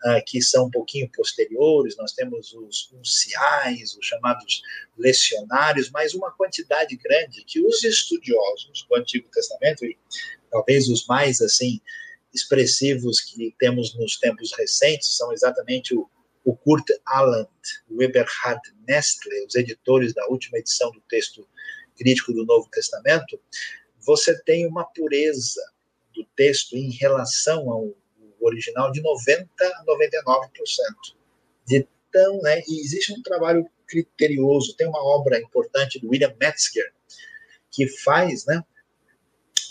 uh, 0.06 0.24
que 0.26 0.42
são 0.42 0.66
um 0.66 0.72
pouquinho 0.72 1.10
posteriores, 1.10 1.96
nós 1.98 2.14
temos 2.14 2.54
os 2.54 2.92
unciais, 2.94 3.96
os 3.96 4.06
chamados 4.06 4.62
lecionários, 4.98 5.90
mas 5.90 6.14
uma 6.14 6.32
quantidade 6.32 6.96
grande 6.98 7.44
que 7.46 7.62
os 7.62 7.84
estudiosos 7.84 8.86
do 8.90 8.96
Antigo 8.96 9.30
Testamento, 9.32 9.86
e 9.86 9.98
talvez 10.50 10.90
os 10.90 11.06
mais 11.06 11.42
assim 11.42 11.80
expressivos 12.34 13.20
que 13.20 13.54
temos 13.60 13.94
nos 13.96 14.18
tempos 14.18 14.52
recentes, 14.58 15.16
são 15.16 15.32
exatamente 15.34 15.94
o, 15.94 16.10
o 16.44 16.56
Kurt 16.56 16.88
Aland, 17.06 17.50
o 17.90 18.02
Eberhard 18.02 18.62
Nestle, 18.88 19.46
os 19.46 19.56
editores 19.56 20.14
da 20.14 20.26
última 20.28 20.58
edição 20.58 20.92
do 20.92 21.02
texto 21.10 21.48
crítico 21.98 22.34
do 22.34 22.46
Novo 22.46 22.68
Testamento, 22.72 23.40
você 24.06 24.40
tem 24.44 24.68
uma 24.68 24.84
pureza 24.84 25.62
do 26.14 26.26
texto 26.36 26.76
em 26.76 26.92
relação 26.92 27.70
ao 27.70 27.94
original 28.40 28.92
de 28.92 29.02
90 29.02 29.48
a 29.60 29.86
99%. 29.86 31.16
De 31.66 31.88
tão, 32.12 32.42
né, 32.42 32.62
e 32.68 32.82
existe 32.82 33.14
um 33.14 33.22
trabalho 33.22 33.66
criterioso, 33.88 34.76
tem 34.76 34.88
uma 34.88 35.04
obra 35.04 35.40
importante 35.40 36.00
do 36.00 36.10
William 36.10 36.34
Metzger, 36.40 36.92
que 37.70 37.88
faz 37.88 38.46
né, 38.46 38.64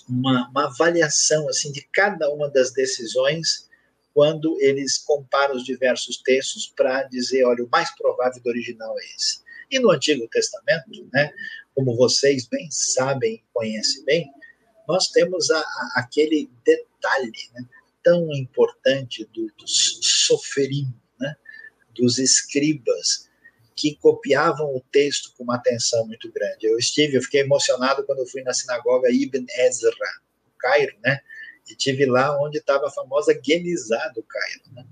uma, 0.08 0.48
uma 0.48 0.64
avaliação 0.66 1.48
assim 1.48 1.70
de 1.70 1.82
cada 1.92 2.30
uma 2.30 2.48
das 2.48 2.72
decisões 2.72 3.68
quando 4.12 4.56
eles 4.60 4.98
comparam 4.98 5.54
os 5.54 5.64
diversos 5.64 6.18
textos 6.18 6.72
para 6.74 7.04
dizer, 7.04 7.44
olha, 7.44 7.64
o 7.64 7.68
mais 7.68 7.94
provável 7.96 8.42
do 8.42 8.48
original 8.48 8.98
é 8.98 9.04
esse. 9.14 9.40
E 9.70 9.78
no 9.78 9.90
Antigo 9.90 10.26
Testamento, 10.28 11.08
né, 11.12 11.32
como 11.74 11.96
vocês 11.96 12.46
bem 12.46 12.68
sabem, 12.70 13.42
conhecem 13.52 14.04
bem, 14.04 14.30
nós 14.88 15.08
temos 15.08 15.50
a, 15.50 15.58
a, 15.58 15.92
aquele 15.96 16.50
detalhe, 16.64 17.32
né, 17.54 17.64
tão 18.02 18.32
importante 18.34 19.24
do, 19.32 19.46
dos 19.58 20.00
soferim, 20.26 20.92
né, 21.18 21.36
dos 21.94 22.18
escribas, 22.18 23.28
que 23.76 23.96
copiavam 23.96 24.74
o 24.74 24.82
texto 24.92 25.32
com 25.36 25.44
uma 25.44 25.56
atenção 25.56 26.06
muito 26.06 26.30
grande. 26.30 26.66
Eu 26.66 26.76
estive, 26.76 27.16
eu 27.16 27.22
fiquei 27.22 27.40
emocionado 27.40 28.04
quando 28.04 28.18
eu 28.18 28.26
fui 28.26 28.42
na 28.42 28.52
sinagoga 28.52 29.10
Ibn 29.10 29.46
Ezra, 29.58 29.90
no 29.90 30.52
Cairo, 30.58 30.94
né? 31.02 31.20
E 31.68 31.74
tive 31.74 32.06
lá 32.06 32.40
onde 32.40 32.58
estava 32.58 32.86
a 32.86 32.90
famosa 32.90 33.38
Genizá 33.42 34.08
do 34.08 34.22
Cairo, 34.22 34.62
né? 34.72 34.84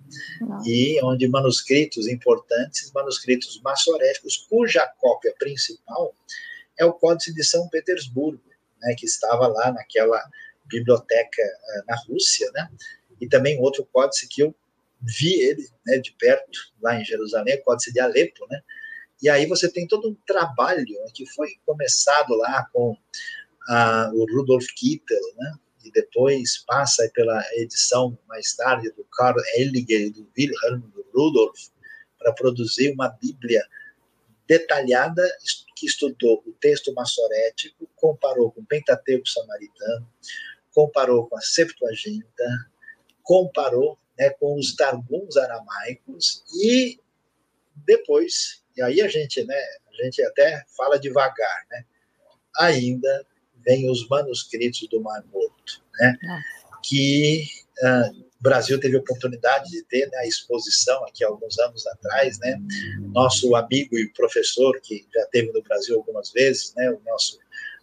E 0.64 1.00
onde 1.02 1.28
manuscritos 1.28 2.06
importantes, 2.08 2.90
manuscritos 2.92 3.60
maçoréticos, 3.62 4.36
cuja 4.48 4.86
cópia 4.98 5.34
principal 5.38 6.14
é 6.78 6.84
o 6.84 6.92
Códice 6.92 7.34
de 7.34 7.44
São 7.44 7.68
Petersburgo, 7.68 8.42
né? 8.80 8.94
Que 8.96 9.06
estava 9.06 9.48
lá 9.48 9.72
naquela 9.72 10.22
biblioteca 10.66 11.42
uh, 11.42 11.86
na 11.88 11.96
Rússia, 12.06 12.50
né? 12.52 12.70
e 13.20 13.28
também 13.28 13.60
outro 13.60 13.86
códice 13.92 14.28
que 14.28 14.42
eu 14.42 14.54
vi 15.00 15.40
ele 15.40 15.68
né, 15.86 15.98
de 15.98 16.12
perto, 16.12 16.58
lá 16.80 17.00
em 17.00 17.04
Jerusalém, 17.04 17.56
o 17.56 17.62
Códice 17.62 17.92
de 17.92 18.00
Alepo, 18.00 18.46
né? 18.48 18.60
E 19.22 19.28
aí 19.28 19.46
você 19.46 19.70
tem 19.70 19.86
todo 19.86 20.08
um 20.08 20.16
trabalho 20.26 20.84
né, 20.84 21.06
que 21.12 21.26
foi 21.26 21.48
começado 21.66 22.34
lá 22.36 22.68
com 22.72 22.96
ah, 23.68 24.10
o 24.14 24.24
Rudolf 24.32 24.66
Kittel, 24.76 25.20
né? 25.36 25.54
E 25.88 25.92
depois 25.92 26.64
passa 26.66 27.10
pela 27.14 27.42
edição 27.54 28.18
mais 28.28 28.54
tarde 28.54 28.90
do 28.92 29.04
Karl 29.04 29.40
Helliger 29.56 30.02
e 30.02 30.10
do 30.10 30.30
Wilhelm 30.36 30.82
Rudolf 31.14 31.58
para 32.18 32.32
produzir 32.34 32.92
uma 32.92 33.08
Bíblia 33.08 33.64
detalhada 34.46 35.26
que 35.74 35.86
estudou 35.86 36.42
o 36.46 36.52
texto 36.52 36.92
maçorético, 36.92 37.88
comparou 37.96 38.50
com 38.52 38.60
o 38.60 38.66
Pentateuco 38.66 39.26
samaritano, 39.26 40.10
comparou 40.74 41.26
com 41.26 41.36
a 41.36 41.40
Septuaginta, 41.40 42.44
comparou 43.22 43.98
né, 44.18 44.30
com 44.30 44.58
os 44.58 44.74
targums 44.74 45.36
aramaicos 45.36 46.42
e 46.62 47.00
depois, 47.76 48.62
e 48.76 48.82
aí 48.82 49.00
a 49.00 49.08
gente, 49.08 49.44
né, 49.44 49.58
a 49.88 50.02
gente 50.02 50.22
até 50.22 50.64
fala 50.76 50.98
devagar, 50.98 51.66
né, 51.70 51.84
ainda 52.58 53.26
vem 53.64 53.90
os 53.90 54.06
manuscritos 54.08 54.86
do 54.88 55.00
Mar 55.00 55.24
Morto, 55.32 55.82
né, 56.00 56.16
que 56.82 57.44
uh, 57.82 58.28
o 58.38 58.42
Brasil 58.42 58.78
teve 58.78 58.96
a 58.96 59.00
oportunidade 59.00 59.70
de 59.70 59.82
ter 59.84 60.08
né, 60.10 60.18
a 60.18 60.26
exposição 60.26 61.04
aqui 61.04 61.24
alguns 61.24 61.58
anos 61.58 61.86
atrás, 61.86 62.38
né, 62.38 62.56
nosso 63.12 63.54
amigo 63.56 63.98
e 63.98 64.12
professor 64.12 64.80
que 64.80 65.06
já 65.12 65.26
teve 65.26 65.52
no 65.52 65.62
Brasil 65.62 65.96
algumas 65.96 66.30
vezes, 66.30 66.72
né, 66.76 66.90
o 66.90 67.00
nosso 67.04 67.38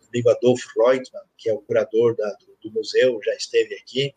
amigo 0.07 0.29
Adolfo 0.29 0.67
Reutemann, 0.77 1.23
que 1.37 1.49
é 1.49 1.53
o 1.53 1.59
curador 1.59 2.15
da, 2.15 2.29
do, 2.33 2.57
do 2.63 2.71
museu, 2.71 3.19
já 3.23 3.33
esteve 3.33 3.75
aqui, 3.75 4.13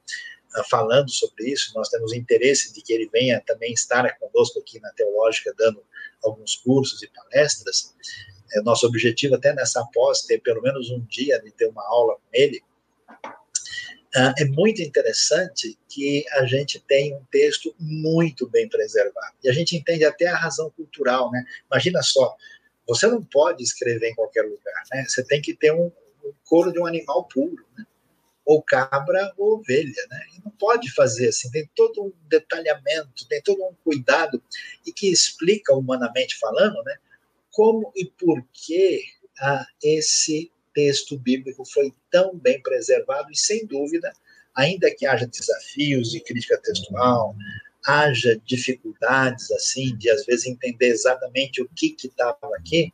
ah, 0.54 0.64
falando 0.64 1.10
sobre 1.10 1.50
isso, 1.50 1.72
nós 1.74 1.88
temos 1.88 2.12
interesse 2.12 2.72
de 2.72 2.80
que 2.80 2.92
ele 2.92 3.08
venha 3.12 3.40
também 3.46 3.72
estar 3.72 4.18
conosco 4.18 4.60
aqui 4.60 4.80
na 4.80 4.90
Teológica, 4.92 5.52
dando 5.56 5.84
alguns 6.22 6.56
cursos 6.56 7.02
e 7.02 7.08
palestras. 7.08 7.94
É 8.54 8.60
nosso 8.62 8.86
objetivo, 8.86 9.34
até 9.34 9.52
nessa 9.54 9.84
pós, 9.92 10.22
ter 10.22 10.40
pelo 10.40 10.62
menos 10.62 10.90
um 10.90 11.00
dia 11.00 11.40
de 11.40 11.50
ter 11.50 11.66
uma 11.66 11.86
aula 11.86 12.14
com 12.14 12.28
ele. 12.32 12.62
Ah, 14.16 14.34
é 14.38 14.44
muito 14.46 14.80
interessante 14.80 15.78
que 15.88 16.24
a 16.32 16.46
gente 16.46 16.80
tem 16.80 17.14
um 17.14 17.22
texto 17.30 17.74
muito 17.78 18.48
bem 18.48 18.68
preservado. 18.68 19.34
E 19.44 19.50
a 19.50 19.52
gente 19.52 19.76
entende 19.76 20.04
até 20.04 20.26
a 20.26 20.36
razão 20.36 20.70
cultural, 20.70 21.30
né? 21.30 21.44
Imagina 21.70 22.02
só, 22.02 22.34
você 22.86 23.06
não 23.06 23.22
pode 23.22 23.62
escrever 23.62 24.10
em 24.10 24.14
qualquer 24.14 24.42
lugar, 24.42 24.82
né? 24.92 25.04
Você 25.06 25.22
tem 25.22 25.42
que 25.42 25.54
ter 25.54 25.72
um, 25.72 25.92
um 26.24 26.32
couro 26.44 26.72
de 26.72 26.80
um 26.80 26.86
animal 26.86 27.24
puro, 27.24 27.64
né? 27.76 27.84
ou 28.48 28.62
cabra 28.62 29.30
ou 29.36 29.58
ovelha, 29.58 30.06
né? 30.10 30.20
E 30.34 30.42
não 30.42 30.50
pode 30.52 30.90
fazer 30.92 31.28
assim, 31.28 31.50
tem 31.50 31.70
todo 31.76 32.02
um 32.02 32.12
detalhamento, 32.28 33.28
tem 33.28 33.42
todo 33.42 33.62
um 33.62 33.74
cuidado 33.84 34.42
e 34.86 34.90
que 34.90 35.12
explica 35.12 35.74
humanamente 35.74 36.38
falando, 36.38 36.82
né? 36.82 36.96
Como 37.52 37.92
e 37.96 38.06
por 38.06 38.44
que 38.52 39.02
ah, 39.40 39.66
esse 39.82 40.50
texto 40.74 41.18
bíblico 41.18 41.64
foi 41.64 41.92
tão 42.10 42.36
bem 42.36 42.62
preservado 42.62 43.30
e 43.32 43.36
sem 43.36 43.66
dúvida, 43.66 44.12
ainda 44.54 44.94
que 44.94 45.06
haja 45.06 45.26
desafios 45.26 46.10
de 46.10 46.20
crítica 46.20 46.60
textual, 46.62 47.34
haja 47.86 48.40
dificuldades 48.44 49.50
assim 49.52 49.96
de 49.96 50.10
às 50.10 50.24
vezes 50.26 50.46
entender 50.46 50.88
exatamente 50.88 51.62
o 51.62 51.68
que 51.74 51.96
estava 52.04 52.38
aqui, 52.56 52.92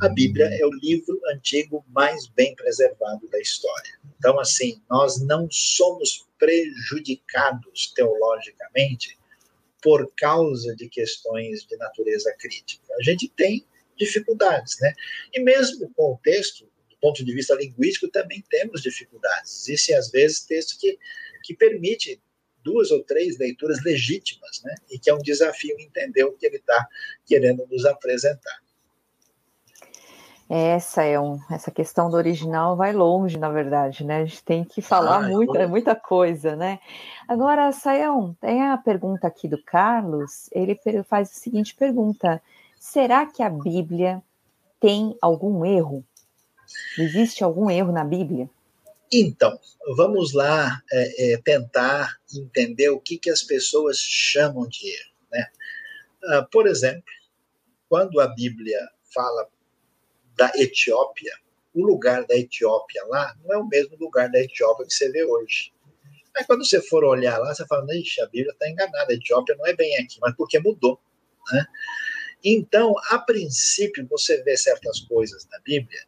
a 0.00 0.08
Bíblia 0.08 0.46
é 0.46 0.66
o 0.66 0.72
livro 0.72 1.20
antigo 1.34 1.84
mais 1.88 2.26
bem 2.28 2.54
preservado 2.54 3.28
da 3.28 3.40
história. 3.40 3.92
Então, 4.18 4.38
assim, 4.40 4.80
nós 4.90 5.20
não 5.20 5.48
somos 5.50 6.26
prejudicados 6.38 7.92
teologicamente 7.94 9.18
por 9.82 10.10
causa 10.16 10.74
de 10.76 10.88
questões 10.88 11.64
de 11.64 11.76
natureza 11.76 12.34
crítica. 12.38 12.94
A 12.98 13.02
gente 13.02 13.28
tem 13.28 13.64
dificuldades, 14.04 14.76
né? 14.80 14.92
E 15.32 15.40
mesmo 15.40 15.90
com 15.94 16.14
o 16.14 16.18
texto, 16.22 16.64
do 16.90 16.96
ponto 17.00 17.24
de 17.24 17.34
vista 17.34 17.54
linguístico, 17.54 18.08
também 18.08 18.42
temos 18.50 18.82
dificuldades. 18.82 19.68
Existem, 19.68 19.96
às 19.96 20.10
vezes, 20.10 20.40
textos 20.40 20.76
que, 20.78 20.98
que 21.42 21.54
permitem 21.54 22.20
duas 22.62 22.90
ou 22.90 23.02
três 23.02 23.38
leituras 23.38 23.82
legítimas, 23.84 24.62
né? 24.64 24.74
E 24.90 24.98
que 24.98 25.10
é 25.10 25.14
um 25.14 25.18
desafio 25.18 25.76
entender 25.78 26.24
o 26.24 26.32
que 26.32 26.46
ele 26.46 26.56
está 26.56 26.86
querendo 27.26 27.66
nos 27.70 27.84
apresentar. 27.84 28.62
Essa 30.54 31.02
é 31.02 31.18
um, 31.18 31.38
essa 31.50 31.70
questão 31.70 32.10
do 32.10 32.16
original 32.18 32.76
vai 32.76 32.92
longe, 32.92 33.38
na 33.38 33.48
verdade, 33.48 34.04
né? 34.04 34.18
A 34.18 34.24
gente 34.26 34.44
tem 34.44 34.62
que 34.62 34.82
falar 34.82 35.24
ah, 35.24 35.28
muita, 35.28 35.66
muita 35.66 35.96
coisa, 35.96 36.54
né? 36.54 36.78
Agora, 37.26 37.72
Saião, 37.72 38.36
tem 38.38 38.60
a 38.68 38.76
pergunta 38.76 39.26
aqui 39.26 39.48
do 39.48 39.56
Carlos. 39.64 40.50
Ele 40.52 40.78
faz 41.04 41.30
a 41.30 41.34
seguinte 41.34 41.74
pergunta: 41.74 42.42
será 42.82 43.24
que 43.24 43.44
a 43.44 43.48
Bíblia 43.48 44.20
tem 44.80 45.16
algum 45.22 45.64
erro? 45.64 46.04
Existe 46.98 47.44
algum 47.44 47.70
erro 47.70 47.92
na 47.92 48.02
Bíblia? 48.02 48.50
Então, 49.12 49.56
vamos 49.96 50.32
lá 50.32 50.82
é, 50.90 51.34
é, 51.34 51.36
tentar 51.36 52.16
entender 52.34 52.88
o 52.88 52.98
que, 52.98 53.18
que 53.18 53.30
as 53.30 53.42
pessoas 53.42 53.98
chamam 53.98 54.66
de 54.66 54.88
erro. 54.88 55.12
Né? 55.30 55.46
Ah, 56.24 56.48
por 56.50 56.66
exemplo, 56.66 57.04
quando 57.88 58.20
a 58.20 58.26
Bíblia 58.26 58.80
fala 59.14 59.48
da 60.36 60.50
Etiópia, 60.56 61.34
o 61.72 61.86
lugar 61.86 62.26
da 62.26 62.36
Etiópia 62.36 63.04
lá 63.06 63.36
não 63.44 63.54
é 63.54 63.58
o 63.58 63.68
mesmo 63.68 63.96
lugar 63.96 64.28
da 64.28 64.40
Etiópia 64.40 64.86
que 64.86 64.92
você 64.92 65.08
vê 65.08 65.24
hoje. 65.24 65.72
Aí 66.36 66.44
quando 66.46 66.66
você 66.66 66.82
for 66.82 67.04
olhar 67.04 67.38
lá, 67.38 67.54
você 67.54 67.64
fala, 67.66 67.86
Ixi, 67.94 68.20
a 68.22 68.26
Bíblia 68.26 68.52
está 68.52 68.68
enganada, 68.68 69.12
a 69.12 69.14
Etiópia 69.14 69.54
não 69.56 69.66
é 69.66 69.74
bem 69.74 69.96
aqui, 69.98 70.18
mas 70.20 70.34
porque 70.34 70.58
mudou. 70.58 70.98
Né? 71.52 71.66
Então, 72.44 72.94
a 73.10 73.18
princípio, 73.18 74.06
você 74.08 74.42
vê 74.42 74.56
certas 74.56 75.00
coisas 75.00 75.46
na 75.50 75.58
Bíblia 75.60 76.00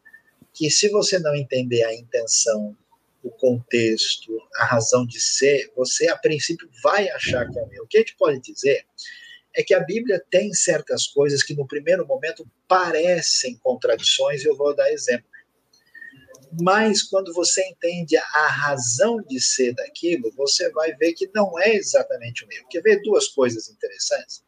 que, 0.52 0.70
se 0.70 0.88
você 0.88 1.18
não 1.18 1.34
entender 1.34 1.84
a 1.84 1.94
intenção, 1.94 2.76
o 3.22 3.30
contexto, 3.30 4.36
a 4.56 4.64
razão 4.64 5.06
de 5.06 5.18
ser, 5.18 5.72
você, 5.74 6.08
a 6.08 6.16
princípio, 6.16 6.68
vai 6.82 7.08
achar 7.10 7.48
que 7.50 7.58
é 7.58 7.62
um 7.62 7.72
erro. 7.72 7.84
O 7.84 7.86
que 7.86 7.96
a 7.96 8.00
gente 8.00 8.16
pode 8.16 8.40
dizer 8.40 8.84
é 9.54 9.62
que 9.62 9.72
a 9.72 9.80
Bíblia 9.80 10.22
tem 10.30 10.52
certas 10.52 11.06
coisas 11.06 11.42
que, 11.42 11.54
no 11.54 11.66
primeiro 11.66 12.06
momento, 12.06 12.46
parecem 12.68 13.56
contradições, 13.58 14.42
e 14.42 14.48
eu 14.48 14.56
vou 14.56 14.74
dar 14.74 14.92
exemplo. 14.92 15.26
Mas 16.60 17.02
quando 17.02 17.32
você 17.32 17.66
entende 17.68 18.16
a 18.16 18.46
razão 18.48 19.20
de 19.22 19.40
ser 19.40 19.74
daquilo, 19.74 20.30
você 20.36 20.70
vai 20.70 20.94
ver 20.94 21.14
que 21.14 21.28
não 21.34 21.58
é 21.58 21.74
exatamente 21.74 22.44
o 22.44 22.48
mesmo. 22.48 22.68
Quer 22.68 22.82
ver 22.82 23.02
duas 23.02 23.28
coisas 23.28 23.68
interessantes? 23.68 24.44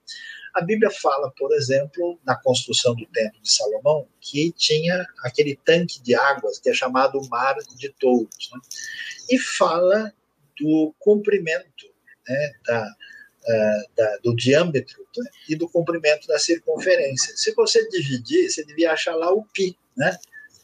A 0.56 0.62
Bíblia 0.62 0.90
fala, 0.90 1.30
por 1.36 1.52
exemplo, 1.52 2.18
na 2.24 2.34
construção 2.34 2.94
do 2.94 3.04
Templo 3.08 3.38
de 3.42 3.52
Salomão, 3.52 4.08
que 4.18 4.50
tinha 4.52 5.06
aquele 5.22 5.54
tanque 5.54 6.00
de 6.02 6.14
águas 6.14 6.58
que 6.58 6.70
é 6.70 6.72
chamado 6.72 7.20
Mar 7.28 7.56
de 7.76 7.90
Touros. 8.00 8.50
Né? 8.50 8.60
E 9.32 9.38
fala 9.38 10.14
do 10.58 10.94
comprimento 10.98 11.86
né, 12.26 12.52
da, 12.66 12.86
uh, 12.86 13.94
da, 13.94 14.16
do 14.24 14.34
diâmetro 14.34 15.06
né, 15.18 15.30
e 15.50 15.54
do 15.54 15.68
comprimento 15.68 16.26
da 16.26 16.38
circunferência. 16.38 17.36
Se 17.36 17.52
você 17.52 17.86
dividir, 17.90 18.50
você 18.50 18.64
devia 18.64 18.92
achar 18.92 19.14
lá 19.14 19.30
o 19.30 19.44
pi, 19.44 19.76
né? 19.94 20.16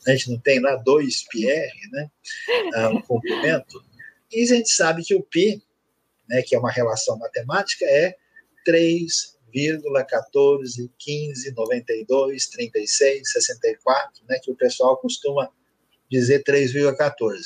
a 0.07 0.13
gente 0.13 0.31
não 0.31 0.39
tem 0.39 0.59
lá 0.59 0.83
2πr, 0.83 1.71
né, 1.93 2.11
uh, 2.77 2.97
o 2.97 3.03
comprimento, 3.03 3.85
e 4.33 4.43
a 4.43 4.47
gente 4.47 4.71
sabe 4.71 5.05
que 5.05 5.15
o 5.15 5.23
π, 5.23 5.63
né, 6.27 6.41
que 6.41 6.57
é 6.57 6.59
uma 6.59 6.73
relação 6.73 7.19
matemática, 7.19 7.85
é 7.85 8.17
3,14, 9.53 10.91
15, 10.99 11.53
92, 11.55 12.47
36, 12.49 13.33
64, 13.33 14.25
né, 14.29 14.39
que 14.43 14.51
o 14.51 14.57
pessoal 14.57 14.97
costuma 14.97 15.49
dizer 16.11 16.43
3,14. 16.45 17.41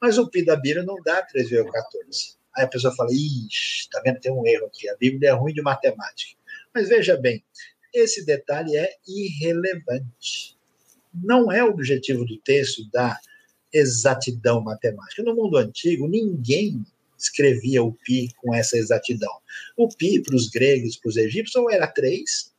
Mas 0.00 0.18
o 0.18 0.28
π 0.28 0.44
da 0.44 0.56
Bíblia 0.56 0.84
não 0.84 0.96
dá 1.02 1.26
3,14. 1.26 2.36
Aí 2.56 2.64
a 2.64 2.68
pessoa 2.68 2.94
fala, 2.94 3.10
ixi, 3.12 3.88
tá 3.90 4.00
vendo, 4.04 4.20
tem 4.20 4.32
um 4.32 4.46
erro 4.46 4.66
aqui, 4.66 4.88
a 4.88 4.96
Bíblia 4.96 5.30
é 5.30 5.32
ruim 5.32 5.52
de 5.52 5.62
matemática. 5.62 6.38
Mas 6.74 6.88
veja 6.88 7.16
bem, 7.16 7.44
esse 7.92 8.24
detalhe 8.24 8.76
é 8.76 8.90
irrelevante 9.06 10.54
não 11.14 11.52
é 11.52 11.62
o 11.62 11.68
objetivo 11.68 12.24
do 12.24 12.36
texto 12.38 12.88
da 12.90 13.18
exatidão 13.72 14.60
matemática. 14.60 15.22
No 15.22 15.34
mundo 15.34 15.56
antigo, 15.56 16.08
ninguém 16.08 16.84
escrevia 17.24 17.82
o 17.82 17.92
pi 17.92 18.28
com 18.36 18.54
essa 18.54 18.76
exatidão. 18.76 19.32
O 19.76 19.88
pi, 19.88 20.22
para 20.22 20.34
os 20.34 20.48
gregos, 20.48 20.96
para 20.96 21.08
os 21.08 21.16
egípcios, 21.16 21.56
ou 21.56 21.70
era 21.70 21.86
3, 21.86 22.52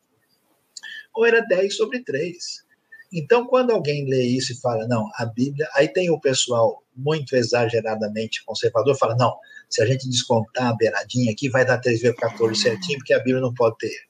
ou 1.13 1.25
era 1.25 1.41
10 1.41 1.75
sobre 1.75 2.03
3. 2.03 2.65
Então, 3.13 3.45
quando 3.45 3.71
alguém 3.71 4.07
lê 4.09 4.23
isso 4.23 4.51
e 4.51 4.59
fala, 4.59 4.87
não, 4.87 5.09
a 5.15 5.25
Bíblia. 5.25 5.69
Aí 5.73 5.87
tem 5.87 6.09
o 6.09 6.19
pessoal 6.19 6.83
muito 6.95 7.35
exageradamente 7.35 8.43
conservador, 8.43 8.97
fala, 8.97 9.15
não, 9.15 9.37
se 9.69 9.81
a 9.81 9.85
gente 9.85 10.09
descontar 10.09 10.67
a 10.67 10.75
beiradinha 10.75 11.31
aqui, 11.31 11.49
vai 11.49 11.65
dar 11.65 11.79
3,14 11.81 12.55
certinho, 12.55 12.97
porque 12.99 13.13
a 13.13 13.19
Bíblia 13.19 13.39
não 13.39 13.53
pode 13.53 13.77
ter. 13.77 14.05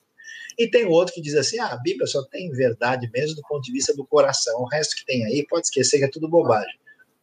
E 0.57 0.67
tem 0.69 0.85
outro 0.85 1.13
que 1.13 1.21
diz 1.21 1.35
assim: 1.35 1.59
ah, 1.59 1.73
a 1.73 1.77
Bíblia 1.77 2.07
só 2.07 2.23
tem 2.23 2.49
verdade 2.51 3.09
mesmo 3.13 3.35
do 3.35 3.41
ponto 3.43 3.63
de 3.63 3.71
vista 3.71 3.93
do 3.93 4.05
coração. 4.05 4.61
O 4.61 4.67
resto 4.67 4.95
que 4.95 5.05
tem 5.05 5.25
aí 5.25 5.45
pode 5.47 5.67
esquecer 5.67 5.97
que 5.97 6.05
é 6.05 6.09
tudo 6.09 6.29
bobagem. 6.29 6.79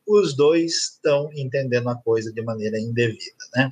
Os 0.07 0.34
dois 0.36 0.72
estão 0.72 1.30
entendendo 1.34 1.88
a 1.88 1.96
coisa 1.96 2.32
de 2.32 2.42
maneira 2.42 2.78
indevida, 2.78 3.44
né? 3.55 3.70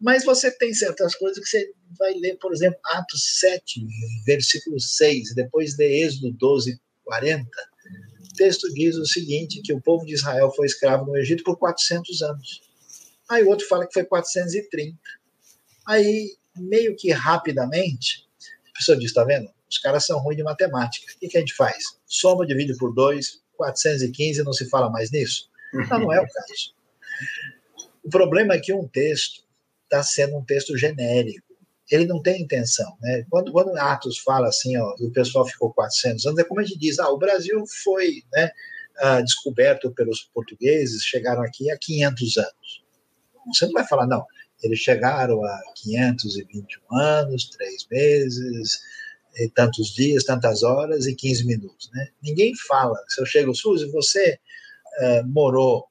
Mas 0.00 0.24
você 0.24 0.50
tem 0.50 0.74
certas 0.74 1.14
coisas 1.14 1.38
que 1.42 1.48
você 1.48 1.72
vai 1.98 2.12
ler, 2.14 2.36
por 2.38 2.52
exemplo, 2.52 2.78
Atos 2.86 3.38
7, 3.38 3.86
versículo 4.26 4.80
6, 4.80 5.34
depois 5.34 5.74
de 5.74 5.84
Êxodo 5.84 6.32
12, 6.32 6.80
40. 7.04 7.48
O 8.20 8.34
texto 8.34 8.72
diz 8.74 8.96
o 8.96 9.06
seguinte: 9.06 9.62
que 9.62 9.72
o 9.72 9.80
povo 9.80 10.04
de 10.04 10.14
Israel 10.14 10.52
foi 10.54 10.66
escravo 10.66 11.06
no 11.06 11.16
Egito 11.16 11.44
por 11.44 11.56
400 11.56 12.22
anos. 12.22 12.62
Aí 13.28 13.44
o 13.44 13.48
outro 13.48 13.66
fala 13.68 13.86
que 13.86 13.92
foi 13.92 14.04
430. 14.04 14.98
Aí, 15.86 16.36
meio 16.56 16.96
que 16.96 17.10
rapidamente, 17.12 18.28
pessoa 18.80 18.98
diz, 18.98 19.12
tá 19.12 19.22
vendo? 19.24 19.50
Os 19.70 19.78
caras 19.78 20.06
são 20.06 20.18
ruins 20.18 20.38
de 20.38 20.42
matemática. 20.42 21.12
O 21.14 21.28
que 21.28 21.36
a 21.36 21.40
gente 21.40 21.54
faz? 21.54 21.84
Soma, 22.06 22.46
divide 22.46 22.76
por 22.76 22.92
2, 22.94 23.40
415, 23.56 24.42
não 24.42 24.52
se 24.52 24.68
fala 24.68 24.90
mais 24.90 25.10
nisso? 25.10 25.49
Não, 25.72 26.00
não 26.00 26.12
é 26.12 26.20
o 26.20 26.26
caso. 26.26 26.74
O 28.04 28.10
problema 28.10 28.54
é 28.54 28.58
que 28.58 28.72
um 28.72 28.88
texto 28.88 29.44
está 29.84 30.02
sendo 30.02 30.36
um 30.36 30.44
texto 30.44 30.76
genérico. 30.76 31.46
Ele 31.90 32.06
não 32.06 32.22
tem 32.22 32.42
intenção. 32.42 32.96
Né? 33.00 33.26
Quando, 33.28 33.52
quando 33.52 33.76
Atos 33.76 34.18
fala 34.18 34.48
assim, 34.48 34.76
ó, 34.76 34.94
o 35.00 35.10
pessoal 35.10 35.46
ficou 35.46 35.72
400 35.72 36.26
anos, 36.26 36.38
é 36.38 36.44
como 36.44 36.60
a 36.60 36.64
gente 36.64 36.78
diz, 36.78 36.98
ah, 36.98 37.10
o 37.10 37.18
Brasil 37.18 37.64
foi 37.82 38.22
né, 38.32 38.50
ah, 38.98 39.20
descoberto 39.20 39.90
pelos 39.90 40.22
portugueses, 40.32 41.02
chegaram 41.02 41.42
aqui 41.42 41.70
há 41.70 41.76
500 41.76 42.36
anos. 42.38 42.84
Você 43.52 43.66
não 43.66 43.72
vai 43.72 43.86
falar, 43.86 44.06
não, 44.06 44.24
eles 44.62 44.78
chegaram 44.78 45.42
a 45.44 45.60
521 45.74 46.96
anos, 46.96 47.50
três 47.50 47.86
meses, 47.90 48.80
tantos 49.54 49.94
dias, 49.94 50.24
tantas 50.24 50.62
horas 50.62 51.06
e 51.06 51.14
15 51.14 51.46
minutos. 51.46 51.90
Né? 51.92 52.08
Ninguém 52.22 52.54
fala. 52.68 52.96
Se 53.08 53.20
eu 53.20 53.26
chego, 53.26 53.54
Suzy, 53.54 53.90
você 53.90 54.38
uh, 55.00 55.26
morou 55.28 55.86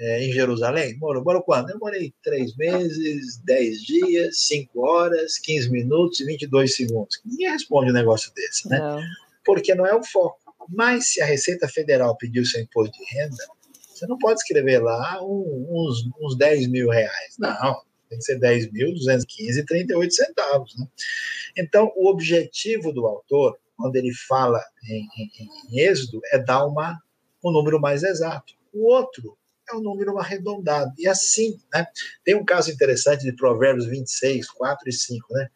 uh, 0.00 0.18
em 0.20 0.32
Jerusalém? 0.32 0.96
Morou, 0.98 1.22
morou 1.24 1.42
quando? 1.42 1.70
Eu 1.70 1.78
morei 1.78 2.12
três 2.22 2.56
meses, 2.56 3.38
dez 3.44 3.82
dias, 3.82 4.40
cinco 4.40 4.86
horas, 4.86 5.38
15 5.38 5.70
minutos 5.70 6.20
e 6.20 6.24
22 6.24 6.74
segundos. 6.74 7.20
Ninguém 7.24 7.50
responde 7.50 7.90
um 7.90 7.94
negócio 7.94 8.32
desse, 8.34 8.68
né? 8.68 8.78
Não. 8.78 9.00
Porque 9.44 9.74
não 9.74 9.86
é 9.86 9.94
o 9.94 10.04
foco. 10.04 10.38
Mas 10.68 11.08
se 11.08 11.20
a 11.20 11.26
Receita 11.26 11.68
Federal 11.68 12.16
pediu 12.16 12.44
seu 12.44 12.60
imposto 12.60 12.96
de 12.96 13.04
renda, 13.12 13.44
você 13.92 14.06
não 14.06 14.16
pode 14.18 14.40
escrever 14.40 14.80
lá 14.80 15.20
uns, 15.22 16.08
uns 16.20 16.36
10 16.36 16.68
mil 16.68 16.88
reais. 16.88 17.36
Não 17.38 17.82
tem 18.12 18.18
que 18.18 18.24
ser 18.24 18.38
10.215,38 18.38 20.10
centavos. 20.10 20.76
Né? 20.76 20.86
Então, 21.56 21.90
o 21.96 22.08
objetivo 22.08 22.92
do 22.92 23.06
autor, 23.06 23.58
quando 23.76 23.96
ele 23.96 24.12
fala 24.12 24.62
em, 24.88 25.08
em, 25.16 25.30
em 25.70 25.80
êxodo, 25.80 26.20
é 26.30 26.38
dar 26.38 26.66
uma, 26.66 26.98
um 27.42 27.50
número 27.50 27.80
mais 27.80 28.02
exato. 28.02 28.54
O 28.72 28.86
outro 28.92 29.36
é 29.70 29.74
um 29.74 29.80
número 29.80 30.18
arredondado. 30.18 30.92
E 30.98 31.06
assim, 31.06 31.58
né? 31.72 31.86
tem 32.24 32.34
um 32.34 32.44
caso 32.44 32.70
interessante 32.70 33.22
de 33.22 33.32
Provérbios 33.32 33.86
26, 33.86 34.48
4 34.50 34.88
e 34.88 34.92
5, 34.92 35.34
né? 35.34 35.48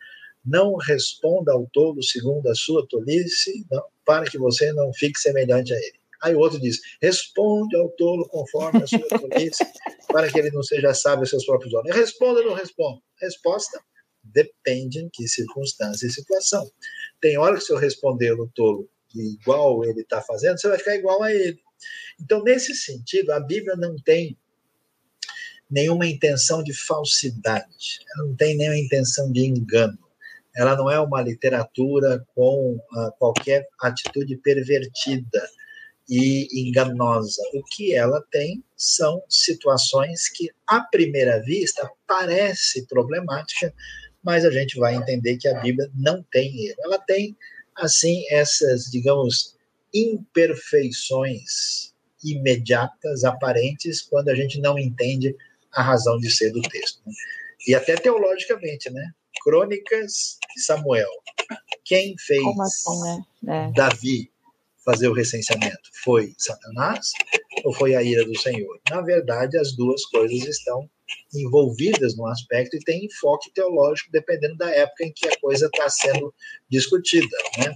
Não 0.45 0.77
responda 0.77 1.53
ao 1.53 1.67
tolo 1.73 2.03
segundo 2.03 2.49
a 2.49 2.55
sua 2.55 2.87
tolice, 2.89 3.67
não, 3.71 3.83
para 4.05 4.27
que 4.27 4.39
você 4.39 4.73
não 4.73 4.93
fique 4.93 5.19
semelhante 5.19 5.75
a 5.75 5.77
ele. 5.77 5.99
Aí 6.23 6.35
o 6.35 6.39
outro 6.39 6.61
diz: 6.61 6.79
responde 7.03 7.77
ao 7.77 7.89
tolo 7.91 8.29
conforme 8.29 8.83
a 8.83 8.87
sua 8.87 9.09
tolice, 9.09 9.65
para 10.09 10.31
que 10.31 10.39
ele 10.39 10.51
não 10.53 10.63
seja 10.63 10.95
sábio 10.95 11.23
aos 11.23 11.31
seus 11.31 11.45
próprios 11.45 11.75
olhos. 11.75 11.95
Responda 11.95 12.41
ou 12.41 12.47
não 12.47 12.55
responda? 12.55 13.01
Resposta: 13.21 13.81
depende 14.23 15.01
em 15.01 15.09
que 15.13 15.27
circunstância 15.27 16.07
e 16.07 16.11
situação. 16.11 16.71
Tem 17.21 17.37
hora 17.37 17.57
que 17.57 17.63
se 17.63 17.73
eu 17.73 17.77
responder 17.77 18.37
no 18.37 18.49
tolo 18.49 18.89
igual 19.15 19.85
ele 19.85 20.03
está 20.03 20.21
fazendo, 20.21 20.61
você 20.61 20.69
vai 20.69 20.79
ficar 20.79 20.95
igual 20.95 21.23
a 21.23 21.33
ele. 21.33 21.59
Então, 22.21 22.43
nesse 22.43 22.75
sentido, 22.75 23.31
a 23.33 23.41
Bíblia 23.41 23.77
não 23.77 23.97
tem 23.97 24.37
nenhuma 25.71 26.07
intenção 26.07 26.63
de 26.63 26.73
falsidade, 26.73 28.01
ela 28.15 28.29
não 28.29 28.37
tem 28.37 28.57
nenhuma 28.57 28.79
intenção 28.79 29.31
de 29.33 29.45
engano. 29.45 29.99
Ela 30.55 30.75
não 30.75 30.91
é 30.91 30.99
uma 30.99 31.21
literatura 31.21 32.25
com 32.35 32.77
uh, 32.77 33.13
qualquer 33.19 33.69
atitude 33.83 34.37
pervertida 34.39 35.47
e 36.09 36.49
enganosa. 36.69 37.43
O 37.53 37.63
que 37.63 37.95
ela 37.95 38.25
tem 38.31 38.65
são 38.75 39.23
situações 39.29 40.29
que, 40.29 40.51
à 40.67 40.81
primeira 40.81 41.43
vista, 41.43 41.89
parece 42.07 42.87
problemática, 42.87 43.75
mas 44.23 44.45
a 44.45 44.51
gente 44.51 44.79
vai 44.79 44.95
entender 44.95 45.37
que 45.37 45.49
a 45.49 45.61
Bíblia 45.61 45.91
não 45.95 46.25
tem 46.33 46.67
erro. 46.67 46.79
Ela 46.85 46.99
tem, 46.99 47.37
assim, 47.77 48.25
essas, 48.31 48.85
digamos, 48.85 49.56
imperfeições 49.97 51.95
imediatas, 52.23 53.25
aparentes, 53.25 54.03
quando 54.03 54.29
a 54.29 54.35
gente 54.35 54.61
não 54.61 54.79
entende 54.79 55.35
a 55.73 55.83
razão 55.83 56.19
de 56.19 56.31
ser 56.31 56.51
do 56.51 56.61
texto. 56.63 57.01
Né? 57.07 57.13
E 57.69 57.75
até 57.75 57.95
teologicamente, 57.97 58.91
né? 58.91 59.11
Crônicas 59.43 60.39
de 60.55 60.63
Samuel. 60.63 61.11
Quem 61.85 62.15
fez 62.19 62.43
assim, 62.61 63.01
né? 63.43 63.69
é. 63.69 63.73
Davi 63.73 64.31
fazer 64.85 65.09
o 65.09 65.13
recenseamento? 65.13 65.91
Foi 66.05 66.35
Satanás 66.39 67.11
ou 67.65 67.73
foi 67.73 67.95
a 67.95 68.03
ira 68.03 68.25
do 68.25 68.39
Senhor? 68.39 68.81
Na 68.91 69.01
verdade, 69.01 69.59
as 69.59 69.75
duas 69.77 70.05
coisas 70.07 70.47
estão 70.49 70.89
envolvidas 71.35 72.17
no 72.17 72.27
aspecto 72.27 72.77
e 72.77 72.81
tem 72.81 73.05
enfoque 73.05 73.53
teológico 73.53 74.11
dependendo 74.11 74.57
da 74.57 74.71
época 74.71 75.05
em 75.05 75.13
que 75.13 75.29
a 75.29 75.41
coisa 75.41 75.67
está 75.67 75.89
sendo 75.89 76.35
discutida. 76.69 77.37
Né? 77.59 77.75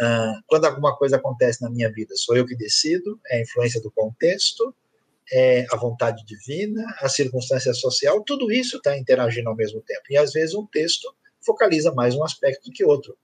Ah, 0.00 0.40
quando 0.46 0.64
alguma 0.64 0.96
coisa 0.96 1.16
acontece 1.16 1.60
na 1.60 1.68
minha 1.68 1.92
vida, 1.92 2.14
sou 2.16 2.34
eu 2.34 2.46
que 2.46 2.56
decido, 2.56 3.20
é 3.28 3.36
a 3.36 3.42
influência 3.42 3.82
do 3.82 3.90
contexto, 3.90 4.74
é 5.32 5.66
a 5.70 5.76
vontade 5.76 6.24
divina, 6.24 6.82
a 7.00 7.08
circunstância 7.08 7.72
social, 7.74 8.22
tudo 8.24 8.50
isso 8.50 8.78
está 8.78 8.96
interagindo 8.96 9.48
ao 9.48 9.56
mesmo 9.56 9.80
tempo. 9.82 10.02
E 10.10 10.16
às 10.16 10.32
vezes 10.32 10.54
um 10.54 10.66
texto 10.66 11.14
focaliza 11.44 11.92
mais 11.92 12.14
um 12.14 12.24
aspecto 12.24 12.64
do 12.64 12.72
que 12.72 12.84
outro. 12.84 13.16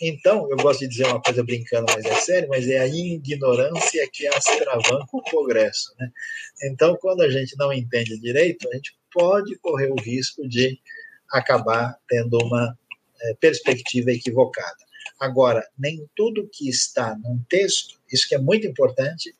Então, 0.00 0.48
eu 0.50 0.56
gosto 0.56 0.80
de 0.80 0.88
dizer 0.88 1.06
uma 1.06 1.20
coisa 1.20 1.42
brincando, 1.42 1.86
mas 1.92 2.04
é 2.04 2.14
sério, 2.14 2.48
mas 2.48 2.68
é 2.68 2.78
a 2.78 2.86
ignorância 2.86 4.08
que 4.12 4.26
astravanca 4.28 5.08
o 5.12 5.22
progresso. 5.22 5.92
Né? 5.98 6.10
Então, 6.64 6.96
quando 6.96 7.22
a 7.22 7.30
gente 7.30 7.56
não 7.56 7.72
entende 7.72 8.18
direito, 8.20 8.68
a 8.68 8.76
gente 8.76 8.96
pode 9.12 9.56
correr 9.56 9.90
o 9.90 10.00
risco 10.00 10.46
de 10.46 10.78
acabar 11.32 11.98
tendo 12.08 12.38
uma 12.44 12.78
é, 13.20 13.34
perspectiva 13.40 14.12
equivocada. 14.12 14.87
Agora, 15.18 15.66
nem 15.76 16.08
tudo 16.14 16.48
que 16.50 16.68
está 16.68 17.16
num 17.16 17.42
texto, 17.48 18.00
isso 18.12 18.28
que 18.28 18.34
é 18.34 18.38
muito 18.38 18.66
importante, 18.66 19.34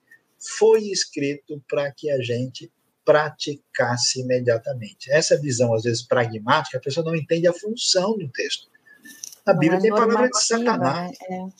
foi 0.59 0.85
escrito 0.85 1.63
para 1.69 1.91
que 1.93 2.11
a 2.11 2.21
gente 2.21 2.71
praticasse 3.05 4.21
imediatamente. 4.21 5.11
Essa 5.11 5.41
visão, 5.41 5.73
às 5.73 5.85
vezes, 5.85 6.03
pragmática, 6.03 6.79
a 6.79 6.81
pessoa 6.81 7.05
não 7.07 7.15
entende 7.15 7.49
a 7.49 7.53
função 7.53 8.17
do 8.19 8.29
texto. 8.29 8.69
A 9.47 9.55
Bíblia 9.55 9.79
é 9.79 9.83
tem 9.83 9.91
palavra 9.91 10.29
de 10.29 10.45
Satanás. 10.45 11.17
Né? 11.29 11.51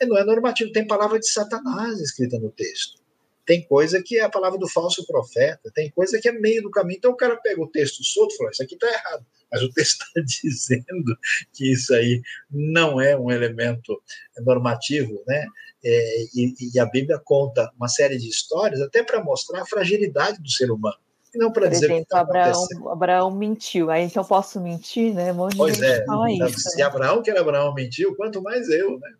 É. 0.00 0.06
Não 0.06 0.18
é 0.18 0.24
normativo, 0.24 0.72
tem 0.72 0.86
palavra 0.86 1.18
de 1.18 1.28
Satanás 1.28 2.00
escrita 2.00 2.38
no 2.38 2.50
texto. 2.50 3.02
Tem 3.44 3.62
coisa 3.66 4.02
que 4.02 4.18
é 4.18 4.22
a 4.22 4.30
palavra 4.30 4.58
do 4.58 4.68
falso 4.68 5.06
profeta, 5.06 5.70
tem 5.74 5.90
coisa 5.90 6.18
que 6.18 6.28
é 6.28 6.32
meio 6.32 6.62
do 6.62 6.70
caminho. 6.70 6.96
Então 6.96 7.12
o 7.12 7.16
cara 7.16 7.36
pega 7.36 7.60
o 7.60 7.70
texto 7.70 8.02
solto 8.02 8.34
e 8.34 8.36
fala: 8.38 8.50
Isso 8.50 8.62
aqui 8.62 8.74
está 8.74 8.88
errado. 8.88 9.26
Mas 9.54 9.62
o 9.62 9.70
texto 9.70 10.02
está 10.02 10.20
dizendo 10.42 11.16
que 11.52 11.72
isso 11.72 11.94
aí 11.94 12.20
não 12.50 13.00
é 13.00 13.16
um 13.16 13.30
elemento 13.30 14.02
normativo, 14.44 15.22
né? 15.28 15.46
É, 15.84 16.22
e, 16.34 16.54
e 16.74 16.80
a 16.80 16.86
Bíblia 16.86 17.20
conta 17.22 17.70
uma 17.76 17.88
série 17.88 18.18
de 18.18 18.28
histórias 18.28 18.80
até 18.80 19.04
para 19.04 19.22
mostrar 19.22 19.62
a 19.62 19.66
fragilidade 19.66 20.42
do 20.42 20.50
ser 20.50 20.70
humano 20.70 20.96
não 21.36 21.50
para 21.50 21.66
dizer 21.66 21.86
exemplo, 21.86 22.04
que 22.04 22.10
tá 22.10 22.20
Abraão, 22.20 22.64
Abraão 22.92 23.30
mentiu, 23.32 23.90
aí 23.90 24.04
então 24.04 24.24
posso 24.24 24.60
mentir, 24.60 25.12
né? 25.12 25.32
Um 25.32 25.34
monte 25.34 25.56
pois 25.56 25.82
é, 25.82 25.98
então, 25.98 26.28
isso, 26.28 26.60
se 26.60 26.78
né? 26.78 26.84
Abraão 26.84 27.22
que 27.22 27.28
era 27.28 27.40
Abraão 27.40 27.74
mentiu, 27.74 28.14
quanto 28.14 28.40
mais 28.40 28.68
eu, 28.68 29.00
né? 29.00 29.14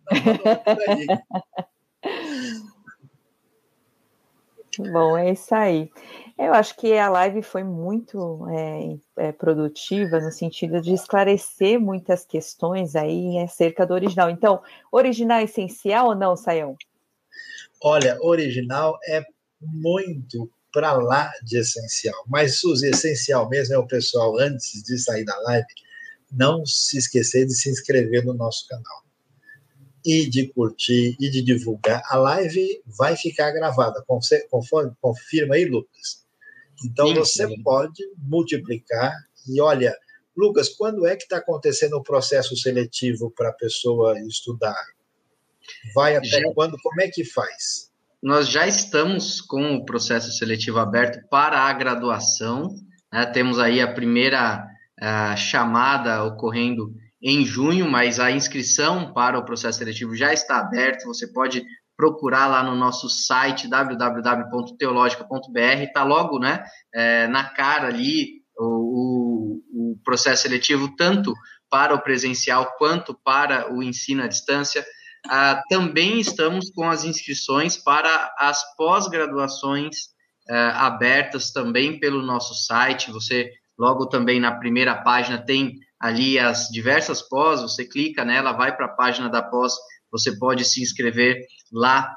Não, 4.79 4.91
Bom, 4.93 5.17
é 5.17 5.31
isso 5.31 5.53
aí. 5.53 5.91
Eu 6.37 6.53
acho 6.53 6.75
que 6.75 6.97
a 6.97 7.09
live 7.09 7.41
foi 7.41 7.63
muito 7.63 8.45
é, 8.49 9.27
é, 9.27 9.31
produtiva 9.31 10.19
no 10.19 10.31
sentido 10.31 10.81
de 10.81 10.93
esclarecer 10.93 11.79
muitas 11.79 12.25
questões 12.25 12.93
aí 12.93 13.37
acerca 13.39 13.85
do 13.85 13.93
original. 13.93 14.29
Então, 14.29 14.61
original 14.91 15.39
é 15.39 15.43
essencial 15.45 16.07
ou 16.07 16.15
não, 16.15 16.35
Sayão? 16.35 16.75
Olha, 17.81 18.17
original 18.21 18.99
é 19.07 19.23
muito 19.61 20.51
para 20.73 20.91
lá 20.91 21.31
de 21.41 21.57
essencial. 21.57 22.25
Mas, 22.27 22.59
Suzy, 22.59 22.87
essencial 22.87 23.47
mesmo 23.47 23.73
é 23.73 23.77
o 23.77 23.87
pessoal, 23.87 24.37
antes 24.37 24.83
de 24.83 24.97
sair 24.97 25.23
da 25.23 25.39
live, 25.39 25.67
não 26.29 26.65
se 26.65 26.97
esquecer 26.97 27.45
de 27.45 27.55
se 27.55 27.69
inscrever 27.69 28.25
no 28.25 28.33
nosso 28.33 28.67
canal. 28.67 29.05
E 30.05 30.29
de 30.29 30.49
curtir 30.49 31.15
e 31.17 31.29
de 31.29 31.41
divulgar. 31.41 32.01
A 32.09 32.17
live 32.17 32.83
vai 32.85 33.15
ficar 33.15 33.51
gravada, 33.51 34.03
confirma 35.01 35.55
aí, 35.55 35.63
Lucas. 35.63 36.24
Então, 36.83 37.07
sim, 37.07 37.13
você 37.13 37.47
sim. 37.47 37.61
pode 37.61 38.03
multiplicar. 38.17 39.13
E 39.47 39.61
olha, 39.61 39.95
Lucas, 40.35 40.69
quando 40.69 41.05
é 41.05 41.15
que 41.15 41.23
está 41.23 41.37
acontecendo 41.37 41.93
o 41.93 42.03
processo 42.03 42.55
seletivo 42.57 43.31
para 43.31 43.49
a 43.49 43.53
pessoa 43.53 44.19
estudar? 44.21 44.83
Vai 45.93 46.15
até 46.15 46.27
Já... 46.27 46.53
quando? 46.53 46.77
Como 46.81 47.01
é 47.01 47.07
que 47.07 47.23
faz? 47.23 47.89
nós 48.25 48.49
já 48.49 48.65
estamos 48.65 49.39
com 49.39 49.75
o 49.75 49.85
processo 49.85 50.31
seletivo 50.31 50.79
aberto 50.79 51.23
para 51.29 51.59
a 51.59 51.71
graduação. 51.71 52.75
Né? 53.13 53.23
Temos 53.27 53.59
aí 53.59 53.79
a 53.79 53.93
primeira 53.93 54.67
chamada 55.37 56.23
ocorrendo 56.23 56.91
em 57.21 57.45
junho, 57.45 57.87
mas 57.87 58.19
a 58.19 58.31
inscrição 58.31 59.13
para 59.13 59.37
o 59.37 59.45
processo 59.45 59.77
seletivo 59.77 60.15
já 60.15 60.33
está 60.33 60.57
aberto. 60.57 61.05
Você 61.05 61.27
pode 61.27 61.63
procurar 61.95 62.47
lá 62.47 62.63
no 62.63 62.75
nosso 62.75 63.07
site 63.09 63.67
www.teologica.br, 63.67 65.81
está 65.81 66.03
logo 66.03 66.39
né, 66.39 66.65
é, 66.93 67.27
na 67.27 67.45
cara 67.45 67.87
ali 67.87 68.43
o, 68.57 69.61
o, 69.73 69.97
processo 70.03 70.43
seletivo, 70.43 70.95
tanto 70.95 71.33
para 71.69 71.95
o 71.95 72.01
presencial 72.01 72.75
quanto 72.77 73.17
para 73.23 73.73
o 73.73 73.81
ensino 73.81 74.23
à 74.23 74.27
distância. 74.27 74.85
Ah, 75.27 75.61
também 75.69 76.19
estamos 76.19 76.69
com 76.69 76.89
as 76.89 77.03
inscrições 77.03 77.77
para 77.77 78.33
as 78.37 78.75
pós-graduações 78.75 80.09
ah, 80.49 80.85
abertas 80.85 81.51
também 81.51 81.99
pelo 81.99 82.21
nosso 82.21 82.53
site. 82.53 83.11
Você, 83.11 83.51
logo 83.77 84.05
também 84.05 84.39
na 84.39 84.57
primeira 84.57 84.95
página, 84.95 85.43
tem 85.43 85.79
ali 85.99 86.37
as 86.37 86.67
diversas 86.69 87.21
pós, 87.21 87.61
você 87.61 87.83
clica 87.83 88.23
nela, 88.23 88.51
vai 88.51 88.75
para 88.75 88.85
a 88.85 88.95
página 88.95 89.27
da 89.27 89.41
pós, 89.41 89.73
você 90.17 90.37
pode 90.37 90.63
se 90.65 90.81
inscrever 90.81 91.37
lá 91.71 92.13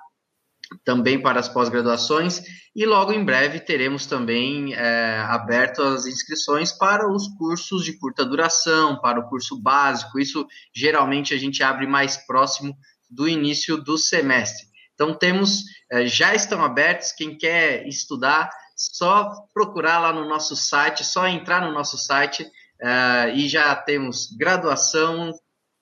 também 0.85 1.21
para 1.21 1.41
as 1.41 1.49
pós-graduações 1.49 2.43
e 2.77 2.85
logo 2.85 3.13
em 3.13 3.25
breve 3.25 3.59
teremos 3.59 4.07
também 4.07 4.75
é, 4.75 5.19
aberto 5.29 5.83
as 5.83 6.07
inscrições 6.07 6.71
para 6.71 7.11
os 7.11 7.27
cursos 7.37 7.85
de 7.85 7.99
curta 7.99 8.25
duração, 8.25 9.01
para 9.01 9.19
o 9.19 9.29
curso 9.29 9.61
básico. 9.61 10.19
Isso 10.19 10.47
geralmente 10.75 11.33
a 11.33 11.39
gente 11.39 11.63
abre 11.63 11.87
mais 11.87 12.19
próximo 12.27 12.77
do 13.11 13.27
início 13.29 13.77
do 13.79 13.97
semestre. 13.97 14.69
Então, 14.95 15.15
temos, 15.15 15.63
eh, 15.93 16.07
já 16.07 16.35
estão 16.35 16.63
abertos, 16.63 17.13
quem 17.13 17.39
quer 17.39 17.87
estudar, 17.87 18.51
só 18.77 19.33
procurar 19.55 20.01
lá 20.01 20.13
no 20.13 20.29
nosso 20.29 20.57
site, 20.57 21.05
só 21.05 21.27
entrar 21.27 21.63
no 21.63 21.73
nosso 21.73 21.97
site 21.97 22.43
uh, 22.43 23.29
e 23.35 23.49
já 23.49 23.75
temos 23.75 24.29
graduação 24.37 25.33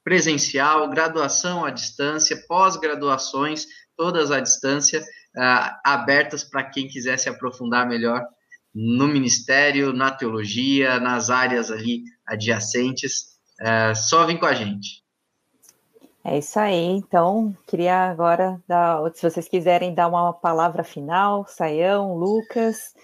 presencial, 0.07 0.89
graduação 0.89 1.65
à 1.65 1.70
distância, 1.70 2.41
pós-graduações, 2.47 3.66
todas 3.97 4.31
à 4.31 4.39
distância, 4.39 5.01
uh, 5.01 5.77
abertas 5.85 6.45
para 6.45 6.62
quem 6.62 6.87
quiser 6.87 7.19
se 7.19 7.28
aprofundar 7.28 7.89
melhor 7.89 8.24
no 8.73 9.09
ministério, 9.09 9.93
na 9.93 10.12
teologia, 10.12 11.01
nas 11.01 11.28
áreas 11.28 11.73
ali 11.73 12.05
adjacentes. 12.24 13.37
Uh, 13.61 13.97
só 13.97 14.24
vem 14.24 14.39
com 14.39 14.47
a 14.47 14.55
gente. 14.55 15.03
É 16.23 16.39
isso 16.39 16.57
aí. 16.61 16.85
Então, 16.85 17.53
queria 17.66 18.09
agora 18.09 18.62
dar, 18.69 19.01
se 19.12 19.28
vocês 19.28 19.49
quiserem 19.49 19.93
dar 19.93 20.07
uma 20.07 20.33
palavra 20.33 20.85
final, 20.85 21.45
Saião, 21.49 22.15
Lucas. 22.15 22.95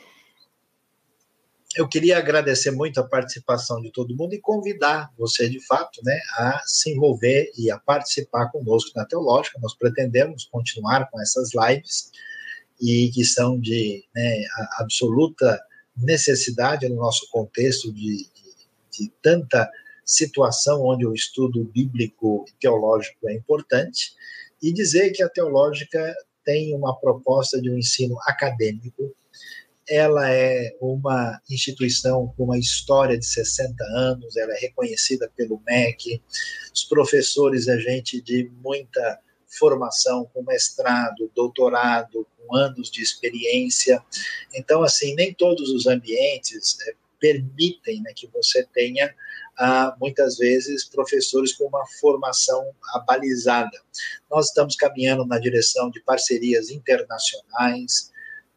Eu 1.75 1.89
queria 1.89 2.19
agradecer 2.19 2.71
muito 2.71 3.01
a 3.01 3.07
participação 3.07 3.81
de 3.81 3.91
todo 3.91 4.15
mundo 4.15 4.35
e 4.35 4.41
convidar 4.41 5.11
você, 5.17 5.49
de 5.49 5.59
fato, 5.65 6.01
né, 6.05 6.21
a 6.37 6.61
se 6.67 6.91
envolver 6.91 7.51
e 7.57 7.71
a 7.71 7.79
participar 7.79 8.51
conosco 8.51 8.91
na 8.95 9.07
Teológica. 9.07 9.59
Nós 9.59 9.75
pretendemos 9.75 10.45
continuar 10.45 11.11
com 11.11 11.19
essas 11.21 11.51
lives 11.55 12.11
e 12.81 13.11
que 13.15 13.25
são 13.25 13.59
de 13.59 14.05
né, 14.15 14.45
absoluta 14.79 15.59
necessidade 15.97 16.87
no 16.89 16.97
nosso 16.97 17.27
contexto 17.31 17.91
de, 17.93 18.19
de, 18.19 19.05
de 19.07 19.13
tanta 19.23 19.71
situação 20.05 20.83
onde 20.85 21.07
o 21.07 21.15
estudo 21.15 21.65
bíblico 21.65 22.45
e 22.49 22.53
teológico 22.61 23.29
é 23.29 23.35
importante, 23.35 24.13
e 24.63 24.73
dizer 24.73 25.11
que 25.13 25.23
a 25.23 25.29
teológica 25.29 26.15
tem 26.45 26.75
uma 26.75 26.95
proposta 26.99 27.61
de 27.61 27.71
um 27.71 27.79
ensino 27.79 28.17
acadêmico, 28.27 29.15
ela 29.89 30.31
é 30.31 30.77
uma 30.81 31.41
instituição 31.51 32.33
com 32.37 32.45
uma 32.45 32.59
história 32.59 33.19
de 33.19 33.27
60 33.27 33.83
anos, 33.85 34.37
ela 34.37 34.53
é 34.53 34.59
reconhecida 34.59 35.31
pelo 35.37 35.61
MEC, 35.67 36.23
os 36.73 36.85
professores 36.85 37.69
é 37.69 37.79
gente 37.79 38.21
de 38.21 38.51
muita 38.63 39.21
formação, 39.59 40.25
com 40.33 40.43
mestrado, 40.43 41.31
doutorado, 41.35 42.27
com 42.39 42.57
anos 42.57 42.91
de 42.91 43.03
experiência. 43.03 44.03
Então, 44.55 44.83
assim, 44.83 45.15
nem 45.15 45.35
todos 45.35 45.71
os 45.71 45.87
ambientes 45.87 46.79
é, 46.89 46.95
permitem 47.21 48.01
né, 48.03 48.13
que 48.15 48.27
você 48.29 48.67
tenha 48.73 49.15
ah, 49.59 49.95
muitas 50.01 50.39
vezes 50.39 50.85
professores 50.85 51.53
com 51.53 51.67
uma 51.67 51.87
formação 52.01 52.75
abalizada. 52.95 53.79
Nós 54.31 54.47
estamos 54.47 54.75
caminhando 54.75 55.27
na 55.27 55.39
direção 55.39 55.91
de 55.91 56.01
parcerias 56.01 56.71
internacionais, 56.71 58.12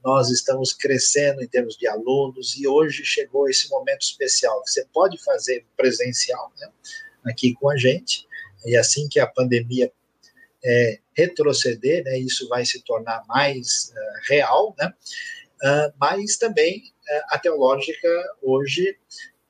nós 0.06 0.30
estamos 0.30 0.72
crescendo 0.72 1.41
em 1.41 1.48
termos 1.48 1.76
de 1.76 1.88
alunos 1.88 2.56
e 2.56 2.68
hoje 2.68 3.03
chegou 3.03 3.49
esse 3.49 3.68
momento 3.72 4.03
especial. 4.03 4.61
Você 4.64 4.86
pode 4.94 5.18
fazer 5.23 5.65
presencial 5.76 6.53
né, 6.60 6.69
aqui 7.26 7.56
com 7.56 7.72
a 7.72 7.76
gente, 7.76 8.27
e 8.64 8.77
assim 8.77 9.10
que 9.10 9.19
a 9.19 9.26
pandemia 9.26 9.91
é, 10.64 10.99
retroceder, 11.18 12.03
né, 12.03 12.19
isso 12.19 12.48
vai 12.48 12.64
se 12.64 12.84
tornar 12.84 13.23
mais 13.27 13.91
uh, 13.95 14.30
real, 14.30 14.76
né, 14.77 14.94
uh, 15.64 15.94
mas 15.99 16.38
também 16.38 16.84
uh, 16.84 17.23
a 17.30 17.40
teológica 17.40 18.07
hoje 18.44 18.95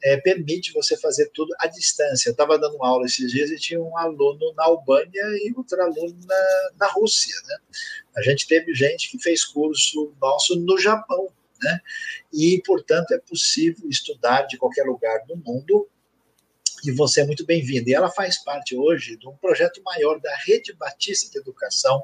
é, 0.06 0.18
permite 0.18 0.72
você 0.72 0.95
fazer 0.95 1.32
tudo 1.34 1.52
à 1.60 1.65
distância. 1.65 2.30
Eu 2.30 2.34
estava 2.34 2.60
dando 2.60 2.76
uma 2.76 2.88
aula 2.88 3.07
esses 3.07 3.32
dias 3.32 3.49
e 3.49 3.57
tinha 3.57 3.82
um 3.82 3.98
aluno 3.98 4.53
na 4.53 4.65
Albânia 4.65 5.23
e 5.44 5.52
outro 5.57 5.82
aluno 5.82 6.15
na, 6.26 6.69
na 6.80 6.88
Rússia. 6.91 7.36
Né? 7.48 7.57
A 8.15 8.22
gente 8.22 8.45
teve 8.48 8.72
gente 8.76 9.10
que 9.10 9.18
fez 9.18 9.44
curso 9.44 10.14
nosso 10.22 10.56
no 10.60 10.77
Japão. 10.77 11.27
Né? 11.60 11.80
E, 12.32 12.61
portanto, 12.64 13.14
é 13.14 13.18
possível 13.18 13.90
estudar 13.90 14.44
de 14.44 14.57
qualquer 14.57 14.84
lugar 14.84 15.26
do 15.26 15.36
mundo 15.38 15.90
e 16.86 16.91
você 16.91 17.22
é 17.22 17.26
muito 17.26 17.44
bem-vinda. 17.44 17.90
E 17.90 17.94
ela 17.95 18.11
faz 18.11 18.44
parte 18.44 18.77
hoje 18.77 19.18
de 19.18 19.27
um 19.27 19.36
projeto 19.38 19.82
maior 19.82 20.19
da 20.19 20.36
Rede 20.45 20.72
Batista 20.73 21.32
de 21.32 21.40
Educação, 21.40 22.03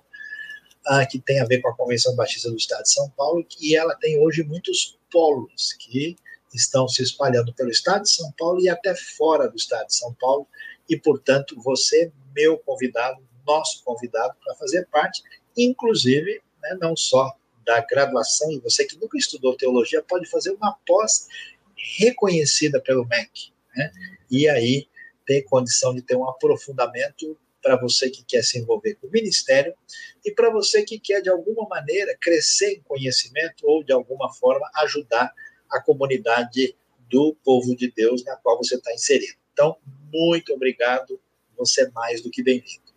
uh, 0.87 1.07
que 1.07 1.19
tem 1.19 1.39
a 1.39 1.45
ver 1.45 1.61
com 1.61 1.69
a 1.69 1.75
Convenção 1.75 2.15
Batista 2.15 2.49
do 2.49 2.57
Estado 2.57 2.81
de 2.81 2.91
São 2.91 3.07
Paulo, 3.11 3.45
e 3.59 3.75
ela 3.75 3.93
tem 3.95 4.19
hoje 4.19 4.41
muitos 4.41 4.97
polos 5.11 5.73
que 5.73 6.15
estão 6.53 6.87
se 6.87 7.01
espalhando 7.01 7.53
pelo 7.53 7.69
Estado 7.69 8.03
de 8.03 8.11
São 8.11 8.31
Paulo 8.37 8.61
e 8.61 8.69
até 8.69 8.95
fora 8.95 9.47
do 9.49 9.55
Estado 9.55 9.87
de 9.87 9.95
São 9.95 10.13
Paulo, 10.13 10.47
e, 10.89 10.97
portanto, 10.97 11.55
você, 11.61 12.11
meu 12.35 12.57
convidado, 12.57 13.21
nosso 13.45 13.83
convidado 13.83 14.35
para 14.43 14.55
fazer 14.55 14.87
parte, 14.91 15.23
inclusive, 15.57 16.41
né, 16.61 16.77
não 16.79 16.95
só 16.95 17.33
da 17.65 17.79
graduação, 17.81 18.51
e 18.51 18.59
você 18.59 18.85
que 18.85 18.97
nunca 18.97 19.17
estudou 19.17 19.55
teologia 19.55 20.03
pode 20.03 20.29
fazer 20.29 20.51
uma 20.51 20.75
pós 20.85 21.27
reconhecida 21.97 22.81
pelo 22.81 23.05
MEC, 23.05 23.51
né? 23.75 23.91
e 24.29 24.47
aí 24.47 24.87
ter 25.25 25.43
condição 25.43 25.93
de 25.93 26.01
ter 26.01 26.15
um 26.15 26.27
aprofundamento 26.27 27.37
para 27.61 27.79
você 27.79 28.09
que 28.09 28.23
quer 28.23 28.43
se 28.43 28.57
envolver 28.57 28.95
com 28.95 29.07
o 29.07 29.11
ministério 29.11 29.73
e 30.25 30.31
para 30.31 30.49
você 30.49 30.83
que 30.83 30.99
quer, 30.99 31.21
de 31.21 31.29
alguma 31.29 31.67
maneira, 31.67 32.17
crescer 32.19 32.73
em 32.73 32.81
conhecimento 32.81 33.63
ou, 33.63 33.83
de 33.83 33.93
alguma 33.93 34.33
forma, 34.33 34.69
ajudar 34.77 35.31
a 35.71 35.81
comunidade 35.81 36.75
do 37.09 37.35
povo 37.43 37.75
de 37.75 37.91
Deus 37.91 38.23
na 38.23 38.35
qual 38.37 38.57
você 38.57 38.75
está 38.75 38.93
inserido. 38.93 39.33
Então, 39.53 39.75
muito 40.13 40.53
obrigado, 40.53 41.19
você 41.57 41.83
é 41.83 41.91
mais 41.91 42.21
do 42.21 42.29
que 42.29 42.41
bem-vindo. 42.41 42.91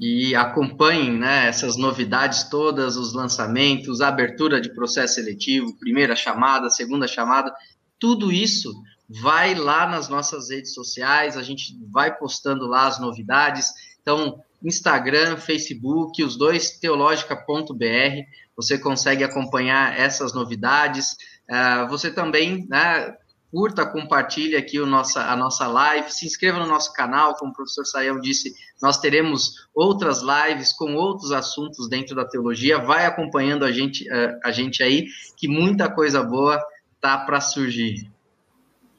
E 0.00 0.34
acompanhem 0.34 1.12
né, 1.12 1.46
essas 1.46 1.76
novidades 1.76 2.44
todas, 2.44 2.96
os 2.96 3.14
lançamentos, 3.14 4.00
a 4.00 4.08
abertura 4.08 4.60
de 4.60 4.74
processo 4.74 5.14
seletivo, 5.14 5.78
primeira 5.78 6.16
chamada, 6.16 6.68
segunda 6.68 7.06
chamada, 7.06 7.54
tudo 7.98 8.32
isso 8.32 8.72
vai 9.08 9.54
lá 9.54 9.86
nas 9.86 10.08
nossas 10.08 10.50
redes 10.50 10.74
sociais, 10.74 11.36
a 11.36 11.42
gente 11.42 11.78
vai 11.90 12.16
postando 12.16 12.66
lá 12.66 12.86
as 12.86 12.98
novidades. 12.98 13.70
Então, 14.02 14.42
Instagram, 14.62 15.36
Facebook, 15.36 16.22
os 16.24 16.36
dois, 16.36 16.78
teológica.br, 16.78 18.24
você 18.56 18.78
consegue 18.78 19.22
acompanhar 19.22 19.98
essas 19.98 20.34
novidades. 20.34 21.16
Uh, 21.50 21.88
você 21.88 22.10
também 22.10 22.66
né, 22.68 23.14
curta, 23.50 23.86
compartilhe 23.86 24.56
aqui 24.56 24.80
o 24.80 24.86
nossa, 24.86 25.30
a 25.30 25.36
nossa 25.36 25.66
live, 25.68 26.12
se 26.12 26.26
inscreva 26.26 26.58
no 26.58 26.66
nosso 26.66 26.92
canal, 26.92 27.36
como 27.36 27.52
o 27.52 27.54
professor 27.54 27.84
Sayão 27.84 28.18
disse, 28.18 28.52
nós 28.82 28.98
teremos 28.98 29.68
outras 29.74 30.22
lives 30.22 30.72
com 30.72 30.94
outros 30.94 31.30
assuntos 31.30 31.88
dentro 31.88 32.16
da 32.16 32.24
teologia, 32.24 32.78
vai 32.78 33.06
acompanhando 33.06 33.64
a 33.64 33.70
gente, 33.70 34.08
uh, 34.08 34.40
a 34.44 34.50
gente 34.50 34.82
aí, 34.82 35.06
que 35.36 35.46
muita 35.46 35.88
coisa 35.88 36.22
boa 36.22 36.60
tá 37.00 37.18
para 37.18 37.40
surgir. 37.40 38.10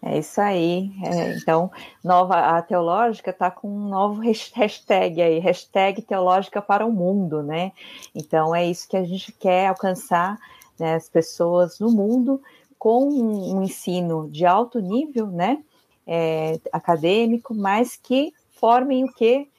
É 0.05 0.19
isso 0.19 0.39
aí. 0.39 0.91
É, 1.03 1.35
então, 1.35 1.71
nova, 2.03 2.35
a 2.35 2.61
teológica 2.61 3.31
está 3.31 3.49
com 3.49 3.67
um 3.67 3.89
novo 3.89 4.21
hashtag 4.21 5.19
aí, 5.19 5.39
hashtag 5.39 5.99
teológica 6.03 6.61
para 6.61 6.85
o 6.85 6.91
mundo, 6.91 7.41
né? 7.41 7.71
Então, 8.13 8.55
é 8.55 8.63
isso 8.63 8.87
que 8.87 8.95
a 8.95 9.03
gente 9.03 9.31
quer 9.31 9.67
alcançar 9.67 10.37
né, 10.79 10.95
as 10.95 11.09
pessoas 11.09 11.79
no 11.79 11.91
mundo 11.91 12.41
com 12.77 13.09
um, 13.09 13.57
um 13.57 13.63
ensino 13.63 14.29
de 14.29 14.45
alto 14.45 14.79
nível, 14.79 15.27
né? 15.27 15.63
É, 16.07 16.59
acadêmico, 16.71 17.55
mas 17.55 17.95
que 17.95 18.31
formem 18.51 19.03
o 19.03 19.11
que? 19.11 19.49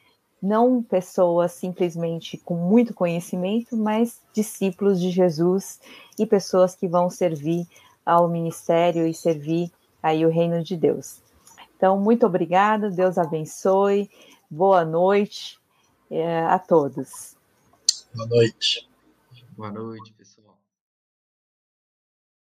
Não 0.41 0.81
pessoas 0.83 1.53
simplesmente 1.53 2.37
com 2.39 2.55
muito 2.55 2.95
conhecimento, 2.95 3.77
mas 3.77 4.21
discípulos 4.33 5.01
de 5.01 5.11
Jesus 5.11 5.81
e 6.17 6.25
pessoas 6.25 6.77
que 6.77 6.87
vão 6.87 7.11
servir 7.11 7.67
ao 8.05 8.29
ministério 8.29 9.07
e 9.09 9.15
servir 9.15 9.73
aí 10.01 10.25
o 10.25 10.31
reino 10.31 10.63
de 10.63 10.77
Deus. 10.77 11.21
Então, 11.77 11.99
muito 11.99 12.25
obrigada, 12.25 12.91
Deus 12.91 13.19
abençoe, 13.19 14.09
boa 14.49 14.85
noite 14.85 15.59
é, 16.11 16.41
a 16.45 16.59
todos. 16.59 17.37
Boa 18.15 18.29
noite. 18.29 18.89
Boa 19.57 19.73
noite, 19.73 20.13
pessoal. 20.13 20.36